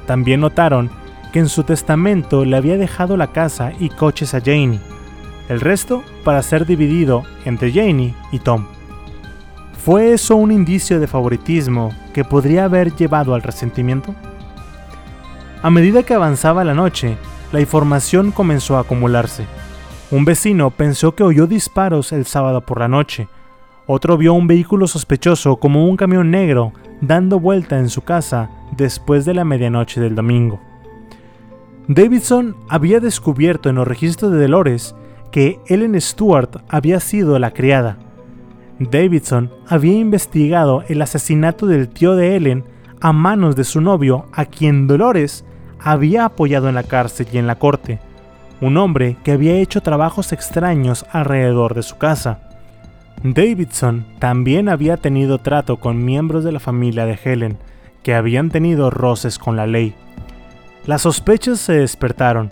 También 0.07 0.41
notaron 0.41 0.91
que 1.33 1.39
en 1.39 1.49
su 1.49 1.63
testamento 1.63 2.45
le 2.45 2.57
había 2.57 2.77
dejado 2.77 3.17
la 3.17 3.29
casa 3.29 3.73
y 3.79 3.89
coches 3.89 4.35
a 4.35 4.41
Janie, 4.41 4.81
el 5.49 5.61
resto 5.61 6.03
para 6.25 6.43
ser 6.43 6.67
dividido 6.67 7.23
entre 7.45 7.73
Janie 7.73 8.15
y 8.33 8.41
Tom. 8.41 8.67
¿Fue 9.85 10.13
eso 10.13 10.35
un 10.35 10.51
indicio 10.51 10.99
de 10.99 11.07
favoritismo 11.07 11.95
que 12.13 12.25
podría 12.25 12.65
haber 12.65 12.95
llevado 12.97 13.35
al 13.35 13.43
resentimiento? 13.43 14.15
A 15.63 15.71
medida 15.71 16.05
que 16.05 16.15
avanzaba 16.15 16.65
la 16.65 16.75
noche, 16.75 17.17
la 17.53 17.61
información 17.61 18.31
comenzó 18.31 18.77
a 18.77 18.81
acumularse. 18.81 19.45
Un 20.11 20.25
vecino 20.25 20.71
pensó 20.71 21.15
que 21.15 21.25
oyó 21.25 21.47
disparos 21.47 22.13
el 22.13 22.27
sábado 22.27 22.61
por 22.61 22.79
la 22.79 22.89
noche, 22.89 23.29
otro 23.91 24.19
vio 24.19 24.35
un 24.35 24.47
vehículo 24.47 24.87
sospechoso 24.87 25.57
como 25.57 25.89
un 25.89 25.97
camión 25.97 26.31
negro 26.31 26.75
dando 27.01 27.41
vuelta 27.41 27.79
en 27.79 27.89
su 27.89 28.03
casa 28.03 28.51
después 28.77 29.25
de 29.25 29.33
la 29.33 29.45
medianoche 29.45 29.99
del 29.99 30.15
domingo. 30.15 30.61
Davidson 31.89 32.55
había 32.69 33.01
descubierto 33.01 33.71
en 33.71 33.77
los 33.77 33.89
registros 33.89 34.31
de 34.31 34.43
Dolores 34.43 34.95
que 35.33 35.59
Ellen 35.69 35.99
Stewart 35.99 36.63
había 36.69 37.01
sido 37.01 37.39
la 37.39 37.53
criada. 37.53 37.97
Davidson 38.79 39.51
había 39.67 39.95
investigado 39.95 40.85
el 40.89 41.01
asesinato 41.01 41.67
del 41.67 41.89
tío 41.89 42.15
de 42.15 42.37
Ellen 42.37 42.65
a 43.01 43.15
manos 43.15 43.57
de 43.57 43.65
su 43.65 43.81
novio, 43.81 44.27
a 44.33 44.45
quien 44.45 44.87
Dolores 44.87 45.47
había 45.81 46.25
apoyado 46.25 46.69
en 46.69 46.75
la 46.75 46.83
cárcel 46.83 47.27
y 47.33 47.39
en 47.39 47.47
la 47.47 47.57
corte, 47.57 47.99
un 48.61 48.77
hombre 48.77 49.17
que 49.23 49.33
había 49.33 49.55
hecho 49.55 49.81
trabajos 49.81 50.33
extraños 50.33 51.07
alrededor 51.13 51.75
de 51.75 51.83
su 51.83 51.97
casa. 51.97 52.41
Davidson 53.23 54.07
también 54.19 54.69
había 54.69 54.97
tenido 54.97 55.39
trato 55.39 55.79
con 55.79 56.05
miembros 56.05 56.45
de 56.45 56.53
la 56.53 56.61
familia 56.61 57.07
de 57.07 57.19
Helen, 57.23 57.59
que 58.03 58.15
habían 58.15 58.51
tenido 58.51 58.91
roces 58.91 59.39
con 59.39 59.57
la 59.57 59.67
ley. 59.67 59.95
Las 60.87 61.03
sospechas 61.03 61.59
se 61.61 61.75
despertaron, 61.75 62.51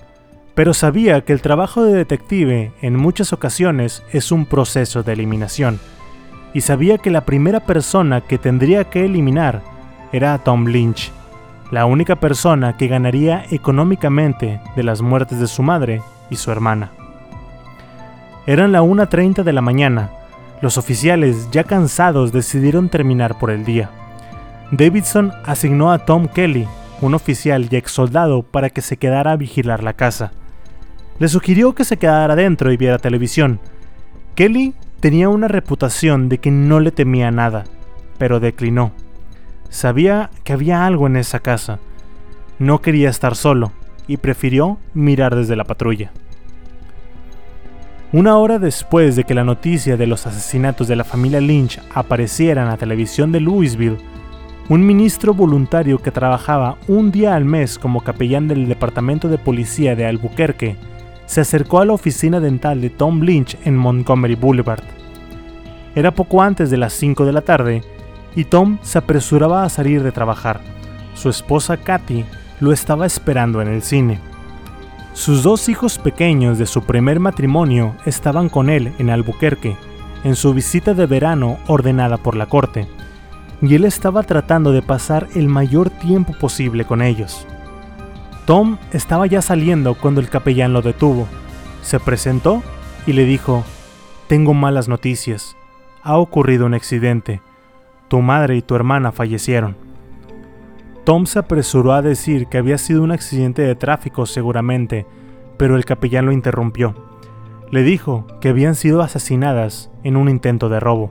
pero 0.54 0.74
sabía 0.74 1.22
que 1.22 1.32
el 1.32 1.40
trabajo 1.40 1.84
de 1.84 1.94
detective 1.94 2.72
en 2.82 2.96
muchas 2.96 3.32
ocasiones 3.32 4.02
es 4.12 4.32
un 4.32 4.46
proceso 4.46 5.02
de 5.02 5.12
eliminación, 5.12 5.78
y 6.52 6.62
sabía 6.62 6.98
que 6.98 7.10
la 7.10 7.24
primera 7.24 7.60
persona 7.60 8.22
que 8.22 8.38
tendría 8.38 8.84
que 8.84 9.04
eliminar 9.04 9.62
era 10.12 10.34
a 10.34 10.38
Tom 10.38 10.66
Lynch, 10.66 11.12
la 11.70 11.84
única 11.84 12.16
persona 12.16 12.76
que 12.76 12.86
ganaría 12.86 13.44
económicamente 13.50 14.60
de 14.76 14.82
las 14.82 15.02
muertes 15.02 15.40
de 15.40 15.46
su 15.46 15.62
madre 15.62 16.02
y 16.30 16.36
su 16.36 16.50
hermana. 16.50 16.92
Eran 18.46 18.70
la 18.70 18.82
1.30 18.82 19.42
de 19.42 19.52
la 19.52 19.60
mañana. 19.60 20.10
Los 20.62 20.78
oficiales, 20.78 21.50
ya 21.50 21.64
cansados, 21.64 22.32
decidieron 22.32 22.88
terminar 22.88 23.38
por 23.38 23.50
el 23.50 23.64
día. 23.64 23.90
Davidson 24.70 25.32
asignó 25.44 25.92
a 25.92 25.98
Tom 25.98 26.28
Kelly, 26.28 26.66
un 27.00 27.14
oficial 27.14 27.68
y 27.70 27.76
ex 27.76 27.90
soldado, 27.90 28.42
para 28.42 28.70
que 28.70 28.82
se 28.82 28.96
quedara 28.96 29.32
a 29.32 29.36
vigilar 29.36 29.82
la 29.82 29.94
casa. 29.94 30.32
Le 31.18 31.28
sugirió 31.28 31.74
que 31.74 31.84
se 31.84 31.96
quedara 31.96 32.36
dentro 32.36 32.72
y 32.72 32.76
viera 32.76 32.98
televisión. 32.98 33.58
Kelly 34.34 34.74
tenía 35.00 35.28
una 35.28 35.48
reputación 35.48 36.28
de 36.28 36.38
que 36.38 36.50
no 36.50 36.78
le 36.78 36.92
temía 36.92 37.30
nada, 37.30 37.64
pero 38.18 38.38
declinó. 38.38 38.92
Sabía 39.70 40.30
que 40.44 40.52
había 40.52 40.86
algo 40.86 41.06
en 41.06 41.16
esa 41.16 41.40
casa. 41.40 41.78
No 42.58 42.80
quería 42.80 43.10
estar 43.10 43.36
solo 43.36 43.72
y 44.06 44.16
prefirió 44.16 44.78
mirar 44.94 45.34
desde 45.34 45.56
la 45.56 45.64
patrulla. 45.64 46.12
Una 48.12 48.38
hora 48.38 48.58
después 48.58 49.16
de 49.16 49.24
que 49.24 49.34
la 49.34 49.44
noticia 49.44 49.96
de 49.96 50.06
los 50.06 50.26
asesinatos 50.26 50.88
de 50.88 50.96
la 50.96 51.04
familia 51.04 51.40
Lynch 51.40 51.80
apareciera 51.92 52.62
en 52.62 52.68
la 52.68 52.76
televisión 52.76 53.32
de 53.32 53.40
Louisville, 53.40 53.98
un 54.68 54.86
ministro 54.86 55.34
voluntario 55.34 55.98
que 55.98 56.10
trabajaba 56.10 56.76
un 56.88 57.10
día 57.10 57.34
al 57.34 57.44
mes 57.44 57.78
como 57.78 58.02
capellán 58.02 58.48
del 58.48 58.68
Departamento 58.68 59.28
de 59.28 59.38
Policía 59.38 59.94
de 59.94 60.06
Albuquerque 60.06 60.76
se 61.26 61.40
acercó 61.40 61.80
a 61.80 61.84
la 61.84 61.92
oficina 61.92 62.40
dental 62.40 62.80
de 62.80 62.90
Tom 62.90 63.20
Lynch 63.20 63.58
en 63.64 63.76
Montgomery 63.76 64.36
Boulevard. 64.36 64.82
Era 65.94 66.12
poco 66.12 66.42
antes 66.42 66.70
de 66.70 66.76
las 66.76 66.92
5 66.92 67.26
de 67.26 67.32
la 67.32 67.40
tarde 67.42 67.82
y 68.36 68.44
Tom 68.44 68.78
se 68.82 68.98
apresuraba 68.98 69.64
a 69.64 69.68
salir 69.68 70.02
de 70.04 70.12
trabajar. 70.12 70.60
Su 71.14 71.30
esposa 71.30 71.78
Kathy 71.78 72.24
lo 72.60 72.72
estaba 72.72 73.06
esperando 73.06 73.60
en 73.60 73.68
el 73.68 73.82
cine. 73.82 74.20
Sus 75.14 75.42
dos 75.42 75.70
hijos 75.70 75.98
pequeños 75.98 76.58
de 76.58 76.66
su 76.66 76.82
primer 76.82 77.18
matrimonio 77.18 77.96
estaban 78.04 78.50
con 78.50 78.68
él 78.68 78.92
en 78.98 79.08
Albuquerque, 79.08 79.76
en 80.24 80.36
su 80.36 80.52
visita 80.52 80.92
de 80.92 81.06
verano 81.06 81.58
ordenada 81.66 82.18
por 82.18 82.36
la 82.36 82.46
corte, 82.46 82.86
y 83.62 83.74
él 83.74 83.86
estaba 83.86 84.22
tratando 84.22 84.72
de 84.72 84.82
pasar 84.82 85.26
el 85.34 85.48
mayor 85.48 85.88
tiempo 85.88 86.34
posible 86.34 86.84
con 86.84 87.00
ellos. 87.00 87.46
Tom 88.44 88.76
estaba 88.92 89.26
ya 89.26 89.40
saliendo 89.40 89.94
cuando 89.94 90.20
el 90.20 90.28
capellán 90.28 90.74
lo 90.74 90.82
detuvo. 90.82 91.26
Se 91.82 91.98
presentó 91.98 92.62
y 93.06 93.14
le 93.14 93.24
dijo, 93.24 93.64
Tengo 94.28 94.52
malas 94.52 94.88
noticias. 94.88 95.56
Ha 96.02 96.18
ocurrido 96.18 96.66
un 96.66 96.74
accidente. 96.74 97.40
Tu 98.08 98.20
madre 98.20 98.56
y 98.56 98.62
tu 98.62 98.74
hermana 98.74 99.12
fallecieron. 99.12 99.76
Tom 101.04 101.26
se 101.26 101.38
apresuró 101.38 101.92
a 101.92 102.02
decir 102.02 102.46
que 102.46 102.58
había 102.58 102.78
sido 102.78 103.02
un 103.02 103.12
accidente 103.12 103.62
de 103.62 103.74
tráfico 103.74 104.26
seguramente, 104.26 105.06
pero 105.56 105.76
el 105.76 105.84
capellán 105.84 106.26
lo 106.26 106.32
interrumpió. 106.32 106.94
Le 107.70 107.82
dijo 107.82 108.26
que 108.40 108.48
habían 108.48 108.74
sido 108.74 109.02
asesinadas 109.02 109.90
en 110.04 110.16
un 110.16 110.28
intento 110.28 110.68
de 110.68 110.80
robo. 110.80 111.10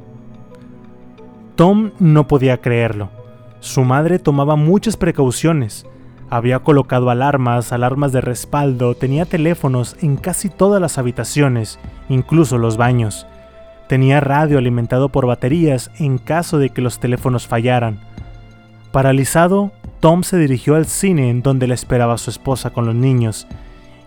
Tom 1.56 1.92
no 2.00 2.28
podía 2.28 2.62
creerlo. 2.62 3.10
Su 3.60 3.84
madre 3.84 4.20
tomaba 4.20 4.56
muchas 4.56 4.98
precauciones. 4.98 5.86
Había 6.30 6.60
colocado 6.60 7.10
alarmas, 7.10 7.72
alarmas 7.72 8.12
de 8.12 8.22
respaldo, 8.22 8.96
tenía 8.96 9.26
teléfonos 9.26 9.96
en 10.02 10.18
casi 10.18 10.50
todas 10.50 10.82
las 10.82 10.98
habitaciones, 10.98 11.80
incluso 12.10 12.58
los 12.58 12.78
baños. 12.78 13.28
Tenía 13.88 14.20
radio 14.20 14.58
alimentado 14.58 15.10
por 15.10 15.28
baterías 15.28 15.92
en 16.00 16.18
caso 16.18 16.58
de 16.58 16.70
que 16.70 16.82
los 16.82 17.00
teléfonos 17.00 17.48
fallaran. 17.48 18.00
Paralizado, 18.92 19.72
Tom 20.00 20.24
se 20.24 20.38
dirigió 20.38 20.76
al 20.76 20.86
cine 20.86 21.30
en 21.30 21.42
donde 21.42 21.68
le 21.68 21.76
esperaba 21.76 22.18
su 22.18 22.30
esposa 22.30 22.72
con 22.72 22.86
los 22.86 22.96
niños, 22.96 23.48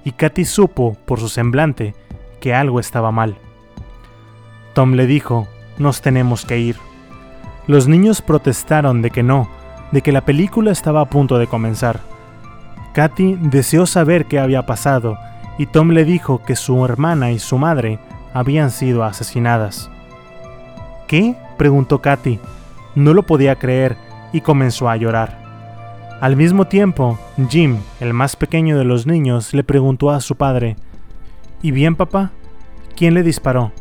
y 0.05 0.13
Katy 0.13 0.45
supo, 0.45 0.97
por 1.05 1.21
su 1.21 1.29
semblante, 1.29 1.95
que 2.41 2.55
algo 2.55 2.81
estaba 2.81 3.13
mal. 3.13 3.37
Tom 4.75 4.95
le 4.95 5.07
dijo, 5.07 5.47
nos 5.79 6.01
tenemos 6.01 6.45
que 6.45 6.59
ir. 6.59 6.77
Los 7.67 7.87
niños 7.89 8.23
protestaron 8.23 9.03
de 9.03 9.11
que 9.11 9.23
no, 9.23 9.49
de 9.93 10.03
que 10.03 10.13
la 10.13 10.25
película 10.25 10.71
estaba 10.71 11.03
a 11.03 11.11
punto 11.11 11.39
de 11.39 11.47
comenzar. 11.47 12.01
Katy 12.95 13.37
deseó 13.41 13.87
saber 13.87 14.27
qué 14.27 14.39
había 14.39 14.67
pasado, 14.67 15.19
y 15.59 15.67
Tom 15.67 15.91
le 15.91 16.05
dijo 16.05 16.43
que 16.43 16.57
su 16.57 16.85
hermana 16.85 17.31
y 17.31 17.39
su 17.39 17.59
madre 17.59 17.99
habían 18.33 18.71
sido 18.71 19.05
asesinadas. 19.05 19.91
¿Qué? 21.07 21.37
preguntó 21.57 22.01
Katy. 22.01 22.39
No 22.95 23.15
lo 23.15 23.25
podía 23.25 23.57
creer 23.57 23.97
y 24.33 24.41
comenzó 24.41 24.89
a 24.89 24.97
llorar. 24.97 25.39
Al 26.21 26.37
mismo 26.37 26.67
tiempo, 26.67 27.19
Jim, 27.49 27.79
el 28.01 28.13
más 28.13 28.37
pequeño 28.37 28.77
de 28.77 28.85
los 28.85 29.07
niños, 29.07 29.55
le 29.55 29.63
preguntó 29.63 30.11
a 30.11 30.21
su 30.21 30.37
padre, 30.37 30.77
¿Y 31.63 31.71
bien 31.71 31.97
papá? 31.97 32.31
¿Quién 32.97 33.15
le 33.15 33.23
disparó? 33.23 33.73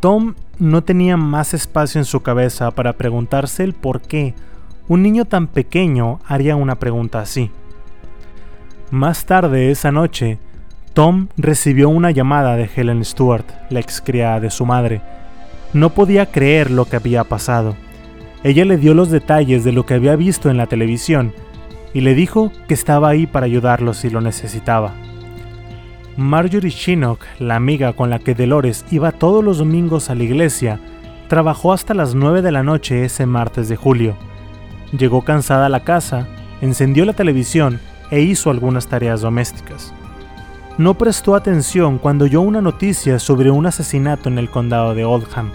Tom 0.00 0.34
no 0.58 0.82
tenía 0.82 1.16
más 1.16 1.54
espacio 1.54 2.00
en 2.00 2.04
su 2.04 2.20
cabeza 2.20 2.70
para 2.70 2.94
preguntarse 2.94 3.64
el 3.64 3.74
por 3.74 4.00
qué 4.00 4.34
un 4.88 5.02
niño 5.02 5.24
tan 5.24 5.48
pequeño 5.48 6.20
haría 6.26 6.56
una 6.56 6.76
pregunta 6.76 7.20
así. 7.20 7.50
Más 8.90 9.26
tarde 9.26 9.70
esa 9.70 9.92
noche, 9.92 10.38
Tom 10.98 11.28
recibió 11.36 11.90
una 11.90 12.10
llamada 12.10 12.56
de 12.56 12.68
Helen 12.74 13.04
Stewart, 13.04 13.44
la 13.70 13.78
excriada 13.78 14.40
de 14.40 14.50
su 14.50 14.66
madre. 14.66 15.00
No 15.72 15.90
podía 15.90 16.26
creer 16.26 16.72
lo 16.72 16.86
que 16.86 16.96
había 16.96 17.22
pasado. 17.22 17.76
Ella 18.42 18.64
le 18.64 18.78
dio 18.78 18.94
los 18.94 19.08
detalles 19.08 19.62
de 19.62 19.70
lo 19.70 19.86
que 19.86 19.94
había 19.94 20.16
visto 20.16 20.50
en 20.50 20.56
la 20.56 20.66
televisión 20.66 21.32
y 21.94 22.00
le 22.00 22.16
dijo 22.16 22.50
que 22.66 22.74
estaba 22.74 23.10
ahí 23.10 23.28
para 23.28 23.46
ayudarlo 23.46 23.94
si 23.94 24.10
lo 24.10 24.20
necesitaba. 24.20 24.92
Marjorie 26.16 26.72
Chinook, 26.72 27.20
la 27.38 27.54
amiga 27.54 27.92
con 27.92 28.10
la 28.10 28.18
que 28.18 28.34
Dolores 28.34 28.84
iba 28.90 29.12
todos 29.12 29.44
los 29.44 29.58
domingos 29.58 30.10
a 30.10 30.16
la 30.16 30.24
iglesia, 30.24 30.80
trabajó 31.28 31.72
hasta 31.72 31.94
las 31.94 32.16
9 32.16 32.42
de 32.42 32.50
la 32.50 32.64
noche 32.64 33.04
ese 33.04 33.24
martes 33.24 33.68
de 33.68 33.76
julio. 33.76 34.16
Llegó 34.98 35.22
cansada 35.22 35.66
a 35.66 35.68
la 35.68 35.84
casa, 35.84 36.26
encendió 36.60 37.04
la 37.04 37.12
televisión 37.12 37.78
e 38.10 38.20
hizo 38.20 38.50
algunas 38.50 38.88
tareas 38.88 39.20
domésticas. 39.20 39.94
No 40.78 40.94
prestó 40.94 41.34
atención 41.34 41.98
cuando 41.98 42.26
oyó 42.26 42.40
una 42.40 42.60
noticia 42.60 43.18
sobre 43.18 43.50
un 43.50 43.66
asesinato 43.66 44.28
en 44.28 44.38
el 44.38 44.48
condado 44.48 44.94
de 44.94 45.04
Oldham. 45.04 45.50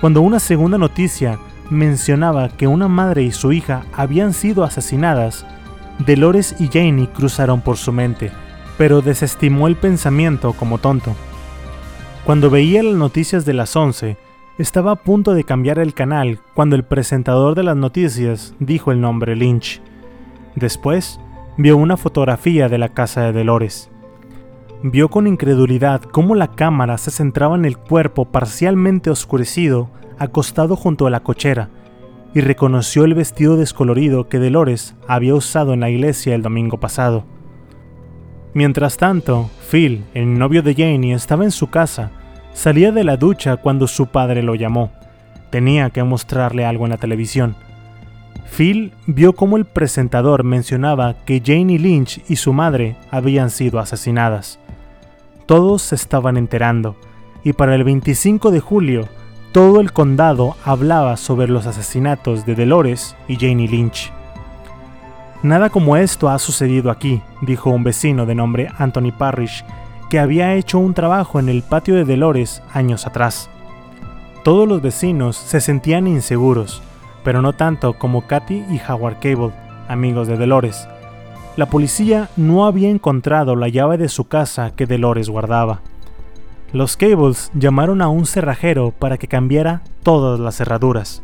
Cuando 0.00 0.22
una 0.22 0.40
segunda 0.40 0.78
noticia 0.78 1.38
mencionaba 1.68 2.48
que 2.48 2.66
una 2.66 2.88
madre 2.88 3.22
y 3.22 3.32
su 3.32 3.52
hija 3.52 3.84
habían 3.92 4.32
sido 4.32 4.64
asesinadas, 4.64 5.44
Dolores 5.98 6.56
y 6.58 6.68
Janie 6.68 7.10
cruzaron 7.14 7.60
por 7.60 7.76
su 7.76 7.92
mente, 7.92 8.32
pero 8.78 9.02
desestimó 9.02 9.68
el 9.68 9.76
pensamiento 9.76 10.54
como 10.54 10.78
tonto. 10.78 11.14
Cuando 12.24 12.48
veía 12.48 12.82
las 12.82 12.94
noticias 12.94 13.44
de 13.44 13.52
las 13.52 13.76
11, 13.76 14.16
estaba 14.56 14.92
a 14.92 14.96
punto 14.96 15.34
de 15.34 15.44
cambiar 15.44 15.78
el 15.78 15.92
canal 15.92 16.38
cuando 16.54 16.76
el 16.76 16.84
presentador 16.84 17.54
de 17.54 17.64
las 17.64 17.76
noticias 17.76 18.54
dijo 18.58 18.90
el 18.90 19.02
nombre 19.02 19.36
Lynch. 19.36 19.82
Después, 20.54 21.20
vio 21.58 21.76
una 21.76 21.98
fotografía 21.98 22.70
de 22.70 22.78
la 22.78 22.88
casa 22.88 23.20
de 23.20 23.32
Dolores. 23.34 23.90
Vio 24.82 25.10
con 25.10 25.26
incredulidad 25.26 26.00
cómo 26.02 26.34
la 26.34 26.48
cámara 26.48 26.96
se 26.96 27.10
centraba 27.10 27.54
en 27.54 27.66
el 27.66 27.76
cuerpo 27.76 28.24
parcialmente 28.24 29.10
oscurecido 29.10 29.90
acostado 30.18 30.76
junto 30.76 31.06
a 31.06 31.10
la 31.10 31.20
cochera, 31.20 31.70
y 32.34 32.40
reconoció 32.40 33.04
el 33.04 33.14
vestido 33.14 33.56
descolorido 33.56 34.28
que 34.28 34.38
Dolores 34.38 34.94
había 35.08 35.34
usado 35.34 35.72
en 35.72 35.80
la 35.80 35.90
iglesia 35.90 36.34
el 36.34 36.42
domingo 36.42 36.78
pasado. 36.78 37.24
Mientras 38.54 38.96
tanto, 38.96 39.50
Phil, 39.70 40.04
el 40.14 40.38
novio 40.38 40.62
de 40.62 40.74
Janie, 40.74 41.14
estaba 41.14 41.44
en 41.44 41.50
su 41.50 41.68
casa. 41.68 42.10
Salía 42.52 42.92
de 42.92 43.04
la 43.04 43.16
ducha 43.16 43.56
cuando 43.56 43.86
su 43.86 44.06
padre 44.06 44.42
lo 44.42 44.54
llamó. 44.54 44.92
Tenía 45.50 45.90
que 45.90 46.04
mostrarle 46.04 46.64
algo 46.64 46.84
en 46.84 46.90
la 46.90 46.98
televisión. 46.98 47.56
Phil 48.56 48.92
vio 49.06 49.32
cómo 49.32 49.56
el 49.56 49.64
presentador 49.64 50.44
mencionaba 50.44 51.14
que 51.24 51.42
Janie 51.44 51.78
Lynch 51.78 52.22
y 52.28 52.36
su 52.36 52.52
madre 52.52 52.96
habían 53.10 53.50
sido 53.50 53.78
asesinadas. 53.78 54.59
Todos 55.50 55.82
se 55.82 55.96
estaban 55.96 56.36
enterando, 56.36 56.94
y 57.42 57.54
para 57.54 57.74
el 57.74 57.82
25 57.82 58.52
de 58.52 58.60
julio 58.60 59.08
todo 59.50 59.80
el 59.80 59.92
condado 59.92 60.54
hablaba 60.64 61.16
sobre 61.16 61.48
los 61.48 61.66
asesinatos 61.66 62.46
de 62.46 62.54
Dolores 62.54 63.16
y 63.26 63.34
Janie 63.34 63.66
Lynch. 63.66 64.12
Nada 65.42 65.68
como 65.68 65.96
esto 65.96 66.28
ha 66.28 66.38
sucedido 66.38 66.88
aquí, 66.88 67.20
dijo 67.40 67.70
un 67.70 67.82
vecino 67.82 68.26
de 68.26 68.36
nombre 68.36 68.68
Anthony 68.78 69.10
Parrish, 69.10 69.64
que 70.08 70.20
había 70.20 70.54
hecho 70.54 70.78
un 70.78 70.94
trabajo 70.94 71.40
en 71.40 71.48
el 71.48 71.64
patio 71.64 71.96
de 71.96 72.04
Dolores 72.04 72.62
años 72.72 73.04
atrás. 73.04 73.50
Todos 74.44 74.68
los 74.68 74.80
vecinos 74.80 75.34
se 75.34 75.60
sentían 75.60 76.06
inseguros, 76.06 76.80
pero 77.24 77.42
no 77.42 77.54
tanto 77.54 77.94
como 77.94 78.24
Katy 78.28 78.66
y 78.70 78.80
Howard 78.88 79.18
Cable, 79.18 79.50
amigos 79.88 80.28
de 80.28 80.36
Dolores. 80.36 80.86
La 81.60 81.66
policía 81.66 82.30
no 82.38 82.64
había 82.64 82.88
encontrado 82.88 83.54
la 83.54 83.68
llave 83.68 83.98
de 83.98 84.08
su 84.08 84.24
casa 84.24 84.70
que 84.74 84.86
Dolores 84.86 85.28
guardaba. 85.28 85.82
Los 86.72 86.96
Cables 86.96 87.50
llamaron 87.52 88.00
a 88.00 88.08
un 88.08 88.24
cerrajero 88.24 88.94
para 88.98 89.18
que 89.18 89.28
cambiara 89.28 89.82
todas 90.02 90.40
las 90.40 90.56
cerraduras. 90.56 91.22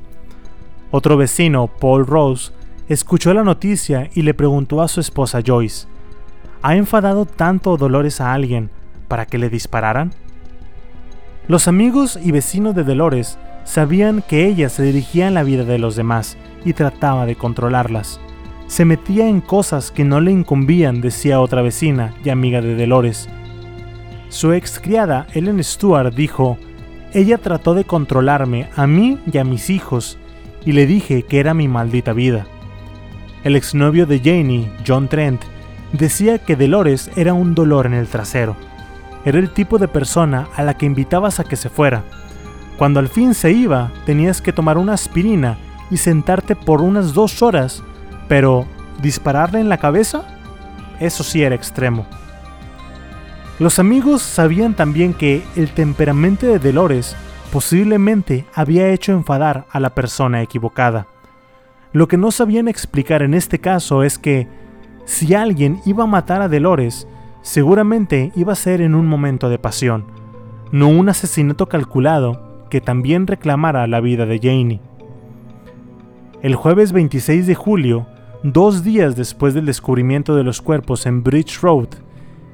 Otro 0.90 1.16
vecino, 1.16 1.68
Paul 1.68 2.06
Rose, 2.06 2.52
escuchó 2.86 3.32
la 3.32 3.44
noticia 3.44 4.10
y 4.12 4.20
le 4.20 4.34
preguntó 4.34 4.82
a 4.82 4.88
su 4.88 5.00
esposa 5.00 5.40
Joyce, 5.42 5.86
¿ha 6.60 6.76
enfadado 6.76 7.24
tanto 7.24 7.78
Dolores 7.78 8.20
a 8.20 8.34
alguien 8.34 8.68
para 9.08 9.24
que 9.24 9.38
le 9.38 9.48
dispararan? 9.48 10.12
Los 11.48 11.66
amigos 11.66 12.18
y 12.22 12.30
vecinos 12.30 12.74
de 12.74 12.84
Dolores 12.84 13.38
sabían 13.64 14.20
que 14.20 14.44
ella 14.44 14.68
se 14.68 14.82
dirigía 14.82 15.28
en 15.28 15.32
la 15.34 15.44
vida 15.44 15.64
de 15.64 15.78
los 15.78 15.96
demás 15.96 16.36
y 16.62 16.74
trataba 16.74 17.24
de 17.24 17.36
controlarlas. 17.36 18.20
Se 18.66 18.84
metía 18.84 19.28
en 19.28 19.40
cosas 19.40 19.90
que 19.90 20.04
no 20.04 20.20
le 20.20 20.32
incumbían, 20.32 21.00
decía 21.00 21.40
otra 21.40 21.62
vecina 21.62 22.14
y 22.24 22.30
amiga 22.30 22.60
de 22.60 22.76
Dolores. 22.76 23.28
Su 24.28 24.52
ex 24.52 24.80
criada, 24.80 25.26
Ellen 25.34 25.62
Stewart, 25.62 26.12
dijo, 26.12 26.58
ella 27.12 27.38
trató 27.38 27.74
de 27.74 27.84
controlarme 27.84 28.68
a 28.74 28.86
mí 28.86 29.18
y 29.32 29.38
a 29.38 29.44
mis 29.44 29.70
hijos, 29.70 30.18
y 30.64 30.72
le 30.72 30.86
dije 30.86 31.22
que 31.22 31.38
era 31.38 31.54
mi 31.54 31.68
maldita 31.68 32.12
vida. 32.12 32.46
El 33.44 33.54
exnovio 33.54 34.06
de 34.06 34.18
Janie, 34.18 34.68
John 34.86 35.06
Trent, 35.08 35.40
decía 35.92 36.38
que 36.38 36.56
Dolores 36.56 37.10
era 37.16 37.34
un 37.34 37.54
dolor 37.54 37.86
en 37.86 37.94
el 37.94 38.08
trasero. 38.08 38.56
Era 39.24 39.38
el 39.38 39.50
tipo 39.50 39.78
de 39.78 39.86
persona 39.86 40.48
a 40.56 40.64
la 40.64 40.76
que 40.76 40.86
invitabas 40.86 41.38
a 41.38 41.44
que 41.44 41.56
se 41.56 41.68
fuera. 41.68 42.02
Cuando 42.76 42.98
al 42.98 43.08
fin 43.08 43.34
se 43.34 43.52
iba, 43.52 43.92
tenías 44.04 44.42
que 44.42 44.52
tomar 44.52 44.76
una 44.76 44.94
aspirina 44.94 45.56
y 45.90 45.98
sentarte 45.98 46.56
por 46.56 46.82
unas 46.82 47.14
dos 47.14 47.40
horas 47.42 47.84
pero, 48.28 48.66
¿dispararle 49.00 49.60
en 49.60 49.68
la 49.68 49.78
cabeza? 49.78 50.24
Eso 51.00 51.22
sí 51.22 51.42
era 51.42 51.54
extremo. 51.54 52.06
Los 53.58 53.78
amigos 53.78 54.22
sabían 54.22 54.74
también 54.74 55.14
que 55.14 55.42
el 55.56 55.70
temperamento 55.70 56.46
de 56.46 56.58
Dolores 56.58 57.16
posiblemente 57.52 58.44
había 58.54 58.90
hecho 58.90 59.12
enfadar 59.12 59.66
a 59.70 59.80
la 59.80 59.94
persona 59.94 60.42
equivocada. 60.42 61.06
Lo 61.92 62.08
que 62.08 62.18
no 62.18 62.30
sabían 62.30 62.68
explicar 62.68 63.22
en 63.22 63.32
este 63.32 63.58
caso 63.58 64.02
es 64.02 64.18
que 64.18 64.46
si 65.06 65.34
alguien 65.34 65.80
iba 65.86 66.04
a 66.04 66.08
matar 66.08 66.42
a 66.42 66.48
Dolores, 66.48 67.08
seguramente 67.40 68.32
iba 68.34 68.52
a 68.52 68.56
ser 68.56 68.80
en 68.80 68.94
un 68.94 69.06
momento 69.06 69.48
de 69.48 69.58
pasión, 69.58 70.04
no 70.72 70.88
un 70.88 71.08
asesinato 71.08 71.68
calculado 71.68 72.66
que 72.68 72.80
también 72.80 73.26
reclamara 73.26 73.86
la 73.86 74.00
vida 74.00 74.26
de 74.26 74.38
Janie. 74.38 74.80
El 76.42 76.56
jueves 76.56 76.92
26 76.92 77.46
de 77.46 77.54
julio, 77.54 78.06
Dos 78.52 78.84
días 78.84 79.16
después 79.16 79.54
del 79.54 79.66
descubrimiento 79.66 80.36
de 80.36 80.44
los 80.44 80.62
cuerpos 80.62 81.06
en 81.06 81.24
Bridge 81.24 81.58
Road, 81.62 81.88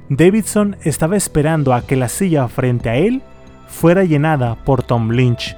Davidson 0.09 0.75
estaba 0.81 1.15
esperando 1.15 1.71
a 1.71 1.83
que 1.83 1.95
la 1.95 2.09
silla 2.09 2.47
frente 2.47 2.89
a 2.89 2.95
él 2.95 3.21
fuera 3.67 4.03
llenada 4.03 4.55
por 4.65 4.81
Tom 4.81 5.11
Lynch. 5.11 5.55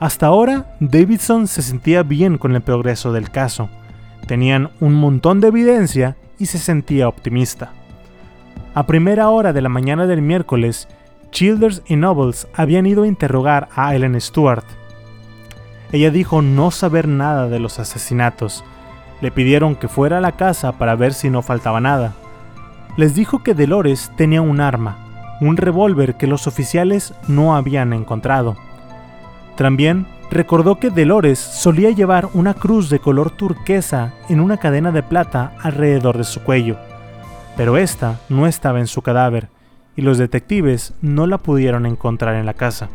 Hasta 0.00 0.24
ahora, 0.24 0.74
Davidson 0.80 1.48
se 1.48 1.60
sentía 1.60 2.02
bien 2.02 2.38
con 2.38 2.54
el 2.54 2.62
progreso 2.62 3.12
del 3.12 3.30
caso. 3.30 3.68
Tenían 4.26 4.70
un 4.80 4.94
montón 4.94 5.42
de 5.42 5.48
evidencia 5.48 6.16
y 6.38 6.46
se 6.46 6.56
sentía 6.56 7.06
optimista. 7.06 7.74
A 8.72 8.86
primera 8.86 9.28
hora 9.28 9.52
de 9.52 9.60
la 9.60 9.68
mañana 9.68 10.06
del 10.06 10.22
miércoles, 10.22 10.88
Childers 11.30 11.82
y 11.86 11.96
Nobles 11.96 12.48
habían 12.54 12.86
ido 12.86 13.02
a 13.02 13.06
interrogar 13.06 13.68
a 13.76 13.94
Ellen 13.94 14.18
Stewart. 14.18 14.64
Ella 15.92 16.10
dijo 16.10 16.40
no 16.40 16.70
saber 16.70 17.06
nada 17.06 17.48
de 17.48 17.58
los 17.58 17.78
asesinatos, 17.78 18.64
le 19.20 19.30
pidieron 19.30 19.76
que 19.76 19.88
fuera 19.88 20.18
a 20.18 20.20
la 20.20 20.32
casa 20.32 20.72
para 20.72 20.94
ver 20.94 21.14
si 21.14 21.30
no 21.30 21.42
faltaba 21.42 21.80
nada. 21.80 22.14
Les 22.96 23.14
dijo 23.14 23.42
que 23.42 23.54
Dolores 23.54 24.10
tenía 24.16 24.42
un 24.42 24.60
arma, 24.60 25.36
un 25.40 25.56
revólver 25.56 26.14
que 26.14 26.26
los 26.26 26.46
oficiales 26.46 27.14
no 27.28 27.56
habían 27.56 27.92
encontrado. 27.92 28.56
También 29.56 30.06
recordó 30.30 30.78
que 30.78 30.90
Dolores 30.90 31.38
solía 31.38 31.90
llevar 31.90 32.28
una 32.34 32.54
cruz 32.54 32.90
de 32.90 32.98
color 32.98 33.30
turquesa 33.30 34.14
en 34.28 34.40
una 34.40 34.56
cadena 34.56 34.92
de 34.92 35.02
plata 35.02 35.52
alrededor 35.62 36.18
de 36.18 36.24
su 36.24 36.42
cuello, 36.42 36.76
pero 37.56 37.76
esta 37.76 38.18
no 38.28 38.46
estaba 38.46 38.80
en 38.80 38.86
su 38.86 39.02
cadáver 39.02 39.48
y 39.94 40.02
los 40.02 40.18
detectives 40.18 40.94
no 41.00 41.26
la 41.26 41.38
pudieron 41.38 41.86
encontrar 41.86 42.34
en 42.34 42.46
la 42.46 42.54
casa. 42.54 42.88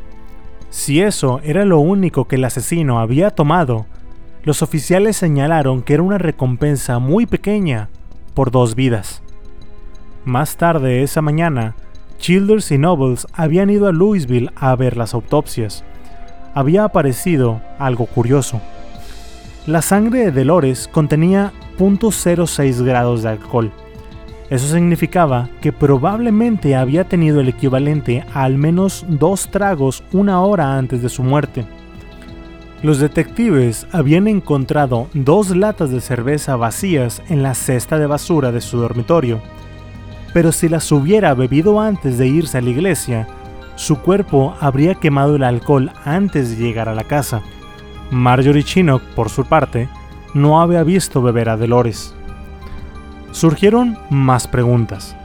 Si 0.69 1.01
eso 1.01 1.41
era 1.43 1.65
lo 1.65 1.79
único 1.79 2.27
que 2.27 2.35
el 2.35 2.45
asesino 2.45 2.99
había 2.99 3.31
tomado, 3.31 3.85
los 4.43 4.61
oficiales 4.61 5.17
señalaron 5.17 5.81
que 5.81 5.93
era 5.93 6.03
una 6.03 6.17
recompensa 6.17 6.99
muy 6.99 7.25
pequeña 7.25 7.89
por 8.33 8.51
dos 8.51 8.75
vidas. 8.75 9.21
Más 10.25 10.57
tarde 10.57 11.03
esa 11.03 11.21
mañana, 11.21 11.75
Childers 12.17 12.71
y 12.71 12.77
Nobles 12.77 13.27
habían 13.33 13.69
ido 13.69 13.87
a 13.87 13.91
Louisville 13.91 14.51
a 14.55 14.75
ver 14.75 14.97
las 14.97 15.13
autopsias. 15.13 15.83
Había 16.53 16.83
aparecido 16.83 17.61
algo 17.79 18.05
curioso. 18.05 18.61
La 19.67 19.81
sangre 19.81 20.25
de 20.25 20.31
Dolores 20.31 20.87
contenía 20.91 21.53
0.06 21.77 22.83
grados 22.83 23.23
de 23.23 23.29
alcohol. 23.29 23.71
Eso 24.49 24.67
significaba 24.67 25.49
que 25.61 25.71
probablemente 25.71 26.75
había 26.75 27.05
tenido 27.05 27.39
el 27.39 27.47
equivalente 27.47 28.25
a 28.33 28.43
al 28.43 28.57
menos 28.57 29.05
dos 29.07 29.49
tragos 29.49 30.03
una 30.11 30.41
hora 30.41 30.77
antes 30.77 31.01
de 31.01 31.09
su 31.09 31.23
muerte. 31.23 31.65
Los 32.83 32.97
detectives 32.97 33.85
habían 33.91 34.27
encontrado 34.27 35.07
dos 35.13 35.55
latas 35.55 35.91
de 35.91 36.01
cerveza 36.01 36.55
vacías 36.55 37.21
en 37.29 37.43
la 37.43 37.53
cesta 37.53 37.99
de 37.99 38.07
basura 38.07 38.51
de 38.51 38.59
su 38.59 38.77
dormitorio, 38.77 39.39
pero 40.33 40.51
si 40.51 40.67
las 40.67 40.91
hubiera 40.91 41.35
bebido 41.35 41.79
antes 41.79 42.17
de 42.17 42.27
irse 42.27 42.57
a 42.57 42.61
la 42.61 42.71
iglesia, 42.71 43.27
su 43.75 43.99
cuerpo 43.99 44.55
habría 44.59 44.95
quemado 44.95 45.35
el 45.35 45.43
alcohol 45.43 45.91
antes 46.05 46.49
de 46.49 46.63
llegar 46.63 46.89
a 46.89 46.95
la 46.95 47.03
casa. 47.03 47.41
Marjorie 48.09 48.63
Chinook, 48.63 49.03
por 49.15 49.29
su 49.29 49.45
parte, 49.45 49.87
no 50.33 50.59
había 50.59 50.83
visto 50.83 51.21
beber 51.21 51.49
a 51.49 51.57
Dolores. 51.57 52.15
Surgieron 53.31 53.97
más 54.09 54.47
preguntas. 54.47 55.15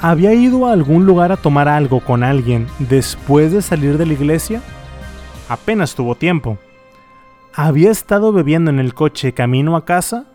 ¿Había 0.00 0.34
ido 0.34 0.66
a 0.66 0.72
algún 0.72 1.04
lugar 1.04 1.32
a 1.32 1.36
tomar 1.36 1.66
algo 1.68 2.00
con 2.00 2.22
alguien 2.22 2.66
después 2.78 3.52
de 3.52 3.60
salir 3.60 3.98
de 3.98 4.06
la 4.06 4.12
iglesia? 4.12 4.60
Apenas 5.48 5.94
tuvo 5.94 6.14
tiempo. 6.14 6.58
¿Había 7.54 7.90
estado 7.90 8.32
bebiendo 8.32 8.70
en 8.70 8.78
el 8.78 8.94
coche 8.94 9.32
camino 9.32 9.76
a 9.76 9.84
casa? 9.84 10.26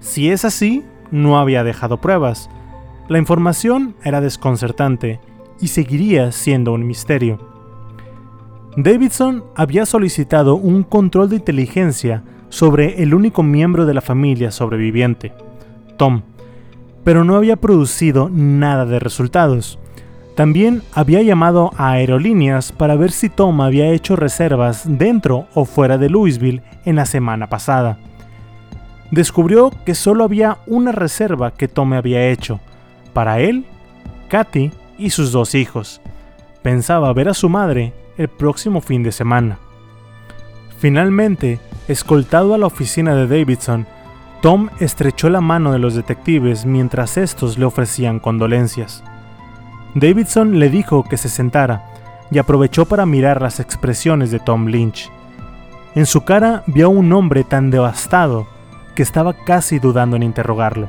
Si 0.00 0.30
es 0.30 0.44
así, 0.44 0.84
no 1.10 1.38
había 1.38 1.64
dejado 1.64 2.00
pruebas. 2.00 2.48
La 3.08 3.18
información 3.18 3.96
era 4.02 4.20
desconcertante 4.20 5.20
y 5.60 5.68
seguiría 5.68 6.32
siendo 6.32 6.72
un 6.72 6.86
misterio. 6.86 7.38
Davidson 8.76 9.44
había 9.54 9.86
solicitado 9.86 10.54
un 10.56 10.82
control 10.82 11.30
de 11.30 11.36
inteligencia 11.36 12.22
sobre 12.48 13.02
el 13.02 13.14
único 13.14 13.42
miembro 13.42 13.86
de 13.86 13.94
la 13.94 14.00
familia 14.02 14.50
sobreviviente, 14.50 15.32
Tom, 15.96 16.22
pero 17.02 17.24
no 17.24 17.36
había 17.36 17.56
producido 17.56 18.28
nada 18.30 18.84
de 18.84 18.98
resultados. 18.98 19.78
También 20.36 20.82
había 20.92 21.22
llamado 21.22 21.72
a 21.78 21.92
aerolíneas 21.92 22.70
para 22.70 22.94
ver 22.94 23.10
si 23.10 23.30
Tom 23.30 23.62
había 23.62 23.88
hecho 23.88 24.16
reservas 24.16 24.82
dentro 24.86 25.46
o 25.54 25.64
fuera 25.64 25.96
de 25.96 26.10
Louisville 26.10 26.62
en 26.84 26.96
la 26.96 27.06
semana 27.06 27.48
pasada. 27.48 27.96
Descubrió 29.10 29.72
que 29.86 29.94
solo 29.94 30.24
había 30.24 30.58
una 30.66 30.92
reserva 30.92 31.52
que 31.52 31.68
Tom 31.68 31.94
había 31.94 32.28
hecho, 32.28 32.60
para 33.14 33.40
él, 33.40 33.64
Katy 34.28 34.72
y 34.98 35.08
sus 35.08 35.32
dos 35.32 35.54
hijos. 35.54 36.02
Pensaba 36.62 37.10
ver 37.14 37.30
a 37.30 37.34
su 37.34 37.48
madre 37.48 37.94
el 38.18 38.28
próximo 38.28 38.82
fin 38.82 39.02
de 39.02 39.12
semana. 39.12 39.58
Finalmente, 40.78 41.60
escoltado 41.88 42.52
a 42.52 42.58
la 42.58 42.66
oficina 42.66 43.14
de 43.14 43.26
Davidson, 43.26 43.86
Tom 44.42 44.68
estrechó 44.80 45.30
la 45.30 45.40
mano 45.40 45.72
de 45.72 45.78
los 45.78 45.94
detectives 45.94 46.66
mientras 46.66 47.16
estos 47.16 47.56
le 47.56 47.64
ofrecían 47.64 48.20
condolencias. 48.20 49.02
Davidson 49.96 50.58
le 50.58 50.68
dijo 50.68 51.04
que 51.04 51.16
se 51.16 51.30
sentara 51.30 51.86
y 52.30 52.36
aprovechó 52.36 52.84
para 52.84 53.06
mirar 53.06 53.40
las 53.40 53.60
expresiones 53.60 54.30
de 54.30 54.38
Tom 54.38 54.66
Lynch. 54.66 55.10
En 55.94 56.04
su 56.04 56.20
cara 56.20 56.64
vio 56.66 56.86
a 56.86 56.90
un 56.90 57.10
hombre 57.14 57.44
tan 57.44 57.70
devastado 57.70 58.46
que 58.94 59.02
estaba 59.02 59.32
casi 59.32 59.78
dudando 59.78 60.14
en 60.14 60.22
interrogarlo. 60.22 60.86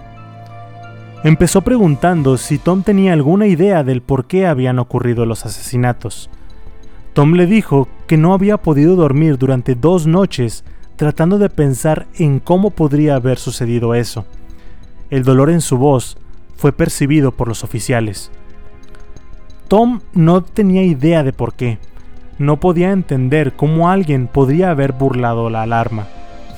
Empezó 1.24 1.62
preguntando 1.62 2.38
si 2.38 2.58
Tom 2.58 2.84
tenía 2.84 3.14
alguna 3.14 3.48
idea 3.48 3.86
del 3.86 4.02
por 4.02 4.26
qué 4.26 4.46
habían 4.46 4.78
ocurrido 4.78 5.26
los 5.26 5.46
asesinatos. 5.46 6.30
Tom 7.14 7.32
le 7.36 7.46
dijo 7.46 7.88
que 8.08 8.18
no 8.18 8.34
había 8.34 8.58
podido 8.58 8.98
dormir 8.98 9.38
durante 9.38 9.76
dos 9.76 10.06
noches 10.06 10.66
tratando 10.98 11.38
de 11.38 11.50
pensar 11.50 12.08
en 12.18 12.42
cómo 12.42 12.72
podría 12.72 13.16
haber 13.16 13.38
sucedido 13.38 13.96
eso. 13.96 14.26
El 15.10 15.24
dolor 15.24 15.50
en 15.50 15.62
su 15.62 15.78
voz 15.78 16.18
fue 16.58 16.74
percibido 16.74 17.32
por 17.32 17.48
los 17.48 17.64
oficiales. 17.64 18.32
Tom 19.68 20.00
no 20.14 20.44
tenía 20.44 20.84
idea 20.84 21.24
de 21.24 21.34
por 21.34 21.54
qué. 21.54 21.78
No 22.38 22.60
podía 22.60 22.92
entender 22.92 23.54
cómo 23.54 23.90
alguien 23.90 24.28
podría 24.28 24.72
haber 24.72 24.94
burlado 24.94 25.50
la 25.50 25.64
alarma. 25.64 26.08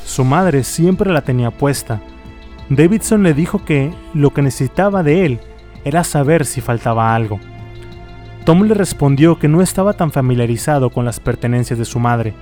Su 0.06 0.24
madre 0.24 0.64
siempre 0.64 1.12
la 1.12 1.22
tenía 1.22 1.50
puesta. 1.50 2.02
Davidson 2.70 3.24
le 3.24 3.34
dijo 3.34 3.66
que 3.66 3.92
lo 4.14 4.32
que 4.32 4.44
necesitaba 4.44 5.02
de 5.02 5.26
él 5.26 5.40
era 5.86 6.04
saber 6.04 6.46
si 6.46 6.62
faltaba 6.62 7.16
algo. 7.16 7.40
Tom 8.46 8.64
le 8.64 8.76
respondió 8.76 9.40
que 9.40 9.48
no 9.48 9.62
estaba 9.62 9.94
tan 9.94 10.12
familiarizado 10.12 10.92
con 10.92 11.04
las 11.04 11.20
pertenencias 11.20 11.80
de 11.80 11.86
su 11.86 12.00
madre. 12.00 12.34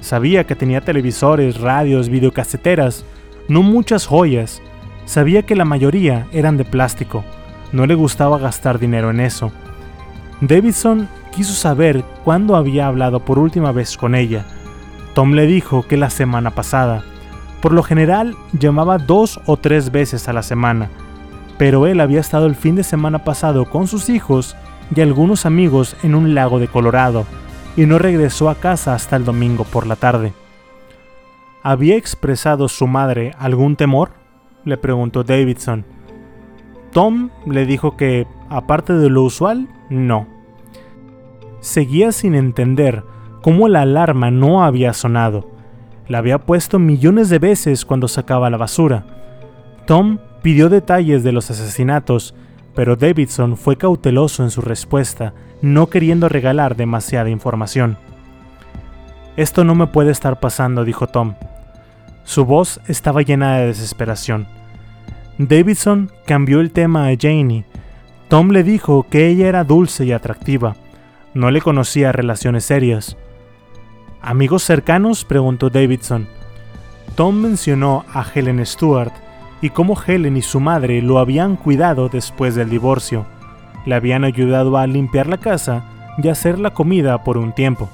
Sabía 0.00 0.44
que 0.44 0.56
tenía 0.56 0.80
televisores, 0.80 1.60
radios, 1.60 2.08
videocaseteras, 2.08 3.04
no 3.48 3.62
muchas 3.62 4.06
joyas. 4.06 4.62
Sabía 5.04 5.42
que 5.42 5.56
la 5.56 5.64
mayoría 5.64 6.26
eran 6.32 6.56
de 6.56 6.64
plástico. 6.64 7.22
No 7.72 7.86
le 7.86 7.94
gustaba 7.94 8.38
gastar 8.38 8.78
dinero 8.78 9.10
en 9.10 9.20
eso. 9.20 9.52
Davidson 10.40 11.08
quiso 11.32 11.54
saber 11.54 12.04
cuándo 12.24 12.56
había 12.56 12.86
hablado 12.86 13.20
por 13.20 13.38
última 13.38 13.72
vez 13.72 13.96
con 13.96 14.14
ella. 14.14 14.44
Tom 15.14 15.32
le 15.32 15.46
dijo 15.46 15.82
que 15.86 15.96
la 15.96 16.10
semana 16.10 16.50
pasada. 16.50 17.02
Por 17.62 17.72
lo 17.72 17.82
general 17.82 18.36
llamaba 18.52 18.98
dos 18.98 19.40
o 19.46 19.56
tres 19.56 19.90
veces 19.90 20.28
a 20.28 20.32
la 20.32 20.42
semana, 20.42 20.90
pero 21.58 21.86
él 21.86 22.00
había 22.00 22.20
estado 22.20 22.46
el 22.46 22.54
fin 22.54 22.76
de 22.76 22.84
semana 22.84 23.24
pasado 23.24 23.64
con 23.70 23.88
sus 23.88 24.10
hijos 24.10 24.56
y 24.94 25.00
algunos 25.00 25.46
amigos 25.46 25.96
en 26.02 26.14
un 26.14 26.34
lago 26.34 26.58
de 26.58 26.68
Colorado 26.68 27.24
y 27.76 27.86
no 27.86 27.98
regresó 27.98 28.50
a 28.50 28.56
casa 28.56 28.94
hasta 28.94 29.16
el 29.16 29.24
domingo 29.24 29.64
por 29.64 29.86
la 29.86 29.96
tarde. 29.96 30.32
¿Había 31.62 31.96
expresado 31.96 32.68
su 32.68 32.86
madre 32.86 33.32
algún 33.38 33.76
temor? 33.76 34.12
le 34.64 34.76
preguntó 34.76 35.24
Davidson. 35.24 35.84
Tom 36.92 37.30
le 37.46 37.66
dijo 37.66 37.96
que, 37.96 38.26
aparte 38.48 38.92
de 38.92 39.10
lo 39.10 39.22
usual, 39.22 39.68
no. 39.90 40.26
Seguía 41.60 42.12
sin 42.12 42.34
entender 42.34 43.02
cómo 43.42 43.68
la 43.68 43.82
alarma 43.82 44.30
no 44.30 44.64
había 44.64 44.92
sonado. 44.92 45.50
La 46.08 46.18
había 46.18 46.38
puesto 46.38 46.78
millones 46.78 47.28
de 47.28 47.38
veces 47.38 47.84
cuando 47.84 48.08
sacaba 48.08 48.50
la 48.50 48.56
basura. 48.56 49.06
Tom 49.86 50.18
pidió 50.42 50.68
detalles 50.68 51.24
de 51.24 51.32
los 51.32 51.50
asesinatos 51.50 52.34
pero 52.76 52.94
Davidson 52.94 53.56
fue 53.56 53.76
cauteloso 53.76 54.44
en 54.44 54.50
su 54.50 54.60
respuesta, 54.60 55.32
no 55.62 55.88
queriendo 55.88 56.28
regalar 56.28 56.76
demasiada 56.76 57.30
información. 57.30 57.96
Esto 59.38 59.64
no 59.64 59.74
me 59.74 59.86
puede 59.86 60.12
estar 60.12 60.38
pasando, 60.40 60.84
dijo 60.84 61.06
Tom. 61.06 61.34
Su 62.24 62.44
voz 62.44 62.80
estaba 62.86 63.22
llena 63.22 63.56
de 63.56 63.68
desesperación. 63.68 64.46
Davidson 65.38 66.12
cambió 66.26 66.60
el 66.60 66.70
tema 66.70 67.08
a 67.08 67.16
Janie. 67.18 67.64
Tom 68.28 68.50
le 68.50 68.64
dijo 68.64 69.06
que 69.08 69.28
ella 69.28 69.48
era 69.48 69.62
dulce 69.62 70.04
y 70.04 70.12
atractiva. 70.12 70.74
No 71.32 71.50
le 71.50 71.60
conocía 71.60 72.10
relaciones 72.10 72.64
serias. 72.64 73.16
¿Amigos 74.20 74.64
cercanos? 74.64 75.24
preguntó 75.24 75.70
Davidson. 75.70 76.26
Tom 77.14 77.36
mencionó 77.36 78.04
a 78.12 78.26
Helen 78.34 78.64
Stewart, 78.66 79.12
y 79.62 79.70
cómo 79.70 79.96
Helen 80.04 80.36
y 80.36 80.42
su 80.42 80.60
madre 80.60 81.00
lo 81.00 81.18
habían 81.18 81.56
cuidado 81.56 82.08
después 82.08 82.54
del 82.54 82.68
divorcio. 82.68 83.26
Le 83.84 83.94
habían 83.94 84.24
ayudado 84.24 84.76
a 84.76 84.86
limpiar 84.86 85.28
la 85.28 85.38
casa 85.38 85.84
y 86.18 86.28
hacer 86.28 86.58
la 86.58 86.70
comida 86.70 87.22
por 87.22 87.38
un 87.38 87.52
tiempo. 87.52 87.88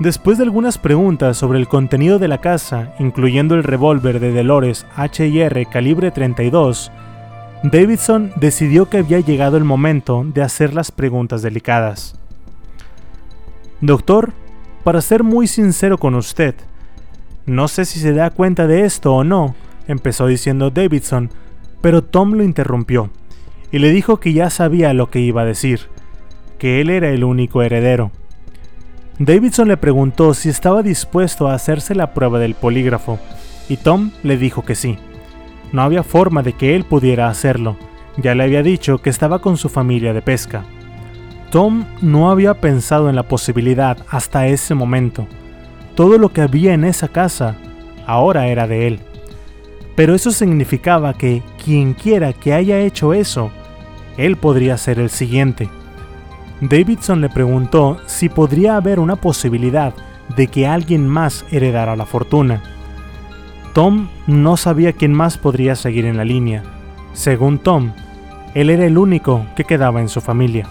Después 0.00 0.38
de 0.38 0.44
algunas 0.44 0.78
preguntas 0.78 1.36
sobre 1.36 1.60
el 1.60 1.68
contenido 1.68 2.18
de 2.18 2.26
la 2.26 2.38
casa, 2.38 2.92
incluyendo 2.98 3.54
el 3.54 3.62
revólver 3.62 4.18
de 4.18 4.34
Dolores 4.34 4.86
HIR 4.96 5.68
calibre 5.70 6.10
32, 6.10 6.90
Davidson 7.62 8.32
decidió 8.34 8.90
que 8.90 8.98
había 8.98 9.20
llegado 9.20 9.56
el 9.56 9.62
momento 9.62 10.24
de 10.26 10.42
hacer 10.42 10.74
las 10.74 10.90
preguntas 10.90 11.42
delicadas. 11.42 12.16
Doctor, 13.80 14.32
para 14.82 15.00
ser 15.00 15.22
muy 15.22 15.46
sincero 15.46 15.96
con 15.96 16.16
usted, 16.16 16.56
no 17.46 17.68
sé 17.68 17.84
si 17.84 18.00
se 18.00 18.12
da 18.14 18.30
cuenta 18.30 18.66
de 18.66 18.84
esto 18.84 19.14
o 19.14 19.22
no, 19.22 19.54
empezó 19.86 20.26
diciendo 20.26 20.70
Davidson, 20.70 21.30
pero 21.80 22.02
Tom 22.02 22.32
lo 22.32 22.42
interrumpió 22.42 23.10
y 23.70 23.78
le 23.78 23.90
dijo 23.90 24.18
que 24.18 24.32
ya 24.32 24.50
sabía 24.50 24.92
lo 24.92 25.08
que 25.08 25.20
iba 25.20 25.42
a 25.42 25.46
decir, 25.46 25.82
que 26.58 26.80
él 26.80 26.90
era 26.90 27.10
el 27.10 27.22
único 27.22 27.62
heredero. 27.62 28.10
Davidson 29.18 29.68
le 29.68 29.76
preguntó 29.76 30.34
si 30.34 30.48
estaba 30.48 30.82
dispuesto 30.82 31.46
a 31.46 31.54
hacerse 31.54 31.94
la 31.94 32.12
prueba 32.12 32.40
del 32.40 32.54
polígrafo, 32.54 33.20
y 33.68 33.76
Tom 33.76 34.10
le 34.24 34.36
dijo 34.36 34.64
que 34.64 34.74
sí. 34.74 34.98
No 35.72 35.82
había 35.82 36.02
forma 36.02 36.42
de 36.42 36.52
que 36.52 36.76
él 36.76 36.84
pudiera 36.84 37.28
hacerlo, 37.28 37.76
ya 38.16 38.34
le 38.34 38.44
había 38.44 38.62
dicho 38.62 38.98
que 38.98 39.10
estaba 39.10 39.40
con 39.40 39.56
su 39.56 39.68
familia 39.68 40.12
de 40.12 40.22
pesca. 40.22 40.64
Tom 41.50 41.84
no 42.00 42.30
había 42.30 42.54
pensado 42.54 43.08
en 43.10 43.16
la 43.16 43.24
posibilidad 43.24 43.98
hasta 44.08 44.46
ese 44.46 44.74
momento. 44.74 45.26
Todo 45.94 46.18
lo 46.18 46.30
que 46.30 46.42
había 46.42 46.74
en 46.74 46.84
esa 46.84 47.08
casa 47.08 47.56
ahora 48.06 48.46
era 48.48 48.66
de 48.66 48.86
él 48.86 49.00
pero 49.94 50.14
eso 50.14 50.30
significaba 50.30 51.14
que 51.14 51.42
quien 51.62 51.94
quiera 51.94 52.32
que 52.32 52.54
haya 52.54 52.80
hecho 52.80 53.12
eso, 53.12 53.50
él 54.16 54.36
podría 54.36 54.76
ser 54.78 54.98
el 54.98 55.10
siguiente. 55.10 55.68
Davidson 56.60 57.20
le 57.20 57.28
preguntó 57.28 57.98
si 58.06 58.28
podría 58.28 58.76
haber 58.76 59.00
una 59.00 59.16
posibilidad 59.16 59.94
de 60.36 60.46
que 60.46 60.66
alguien 60.66 61.06
más 61.06 61.44
heredara 61.50 61.96
la 61.96 62.06
fortuna. 62.06 62.62
Tom 63.72 64.08
no 64.26 64.58
sabía 64.58 64.92
quién 64.92 65.14
más 65.14 65.38
podría 65.38 65.74
seguir 65.76 66.04
en 66.04 66.18
la 66.18 66.24
línea. 66.24 66.62
Según 67.14 67.58
Tom, 67.58 67.92
él 68.54 68.68
era 68.68 68.84
el 68.84 68.98
único 68.98 69.46
que 69.56 69.64
quedaba 69.64 70.00
en 70.00 70.08
su 70.08 70.20
familia. 70.20 70.68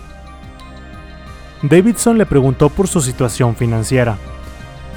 Davidson 1.64 2.18
le 2.18 2.28
preguntó 2.28 2.70
por 2.70 2.88
su 2.88 3.02
situación 3.02 3.56
financiera. 3.56 4.18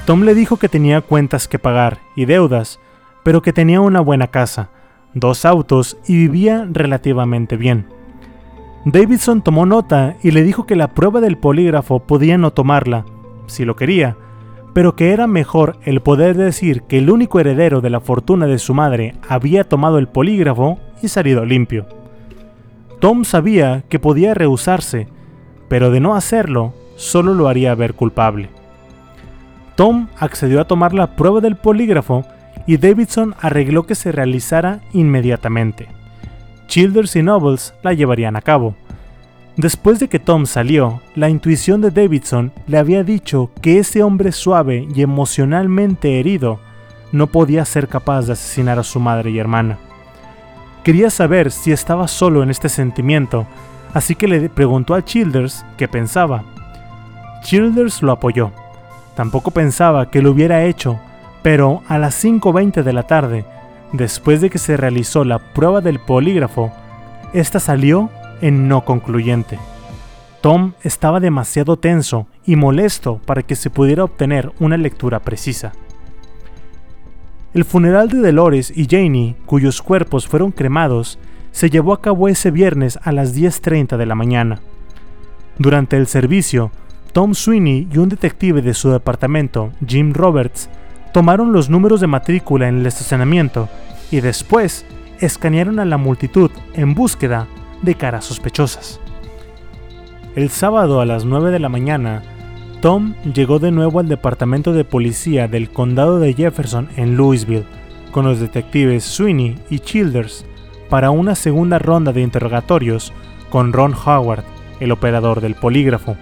Tom 0.06 0.22
le 0.22 0.34
dijo 0.34 0.58
que 0.58 0.68
tenía 0.68 1.00
cuentas 1.00 1.48
que 1.48 1.58
pagar 1.58 1.98
y 2.14 2.26
deudas, 2.26 2.78
pero 3.22 3.40
que 3.40 3.54
tenía 3.54 3.80
una 3.80 4.00
buena 4.00 4.26
casa, 4.26 4.68
dos 5.14 5.46
autos 5.46 5.96
y 6.06 6.16
vivía 6.16 6.66
relativamente 6.70 7.56
bien. 7.56 7.86
Davidson 8.84 9.40
tomó 9.40 9.64
nota 9.64 10.16
y 10.22 10.32
le 10.32 10.42
dijo 10.42 10.66
que 10.66 10.76
la 10.76 10.88
prueba 10.88 11.22
del 11.22 11.38
polígrafo 11.38 12.00
podía 12.00 12.36
no 12.36 12.52
tomarla, 12.52 13.06
si 13.46 13.64
lo 13.64 13.76
quería, 13.76 14.18
pero 14.74 14.96
que 14.96 15.12
era 15.12 15.26
mejor 15.26 15.78
el 15.84 16.02
poder 16.02 16.36
decir 16.36 16.82
que 16.82 16.98
el 16.98 17.08
único 17.08 17.40
heredero 17.40 17.80
de 17.80 17.90
la 17.90 18.00
fortuna 18.00 18.46
de 18.46 18.58
su 18.58 18.74
madre 18.74 19.14
había 19.28 19.64
tomado 19.64 19.98
el 19.98 20.08
polígrafo 20.08 20.78
y 21.00 21.08
salido 21.08 21.46
limpio. 21.46 21.86
Tom 23.00 23.24
sabía 23.24 23.84
que 23.88 23.98
podía 23.98 24.34
rehusarse, 24.34 25.06
pero 25.68 25.90
de 25.90 26.00
no 26.00 26.16
hacerlo, 26.16 26.74
solo 26.96 27.34
lo 27.34 27.48
haría 27.48 27.74
ver 27.74 27.94
culpable. 27.94 28.50
Tom 29.76 30.08
accedió 30.18 30.60
a 30.60 30.66
tomar 30.66 30.92
la 30.92 31.16
prueba 31.16 31.40
del 31.40 31.56
polígrafo 31.56 32.24
y 32.66 32.76
Davidson 32.76 33.34
arregló 33.40 33.84
que 33.84 33.94
se 33.94 34.10
realizara 34.10 34.80
inmediatamente. 34.92 35.88
Childers 36.66 37.14
y 37.16 37.22
Nobles 37.22 37.74
la 37.82 37.92
llevarían 37.92 38.36
a 38.36 38.42
cabo. 38.42 38.74
Después 39.56 40.00
de 40.00 40.08
que 40.08 40.18
Tom 40.18 40.46
salió, 40.46 41.00
la 41.14 41.28
intuición 41.28 41.80
de 41.80 41.90
Davidson 41.90 42.52
le 42.66 42.78
había 42.78 43.04
dicho 43.04 43.50
que 43.60 43.78
ese 43.78 44.02
hombre 44.02 44.32
suave 44.32 44.88
y 44.94 45.02
emocionalmente 45.02 46.18
herido 46.18 46.58
no 47.12 47.28
podía 47.28 47.64
ser 47.64 47.88
capaz 47.88 48.26
de 48.26 48.32
asesinar 48.32 48.78
a 48.78 48.82
su 48.82 48.98
madre 48.98 49.30
y 49.30 49.38
hermana. 49.38 49.78
Quería 50.82 51.10
saber 51.10 51.50
si 51.50 51.72
estaba 51.72 52.08
solo 52.08 52.42
en 52.42 52.50
este 52.50 52.68
sentimiento, 52.68 53.46
así 53.92 54.16
que 54.16 54.28
le 54.28 54.48
preguntó 54.48 54.94
a 54.94 55.04
Childers 55.04 55.64
qué 55.76 55.86
pensaba. 55.86 56.42
Childers 57.42 58.02
lo 58.02 58.12
apoyó. 58.12 58.50
Tampoco 59.14 59.52
pensaba 59.52 60.10
que 60.10 60.20
lo 60.20 60.32
hubiera 60.32 60.64
hecho 60.64 60.98
pero 61.44 61.82
a 61.88 61.98
las 61.98 62.24
5.20 62.24 62.82
de 62.82 62.92
la 62.94 63.02
tarde, 63.02 63.44
después 63.92 64.40
de 64.40 64.48
que 64.48 64.56
se 64.56 64.78
realizó 64.78 65.26
la 65.26 65.38
prueba 65.38 65.82
del 65.82 66.00
polígrafo, 66.00 66.72
esta 67.34 67.60
salió 67.60 68.08
en 68.44 68.68
no 68.68 68.84
concluyente. 68.84 69.58
Tom 70.42 70.74
estaba 70.82 71.18
demasiado 71.18 71.78
tenso 71.78 72.26
y 72.44 72.56
molesto 72.56 73.18
para 73.24 73.42
que 73.42 73.56
se 73.56 73.70
pudiera 73.70 74.04
obtener 74.04 74.52
una 74.60 74.76
lectura 74.76 75.20
precisa. 75.20 75.72
El 77.54 77.64
funeral 77.64 78.10
de 78.10 78.18
Dolores 78.18 78.70
y 78.76 78.86
Janie, 78.86 79.34
cuyos 79.46 79.80
cuerpos 79.80 80.28
fueron 80.28 80.52
cremados, 80.52 81.18
se 81.52 81.70
llevó 81.70 81.94
a 81.94 82.02
cabo 82.02 82.28
ese 82.28 82.50
viernes 82.50 82.98
a 83.02 83.12
las 83.12 83.34
10.30 83.34 83.96
de 83.96 84.04
la 84.04 84.14
mañana. 84.14 84.60
Durante 85.56 85.96
el 85.96 86.06
servicio, 86.06 86.70
Tom 87.14 87.32
Sweeney 87.32 87.88
y 87.90 87.96
un 87.96 88.10
detective 88.10 88.60
de 88.60 88.74
su 88.74 88.90
departamento, 88.90 89.70
Jim 89.86 90.12
Roberts, 90.12 90.68
tomaron 91.14 91.50
los 91.52 91.70
números 91.70 92.02
de 92.02 92.08
matrícula 92.08 92.68
en 92.68 92.80
el 92.80 92.86
estacionamiento 92.86 93.70
y 94.10 94.20
después 94.20 94.84
escanearon 95.18 95.78
a 95.78 95.86
la 95.86 95.96
multitud 95.96 96.50
en 96.74 96.94
búsqueda 96.94 97.46
de 97.84 97.94
caras 97.94 98.24
sospechosas. 98.24 99.00
El 100.34 100.50
sábado 100.50 101.00
a 101.00 101.06
las 101.06 101.24
9 101.24 101.50
de 101.50 101.60
la 101.60 101.68
mañana, 101.68 102.22
Tom 102.80 103.14
llegó 103.22 103.58
de 103.58 103.70
nuevo 103.70 104.00
al 104.00 104.08
departamento 104.08 104.72
de 104.72 104.84
policía 104.84 105.48
del 105.48 105.70
condado 105.70 106.18
de 106.18 106.34
Jefferson 106.34 106.88
en 106.96 107.16
Louisville 107.16 107.64
con 108.10 108.24
los 108.24 108.40
detectives 108.40 109.04
Sweeney 109.04 109.58
y 109.70 109.78
Childers 109.78 110.44
para 110.88 111.10
una 111.10 111.34
segunda 111.34 111.78
ronda 111.78 112.12
de 112.12 112.20
interrogatorios 112.20 113.12
con 113.50 113.72
Ron 113.72 113.94
Howard, 113.94 114.44
el 114.80 114.92
operador 114.92 115.40
del 115.40 115.54
polígrafo. 115.54 116.16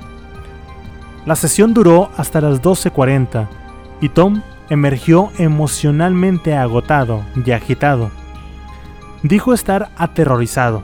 La 1.26 1.36
sesión 1.36 1.74
duró 1.74 2.10
hasta 2.16 2.40
las 2.40 2.62
12.40 2.62 3.48
y 4.00 4.08
Tom 4.08 4.42
emergió 4.70 5.30
emocionalmente 5.38 6.56
agotado 6.56 7.22
y 7.44 7.50
agitado. 7.52 8.10
Dijo 9.22 9.52
estar 9.52 9.90
aterrorizado. 9.96 10.82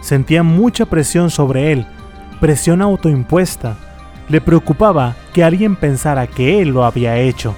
Sentía 0.00 0.42
mucha 0.42 0.86
presión 0.86 1.30
sobre 1.30 1.72
él, 1.72 1.86
presión 2.40 2.82
autoimpuesta. 2.82 3.76
Le 4.28 4.40
preocupaba 4.40 5.16
que 5.32 5.44
alguien 5.44 5.76
pensara 5.76 6.26
que 6.26 6.60
él 6.60 6.70
lo 6.70 6.84
había 6.84 7.18
hecho. 7.18 7.54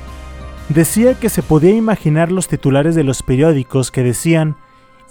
Decía 0.69 1.15
que 1.15 1.31
se 1.31 1.43
podía 1.43 1.75
imaginar 1.75 2.31
los 2.31 2.49
titulares 2.49 2.95
de 2.95 3.05
los 3.05 3.23
periódicos 3.23 3.91
que 3.91 4.03
decían, 4.03 4.57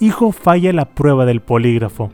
Hijo 0.00 0.30
falla 0.30 0.72
la 0.72 0.84
prueba 0.84 1.26
del 1.26 1.40
polígrafo. 1.40 2.10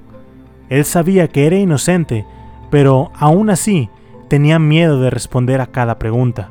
Él 0.70 0.86
sabía 0.86 1.28
que 1.28 1.46
era 1.46 1.56
inocente, 1.56 2.24
pero 2.70 3.12
aún 3.14 3.50
así 3.50 3.90
tenía 4.28 4.58
miedo 4.58 5.00
de 5.00 5.10
responder 5.10 5.60
a 5.60 5.66
cada 5.66 5.98
pregunta. 5.98 6.50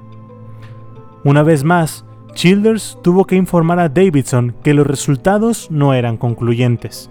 Una 1.23 1.41
vez 1.41 1.63
más, 1.63 2.05
Childers 2.33 2.97
tuvo 3.01 3.25
que 3.25 3.35
informar 3.35 3.79
a 3.79 3.89
Davidson 3.89 4.55
que 4.63 4.73
los 4.73 4.85
resultados 4.85 5.69
no 5.71 5.93
eran 5.93 6.17
concluyentes. 6.17 7.09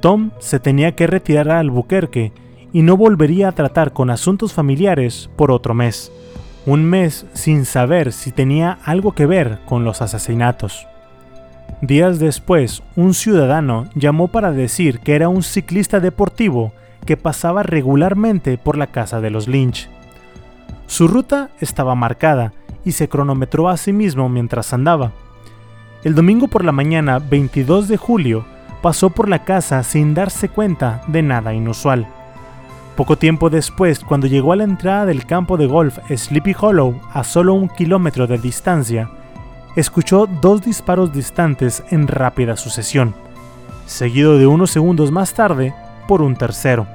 Tom 0.00 0.30
se 0.38 0.58
tenía 0.60 0.96
que 0.96 1.06
retirar 1.06 1.50
a 1.50 1.58
Albuquerque 1.58 2.32
y 2.72 2.82
no 2.82 2.96
volvería 2.96 3.48
a 3.48 3.52
tratar 3.52 3.92
con 3.92 4.10
asuntos 4.10 4.52
familiares 4.52 5.30
por 5.36 5.50
otro 5.50 5.74
mes, 5.74 6.10
un 6.66 6.84
mes 6.84 7.26
sin 7.32 7.64
saber 7.64 8.12
si 8.12 8.32
tenía 8.32 8.78
algo 8.84 9.12
que 9.12 9.26
ver 9.26 9.58
con 9.66 9.84
los 9.84 10.02
asesinatos. 10.02 10.86
Días 11.82 12.18
después, 12.18 12.82
un 12.96 13.14
ciudadano 13.14 13.88
llamó 13.94 14.28
para 14.28 14.52
decir 14.52 15.00
que 15.00 15.14
era 15.14 15.28
un 15.28 15.42
ciclista 15.42 16.00
deportivo 16.00 16.72
que 17.06 17.16
pasaba 17.16 17.62
regularmente 17.62 18.58
por 18.58 18.76
la 18.76 18.88
casa 18.88 19.20
de 19.20 19.30
los 19.30 19.48
Lynch. 19.48 19.88
Su 20.86 21.08
ruta 21.08 21.50
estaba 21.60 21.94
marcada 21.94 22.52
y 22.84 22.92
se 22.92 23.08
cronometró 23.08 23.68
a 23.68 23.76
sí 23.76 23.92
mismo 23.92 24.28
mientras 24.28 24.72
andaba. 24.72 25.12
El 26.04 26.14
domingo 26.14 26.48
por 26.48 26.64
la 26.64 26.72
mañana 26.72 27.18
22 27.18 27.88
de 27.88 27.96
julio 27.96 28.44
pasó 28.82 29.10
por 29.10 29.28
la 29.28 29.44
casa 29.44 29.82
sin 29.82 30.14
darse 30.14 30.48
cuenta 30.48 31.02
de 31.06 31.22
nada 31.22 31.54
inusual. 31.54 32.06
Poco 32.96 33.16
tiempo 33.16 33.50
después, 33.50 34.00
cuando 34.00 34.26
llegó 34.26 34.52
a 34.52 34.56
la 34.56 34.64
entrada 34.64 35.06
del 35.06 35.24
campo 35.24 35.56
de 35.56 35.66
golf 35.66 35.98
Sleepy 36.14 36.54
Hollow 36.58 37.00
a 37.12 37.24
solo 37.24 37.54
un 37.54 37.68
kilómetro 37.68 38.26
de 38.26 38.38
distancia, 38.38 39.08
escuchó 39.76 40.26
dos 40.26 40.62
disparos 40.62 41.12
distantes 41.12 41.82
en 41.90 42.08
rápida 42.08 42.56
sucesión, 42.56 43.14
seguido 43.86 44.36
de 44.38 44.46
unos 44.46 44.70
segundos 44.70 45.10
más 45.10 45.32
tarde 45.32 45.74
por 46.06 46.22
un 46.22 46.36
tercero. 46.36 46.86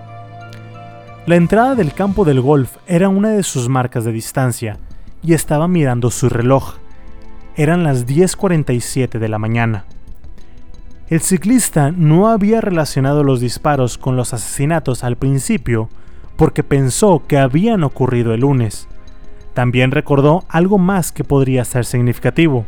La 1.25 1.37
entrada 1.37 1.73
del 1.73 1.93
campo 1.93 2.23
del 2.23 2.39
golf 2.39 2.77
era 2.85 3.09
una 3.09 3.29
de 3.29 3.41
sus 3.41 3.67
marcas 3.67 4.03
de 4.03 4.11
distancia, 4.11 4.77
y 5.23 5.33
estaba 5.33 5.67
mirando 5.67 6.11
su 6.11 6.29
reloj. 6.29 6.75
Eran 7.55 7.83
las 7.83 8.05
10.47 8.05 9.17
de 9.17 9.27
la 9.27 9.39
mañana. 9.39 9.85
El 11.07 11.21
ciclista 11.21 11.91
no 11.91 12.29
había 12.29 12.61
relacionado 12.61 13.23
los 13.23 13.39
disparos 13.39 13.99
con 13.99 14.15
los 14.15 14.33
asesinatos 14.33 15.03
al 15.03 15.17
principio 15.17 15.87
porque 16.35 16.63
pensó 16.63 17.21
que 17.27 17.37
habían 17.37 17.83
ocurrido 17.83 18.33
el 18.33 18.41
lunes. 18.41 18.87
También 19.53 19.91
recordó 19.91 20.45
algo 20.49 20.79
más 20.79 21.11
que 21.11 21.23
podría 21.23 21.63
ser 21.63 21.85
significativo. 21.85 22.65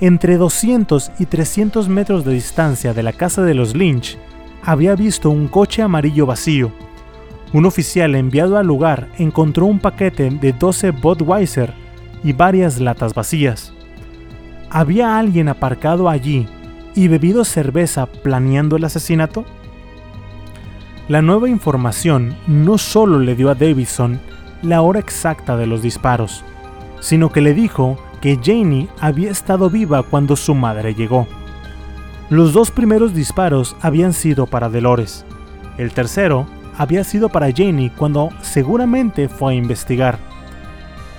Entre 0.00 0.38
200 0.38 1.12
y 1.18 1.26
300 1.26 1.88
metros 1.90 2.24
de 2.24 2.32
distancia 2.32 2.94
de 2.94 3.02
la 3.02 3.12
casa 3.12 3.42
de 3.42 3.54
los 3.54 3.76
Lynch, 3.76 4.16
había 4.62 4.94
visto 4.94 5.28
un 5.28 5.48
coche 5.48 5.82
amarillo 5.82 6.24
vacío, 6.24 6.72
un 7.52 7.64
oficial 7.64 8.14
enviado 8.14 8.58
al 8.58 8.66
lugar 8.66 9.08
encontró 9.18 9.66
un 9.66 9.78
paquete 9.78 10.30
de 10.30 10.52
12 10.52 10.90
Budweiser 10.90 11.72
y 12.22 12.32
varias 12.32 12.78
latas 12.78 13.14
vacías. 13.14 13.72
¿Había 14.70 15.18
alguien 15.18 15.48
aparcado 15.48 16.10
allí 16.10 16.46
y 16.98 17.06
bebido 17.06 17.44
cerveza 17.44 18.06
planeando 18.06 18.74
el 18.74 18.82
asesinato? 18.82 19.44
La 21.06 21.22
nueva 21.22 21.48
información 21.48 22.34
no 22.48 22.76
solo 22.76 23.20
le 23.20 23.36
dio 23.36 23.50
a 23.50 23.54
Davidson 23.54 24.18
la 24.62 24.82
hora 24.82 24.98
exacta 24.98 25.56
de 25.56 25.68
los 25.68 25.80
disparos, 25.80 26.42
sino 26.98 27.30
que 27.30 27.40
le 27.40 27.54
dijo 27.54 27.98
que 28.20 28.40
Janie 28.42 28.88
había 28.98 29.30
estado 29.30 29.70
viva 29.70 30.02
cuando 30.02 30.34
su 30.34 30.56
madre 30.56 30.92
llegó. 30.92 31.28
Los 32.30 32.52
dos 32.52 32.72
primeros 32.72 33.14
disparos 33.14 33.76
habían 33.80 34.12
sido 34.12 34.46
para 34.46 34.68
Dolores. 34.68 35.24
El 35.76 35.92
tercero 35.92 36.46
había 36.76 37.04
sido 37.04 37.28
para 37.28 37.52
Janie 37.56 37.92
cuando 37.96 38.30
seguramente 38.42 39.28
fue 39.28 39.52
a 39.52 39.56
investigar. 39.56 40.18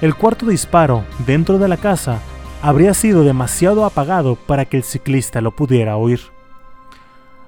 El 0.01 0.13
cuarto 0.13 0.45
disparo 0.45 1.05
dentro 1.25 1.57
de 1.57 1.69
la 1.69 1.77
casa 1.77 2.19
habría 2.61 2.93
sido 2.93 3.23
demasiado 3.23 3.85
apagado 3.85 4.35
para 4.35 4.65
que 4.65 4.77
el 4.77 4.83
ciclista 4.83 5.41
lo 5.41 5.55
pudiera 5.55 5.97
oír. 5.97 6.19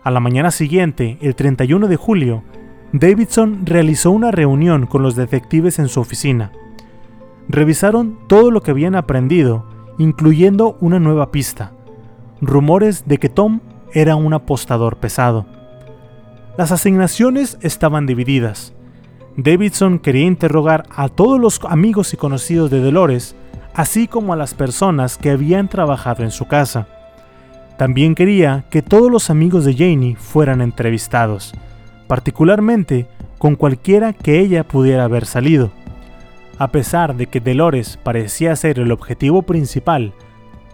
A 0.04 0.12
la 0.12 0.20
mañana 0.20 0.52
siguiente, 0.52 1.18
el 1.22 1.36
31 1.36 1.88
de 1.88 1.96
julio, 1.96 2.44
Davidson 2.94 3.66
realizó 3.66 4.12
una 4.12 4.32
reunión 4.32 4.86
con 4.86 5.04
los 5.04 5.16
detectives 5.16 5.80
en 5.80 5.90
su 5.90 6.00
oficina. 6.00 6.52
Revisaron 7.48 8.20
todo 8.28 8.52
lo 8.52 8.62
que 8.62 8.72
habían 8.72 8.96
aprendido, 8.96 9.66
incluyendo 9.98 10.78
una 10.80 11.00
nueva 11.00 11.32
pista, 11.32 11.74
rumores 12.42 13.04
de 13.06 13.18
que 13.18 13.30
Tom 13.30 13.60
era 13.94 14.16
un 14.16 14.34
apostador 14.34 14.98
pesado. 14.98 15.46
Las 16.58 16.72
asignaciones 16.72 17.58
estaban 17.62 18.06
divididas. 18.06 18.74
Davidson 19.38 20.00
quería 20.00 20.26
interrogar 20.26 20.86
a 20.90 21.10
todos 21.10 21.40
los 21.40 21.60
amigos 21.66 22.14
y 22.14 22.18
conocidos 22.18 22.70
de 22.72 22.82
Dolores, 22.82 23.36
así 23.74 24.08
como 24.08 24.34
a 24.34 24.36
las 24.36 24.54
personas 24.54 25.18
que 25.18 25.32
habían 25.32 25.68
trabajado 25.68 26.24
en 26.24 26.32
su 26.32 26.48
casa. 26.48 26.88
También 27.78 28.16
quería 28.16 28.66
que 28.70 28.82
todos 28.82 29.12
los 29.12 29.30
amigos 29.30 29.66
de 29.66 29.74
Janie 29.74 30.16
fueran 30.16 30.62
entrevistados, 30.62 31.54
particularmente 32.08 33.08
con 33.38 33.56
cualquiera 33.56 34.14
que 34.14 34.40
ella 34.40 34.64
pudiera 34.64 35.04
haber 35.06 35.26
salido. 35.26 35.72
A 36.60 36.68
pesar 36.68 37.16
de 37.16 37.26
que 37.26 37.40
Dolores 37.40 37.98
parecía 37.98 38.56
ser 38.56 38.78
el 38.78 38.92
objetivo 38.92 39.42
principal, 39.42 40.14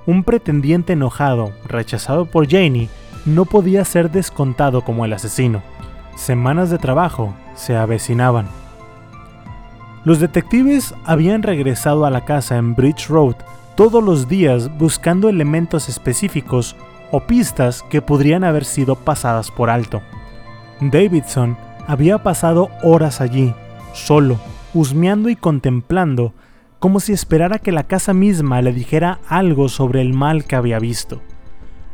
un 0.06 0.24
pretendiente 0.24 0.94
enojado, 0.94 1.54
rechazado 1.66 2.26
por 2.26 2.50
Janie, 2.50 2.90
no 3.26 3.46
podía 3.46 3.86
ser 3.86 4.12
descontado 4.12 4.82
como 4.82 5.06
el 5.06 5.14
asesino. 5.14 5.62
Semanas 6.16 6.70
de 6.70 6.78
trabajo 6.78 7.34
se 7.56 7.76
avecinaban. 7.76 8.48
Los 10.08 10.22
detectives 10.22 10.96
habían 11.04 11.44
regresado 11.44 12.06
a 12.06 12.10
la 12.10 12.24
casa 12.24 12.56
en 12.56 12.76
Bridge 12.76 13.10
Road 13.10 13.36
todos 13.76 14.02
los 14.02 14.30
días 14.30 14.72
buscando 14.78 15.28
elementos 15.28 15.90
específicos 15.90 16.78
o 17.12 17.28
pistas 17.28 17.84
que 17.90 18.02
podrían 18.02 18.46
haber 18.46 18.64
sido 18.64 18.96
pasadas 18.96 19.52
por 19.52 19.70
alto. 19.70 20.02
Davidson 20.80 21.58
había 21.88 22.24
pasado 22.24 22.70
horas 22.84 23.20
allí, 23.20 23.54
solo, 23.92 24.40
husmeando 24.74 25.28
y 25.28 25.36
contemplando, 25.36 26.34
como 26.80 27.02
si 27.02 27.12
esperara 27.12 27.60
que 27.60 27.74
la 27.74 27.84
casa 27.84 28.14
misma 28.14 28.62
le 28.62 28.72
dijera 28.72 29.20
algo 29.28 29.68
sobre 29.68 30.00
el 30.00 30.14
mal 30.14 30.46
que 30.46 30.56
había 30.56 30.80
visto. 30.80 31.22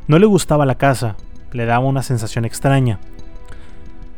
No 0.08 0.20
le 0.20 0.28
gustaba 0.28 0.68
la 0.68 0.76
casa, 0.76 1.16
le 1.52 1.66
daba 1.66 1.84
una 1.84 2.04
sensación 2.04 2.46
extraña. 2.46 3.00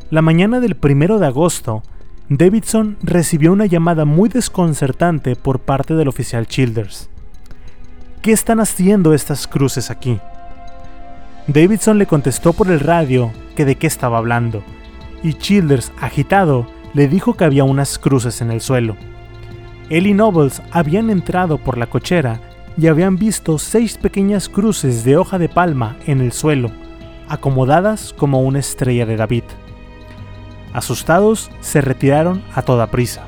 La 0.09 0.21
mañana 0.21 0.59
del 0.59 0.75
primero 0.75 1.17
de 1.17 1.27
agosto, 1.27 1.81
Davidson 2.29 2.97
recibió 3.03 3.53
una 3.53 3.67
llamada 3.67 4.03
muy 4.03 4.29
desconcertante 4.29 5.35
por 5.35 5.59
parte 5.59 5.93
del 5.93 6.07
oficial 6.07 6.47
Childers. 6.47 7.07
¿Qué 8.23 8.31
están 8.31 8.59
haciendo 8.59 9.13
estas 9.13 9.45
cruces 9.45 9.91
aquí? 9.91 10.17
Davidson 11.45 11.99
le 11.99 12.07
contestó 12.07 12.53
por 12.53 12.71
el 12.71 12.79
radio 12.79 13.31
que 13.55 13.63
de 13.63 13.75
qué 13.75 13.85
estaba 13.85 14.17
hablando, 14.17 14.63
y 15.21 15.35
Childers, 15.35 15.91
agitado, 16.01 16.65
le 16.95 17.07
dijo 17.07 17.35
que 17.35 17.43
había 17.43 17.63
unas 17.63 17.99
cruces 17.99 18.41
en 18.41 18.49
el 18.49 18.59
suelo. 18.59 18.95
Él 19.91 20.07
y 20.07 20.15
Nobles 20.15 20.63
habían 20.71 21.11
entrado 21.11 21.59
por 21.59 21.77
la 21.77 21.85
cochera 21.85 22.41
y 22.75 22.87
habían 22.87 23.17
visto 23.17 23.59
seis 23.59 23.99
pequeñas 23.99 24.49
cruces 24.49 25.03
de 25.03 25.15
hoja 25.15 25.37
de 25.37 25.47
palma 25.47 25.95
en 26.07 26.21
el 26.21 26.31
suelo, 26.31 26.71
acomodadas 27.29 28.13
como 28.17 28.41
una 28.41 28.57
estrella 28.57 29.05
de 29.05 29.15
David. 29.15 29.43
Asustados, 30.77 31.49
se 31.61 31.81
retiraron 31.81 32.43
a 32.53 32.61
toda 32.61 32.87
prisa. 32.87 33.23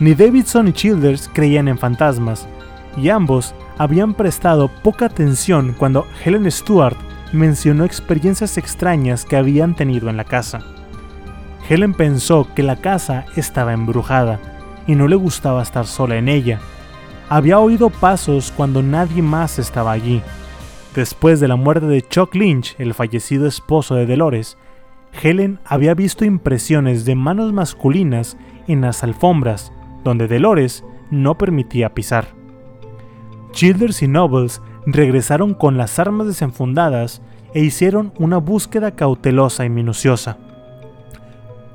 Ni 0.00 0.14
Davidson 0.14 0.66
ni 0.66 0.72
Childers 0.72 1.30
creían 1.32 1.68
en 1.68 1.78
fantasmas, 1.78 2.48
y 2.96 3.08
ambos 3.08 3.54
habían 3.78 4.14
prestado 4.14 4.68
poca 4.68 5.06
atención 5.06 5.74
cuando 5.78 6.06
Helen 6.24 6.50
Stewart 6.50 6.96
mencionó 7.32 7.84
experiencias 7.84 8.58
extrañas 8.58 9.24
que 9.24 9.36
habían 9.36 9.74
tenido 9.74 10.10
en 10.10 10.16
la 10.16 10.24
casa. 10.24 10.60
Helen 11.68 11.94
pensó 11.94 12.48
que 12.54 12.62
la 12.62 12.76
casa 12.76 13.26
estaba 13.36 13.72
embrujada 13.72 14.38
y 14.86 14.94
no 14.94 15.08
le 15.08 15.16
gustaba 15.16 15.62
estar 15.62 15.86
sola 15.86 16.16
en 16.16 16.28
ella, 16.28 16.60
había 17.28 17.58
oído 17.58 17.90
pasos 17.90 18.52
cuando 18.54 18.82
nadie 18.82 19.22
más 19.22 19.58
estaba 19.58 19.92
allí. 19.92 20.22
Después 20.94 21.40
de 21.40 21.48
la 21.48 21.56
muerte 21.56 21.86
de 21.86 22.06
Chuck 22.06 22.34
Lynch, 22.34 22.76
el 22.78 22.94
fallecido 22.94 23.46
esposo 23.46 23.94
de 23.94 24.06
Dolores, 24.06 24.56
Helen 25.22 25.58
había 25.64 25.94
visto 25.94 26.24
impresiones 26.24 27.04
de 27.04 27.14
manos 27.14 27.52
masculinas 27.52 28.36
en 28.66 28.80
las 28.80 29.02
alfombras, 29.02 29.72
donde 30.02 30.28
Dolores 30.28 30.84
no 31.10 31.38
permitía 31.38 31.94
pisar. 31.94 32.28
Childers 33.52 34.02
y 34.02 34.08
Nobles 34.08 34.60
regresaron 34.86 35.54
con 35.54 35.76
las 35.76 35.98
armas 35.98 36.26
desenfundadas 36.26 37.22
e 37.54 37.60
hicieron 37.60 38.12
una 38.18 38.38
búsqueda 38.38 38.96
cautelosa 38.96 39.64
y 39.64 39.70
minuciosa. 39.70 40.38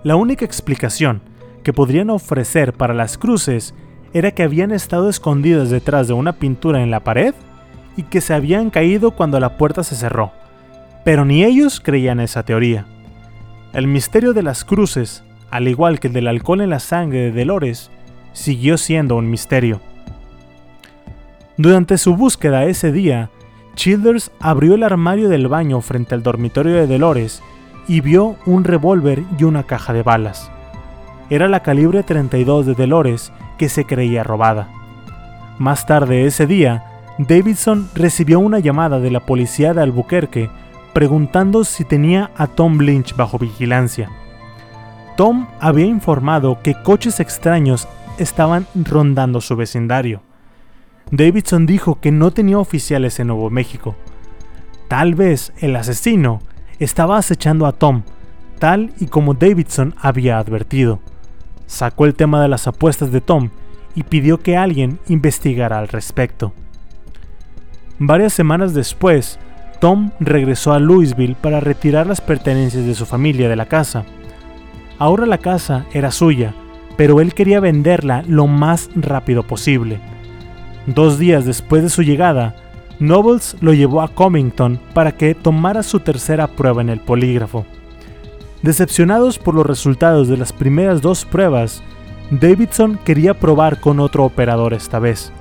La 0.03 0.15
única 0.15 0.45
explicación 0.45 1.21
que 1.63 1.73
podrían 1.73 2.09
ofrecer 2.09 2.73
para 2.73 2.93
las 2.93 3.17
cruces 3.17 3.73
era 4.13 4.31
que 4.31 4.43
habían 4.43 4.71
estado 4.71 5.09
escondidas 5.09 5.69
detrás 5.69 6.07
de 6.07 6.13
una 6.13 6.33
pintura 6.33 6.81
en 6.81 6.91
la 6.91 7.03
pared 7.03 7.33
y 7.95 8.03
que 8.03 8.21
se 8.21 8.33
habían 8.33 8.69
caído 8.69 9.11
cuando 9.11 9.39
la 9.39 9.57
puerta 9.57 9.83
se 9.83 9.95
cerró. 9.95 10.31
Pero 11.05 11.25
ni 11.25 11.43
ellos 11.43 11.79
creían 11.79 12.19
esa 12.19 12.43
teoría. 12.43 12.85
El 13.71 13.85
misterio 13.85 14.33
de 14.33 14.41
las 14.41 14.65
cruces, 14.65 15.23
al 15.51 15.67
igual 15.67 15.99
que 15.99 16.07
el 16.07 16.13
del 16.13 16.27
alcohol 16.27 16.61
en 16.61 16.71
la 16.71 16.79
sangre 16.79 17.31
de 17.31 17.39
Dolores, 17.39 17.91
siguió 18.33 18.77
siendo 18.77 19.15
un 19.15 19.29
misterio. 19.29 19.79
Durante 21.55 21.99
su 21.99 22.15
búsqueda 22.15 22.65
ese 22.65 22.91
día, 22.91 23.29
Childers 23.75 24.31
abrió 24.39 24.73
el 24.73 24.81
armario 24.81 25.29
del 25.29 25.47
baño 25.47 25.81
frente 25.81 26.15
al 26.15 26.23
dormitorio 26.23 26.73
de 26.73 26.87
Dolores 26.87 27.43
y 27.87 28.01
vio 28.01 28.37
un 28.47 28.63
revólver 28.63 29.23
y 29.37 29.43
una 29.43 29.63
caja 29.63 29.93
de 29.93 30.01
balas. 30.01 30.49
Era 31.29 31.47
la 31.47 31.61
calibre 31.61 32.01
32 32.01 32.65
de 32.65 32.73
Dolores 32.73 33.31
que 33.59 33.69
se 33.69 33.85
creía 33.85 34.23
robada. 34.23 34.67
Más 35.59 35.85
tarde 35.85 36.25
ese 36.25 36.47
día, 36.47 36.85
Davidson 37.19 37.87
recibió 37.93 38.39
una 38.39 38.57
llamada 38.57 38.99
de 38.99 39.11
la 39.11 39.19
policía 39.19 39.73
de 39.75 39.83
Albuquerque 39.83 40.49
preguntando 40.99 41.63
si 41.63 41.85
tenía 41.85 42.29
a 42.35 42.45
Tom 42.45 42.79
Lynch 42.79 43.15
bajo 43.15 43.39
vigilancia. 43.39 44.11
Tom 45.15 45.47
había 45.61 45.85
informado 45.85 46.59
que 46.61 46.75
coches 46.83 47.21
extraños 47.21 47.87
estaban 48.17 48.67
rondando 48.75 49.39
su 49.39 49.55
vecindario. 49.55 50.21
Davidson 51.09 51.65
dijo 51.65 52.01
que 52.01 52.11
no 52.11 52.31
tenía 52.31 52.59
oficiales 52.59 53.17
en 53.21 53.27
Nuevo 53.27 53.49
México. 53.49 53.95
Tal 54.89 55.15
vez 55.15 55.53
el 55.59 55.77
asesino 55.77 56.41
estaba 56.79 57.17
acechando 57.17 57.65
a 57.65 57.71
Tom, 57.71 58.03
tal 58.59 58.91
y 58.99 59.05
como 59.05 59.35
Davidson 59.35 59.95
había 60.01 60.37
advertido. 60.37 60.99
Sacó 61.65 62.07
el 62.07 62.13
tema 62.13 62.41
de 62.41 62.49
las 62.49 62.67
apuestas 62.67 63.09
de 63.13 63.21
Tom 63.21 63.51
y 63.95 64.03
pidió 64.03 64.41
que 64.41 64.57
alguien 64.57 64.99
investigara 65.07 65.79
al 65.79 65.87
respecto. 65.87 66.51
Varias 67.99 68.33
semanas 68.33 68.73
después, 68.73 69.39
Tom 69.79 70.11
regresó 70.19 70.73
a 70.73 70.79
Louisville 70.79 71.35
para 71.39 71.59
retirar 71.59 72.05
las 72.05 72.21
pertenencias 72.21 72.85
de 72.85 72.95
su 72.95 73.05
familia 73.05 73.49
de 73.49 73.55
la 73.55 73.65
casa. 73.65 74.03
Ahora 74.97 75.25
la 75.25 75.37
casa 75.37 75.85
era 75.93 76.11
suya, 76.11 76.53
pero 76.97 77.21
él 77.21 77.33
quería 77.33 77.61
venderla 77.61 78.23
lo 78.27 78.47
más 78.47 78.89
rápido 78.95 79.43
posible. 79.43 79.99
Dos 80.85 81.17
días 81.17 81.45
después 81.45 81.83
de 81.83 81.89
su 81.89 82.03
llegada, 82.03 82.55
Nobles 82.99 83.55
lo 83.61 83.73
llevó 83.73 84.01
a 84.01 84.09
Comington 84.09 84.79
para 84.93 85.13
que 85.13 85.33
tomara 85.33 85.83
su 85.83 86.01
tercera 86.01 86.47
prueba 86.47 86.81
en 86.81 86.89
el 86.89 86.99
polígrafo. 86.99 87.65
Decepcionados 88.61 89.39
por 89.39 89.55
los 89.55 89.65
resultados 89.65 90.27
de 90.27 90.35
las 90.35 90.51
primeras 90.51 91.01
dos 91.01 91.23
pruebas, 91.23 91.81
Davidson 92.29 92.99
quería 93.05 93.33
probar 93.33 93.79
con 93.79 94.01
otro 94.01 94.25
operador 94.25 94.73
esta 94.73 94.99
vez. 94.99 95.31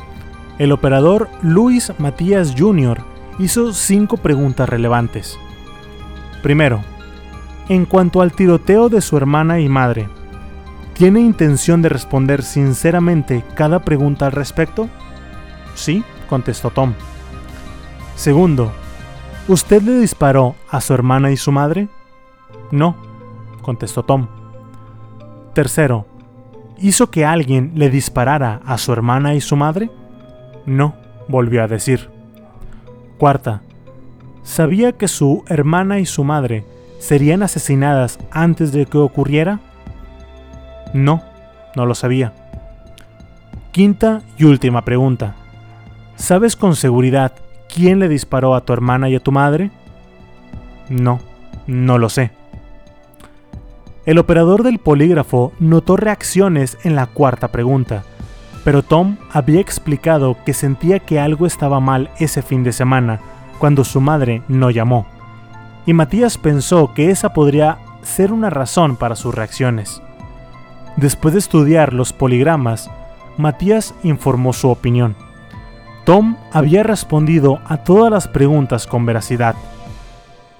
El 0.61 0.70
operador 0.70 1.28
Luis 1.43 1.93
Matías 1.99 2.55
Jr. 2.57 2.99
hizo 3.39 3.72
cinco 3.72 4.16
preguntas 4.16 4.68
relevantes. 4.68 5.39
Primero, 6.43 6.80
en 7.68 7.84
cuanto 7.84 8.22
al 8.22 8.32
tiroteo 8.32 8.89
de 8.89 9.01
su 9.01 9.16
hermana 9.16 9.61
y 9.61 9.68
madre, 9.68 10.09
¿tiene 10.95 11.20
intención 11.20 11.82
de 11.82 11.89
responder 11.89 12.43
sinceramente 12.43 13.45
cada 13.55 13.80
pregunta 13.80 14.26
al 14.26 14.32
respecto? 14.32 14.89
Sí, 15.74 16.03
contestó 16.28 16.70
Tom. 16.70 16.95
Segundo, 18.16 18.72
¿usted 19.47 19.82
le 19.82 20.01
disparó 20.01 20.57
a 20.70 20.80
su 20.80 20.95
hermana 20.95 21.30
y 21.30 21.36
su 21.36 21.53
madre? 21.53 21.89
No, 22.70 22.97
contestó 23.62 24.03
Tom. 24.03 24.28
Tercero, 25.55 26.07
¿hizo 26.78 27.11
que 27.11 27.24
alguien 27.24 27.72
le 27.74 27.91
disparara 27.91 28.61
a 28.64 28.78
su 28.78 28.93
hermana 28.93 29.34
y 29.34 29.41
su 29.41 29.57
madre? 29.57 29.91
No, 30.66 30.95
volvió 31.28 31.62
a 31.62 31.68
decir. 31.68 32.17
Cuarta, 33.18 33.62
¿sabía 34.44 34.92
que 34.92 35.08
su 35.08 35.42
hermana 35.48 35.98
y 35.98 36.06
su 36.06 36.22
madre 36.22 36.64
serían 37.00 37.42
asesinadas 37.42 38.20
antes 38.30 38.70
de 38.70 38.86
que 38.86 38.98
ocurriera? 38.98 39.58
No, 40.94 41.22
no 41.74 41.84
lo 41.84 41.96
sabía. 41.96 42.32
Quinta 43.72 44.22
y 44.38 44.44
última 44.44 44.84
pregunta. 44.84 45.34
¿Sabes 46.14 46.54
con 46.54 46.76
seguridad 46.76 47.32
quién 47.72 47.98
le 47.98 48.08
disparó 48.08 48.54
a 48.54 48.60
tu 48.60 48.72
hermana 48.72 49.08
y 49.08 49.16
a 49.16 49.20
tu 49.20 49.32
madre? 49.32 49.72
No, 50.88 51.18
no 51.66 51.98
lo 51.98 52.08
sé. 52.08 52.30
El 54.06 54.18
operador 54.18 54.62
del 54.62 54.78
polígrafo 54.78 55.52
notó 55.58 55.96
reacciones 55.96 56.78
en 56.84 56.94
la 56.94 57.06
cuarta 57.06 57.48
pregunta, 57.48 58.04
pero 58.64 58.82
Tom 58.82 59.16
había 59.32 59.61
explicado 59.61 60.36
que 60.44 60.54
sentía 60.54 60.98
que 60.98 61.20
algo 61.20 61.46
estaba 61.46 61.80
mal 61.80 62.11
ese 62.18 62.42
fin 62.42 62.64
de 62.64 62.72
semana 62.72 63.20
cuando 63.59 63.84
su 63.84 64.00
madre 64.00 64.42
no 64.48 64.70
llamó, 64.70 65.06
y 65.86 65.92
Matías 65.92 66.38
pensó 66.38 66.92
que 66.94 67.11
esa 67.11 67.32
podría 67.32 67.78
ser 68.02 68.32
una 68.32 68.50
razón 68.50 68.96
para 68.96 69.16
sus 69.16 69.34
reacciones. 69.34 70.02
Después 70.96 71.34
de 71.34 71.40
estudiar 71.40 71.92
los 71.92 72.12
poligramas, 72.12 72.90
Matías 73.36 73.94
informó 74.02 74.52
su 74.52 74.68
opinión. 74.68 75.16
Tom 76.04 76.36
había 76.52 76.82
respondido 76.82 77.61
a 77.66 77.78
todas 77.78 78.11
las 78.11 78.28
preguntas 78.28 78.86
con 78.86 79.06
veracidad. 79.06 79.54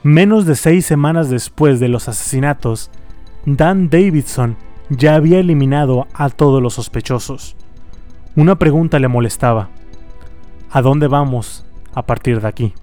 Menos 0.03 0.46
de 0.46 0.55
seis 0.55 0.86
semanas 0.86 1.28
después 1.28 1.80
de 1.80 1.88
los 1.88 2.09
asesinatos, 2.09 2.90
Dan 3.46 3.88
Davidson 3.88 4.57
ya 4.90 5.14
había 5.14 5.40
eliminado 5.40 6.07
a 6.14 6.28
todos 6.30 6.62
los 6.62 6.74
sospechosos. 6.74 7.57
Una 8.37 8.57
pregunta 8.57 8.99
le 8.99 9.09
molestaba. 9.09 9.70
¿A 10.70 10.83
dónde 10.83 11.09
vamos 11.09 11.64
a 11.95 12.03
partir 12.03 12.41
de 12.41 12.49
aquí? 12.49 12.74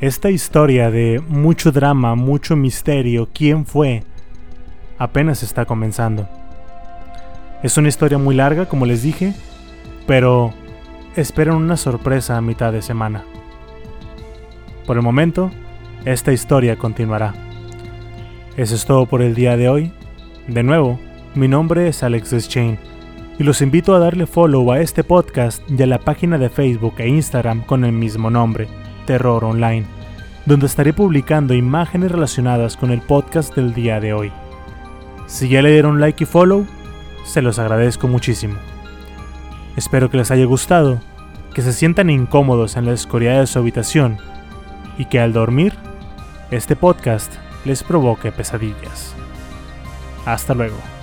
Esta 0.00 0.28
historia 0.28 0.90
de 0.90 1.22
mucho 1.26 1.72
drama, 1.72 2.14
mucho 2.14 2.56
misterio, 2.56 3.28
quién 3.32 3.64
fue, 3.64 4.02
apenas 4.98 5.42
está 5.42 5.64
comenzando. 5.64 6.28
Es 7.62 7.78
una 7.78 7.88
historia 7.88 8.18
muy 8.18 8.34
larga, 8.34 8.66
como 8.66 8.84
les 8.84 9.02
dije, 9.02 9.34
pero 10.06 10.52
esperan 11.14 11.56
una 11.56 11.78
sorpresa 11.78 12.36
a 12.36 12.42
mitad 12.42 12.72
de 12.72 12.82
semana. 12.82 13.24
Por 14.86 14.96
el 14.96 15.02
momento, 15.02 15.50
esta 16.04 16.32
historia 16.32 16.76
continuará. 16.76 17.32
Eso 18.56 18.74
es 18.74 18.84
todo 18.84 19.06
por 19.06 19.22
el 19.22 19.34
día 19.34 19.56
de 19.56 19.68
hoy. 19.70 19.92
De 20.48 20.62
nuevo, 20.62 20.98
mi 21.34 21.48
nombre 21.48 21.88
es 21.88 22.02
Alex 22.02 22.30
Deschain 22.30 22.78
y 23.38 23.44
los 23.44 23.60
invito 23.60 23.94
a 23.94 23.98
darle 23.98 24.26
follow 24.26 24.72
a 24.72 24.80
este 24.80 25.04
podcast 25.04 25.62
y 25.70 25.82
a 25.82 25.86
la 25.86 25.98
página 25.98 26.38
de 26.38 26.48
Facebook 26.48 26.94
e 26.98 27.08
Instagram 27.08 27.62
con 27.62 27.84
el 27.84 27.92
mismo 27.92 28.30
nombre, 28.30 28.68
Terror 29.06 29.44
Online, 29.44 29.84
donde 30.46 30.66
estaré 30.66 30.92
publicando 30.92 31.52
imágenes 31.52 32.12
relacionadas 32.12 32.76
con 32.76 32.90
el 32.90 33.02
podcast 33.02 33.54
del 33.54 33.74
día 33.74 34.00
de 34.00 34.14
hoy. 34.14 34.32
Si 35.26 35.48
ya 35.48 35.60
le 35.60 35.72
dieron 35.72 36.00
like 36.00 36.24
y 36.24 36.26
follow, 36.26 36.66
se 37.24 37.42
los 37.42 37.58
agradezco 37.58 38.08
muchísimo. 38.08 38.54
Espero 39.76 40.08
que 40.08 40.16
les 40.16 40.30
haya 40.30 40.46
gustado, 40.46 41.00
que 41.52 41.62
se 41.62 41.72
sientan 41.72 42.08
incómodos 42.08 42.76
en 42.76 42.86
la 42.86 42.92
oscuridad 42.92 43.40
de 43.40 43.46
su 43.46 43.58
habitación 43.58 44.18
y 44.96 45.06
que 45.06 45.20
al 45.20 45.32
dormir, 45.32 45.74
este 46.50 46.76
podcast 46.76 47.34
les 47.64 47.82
provoque 47.82 48.32
pesadillas. 48.32 49.14
Hasta 50.24 50.54
luego. 50.54 50.95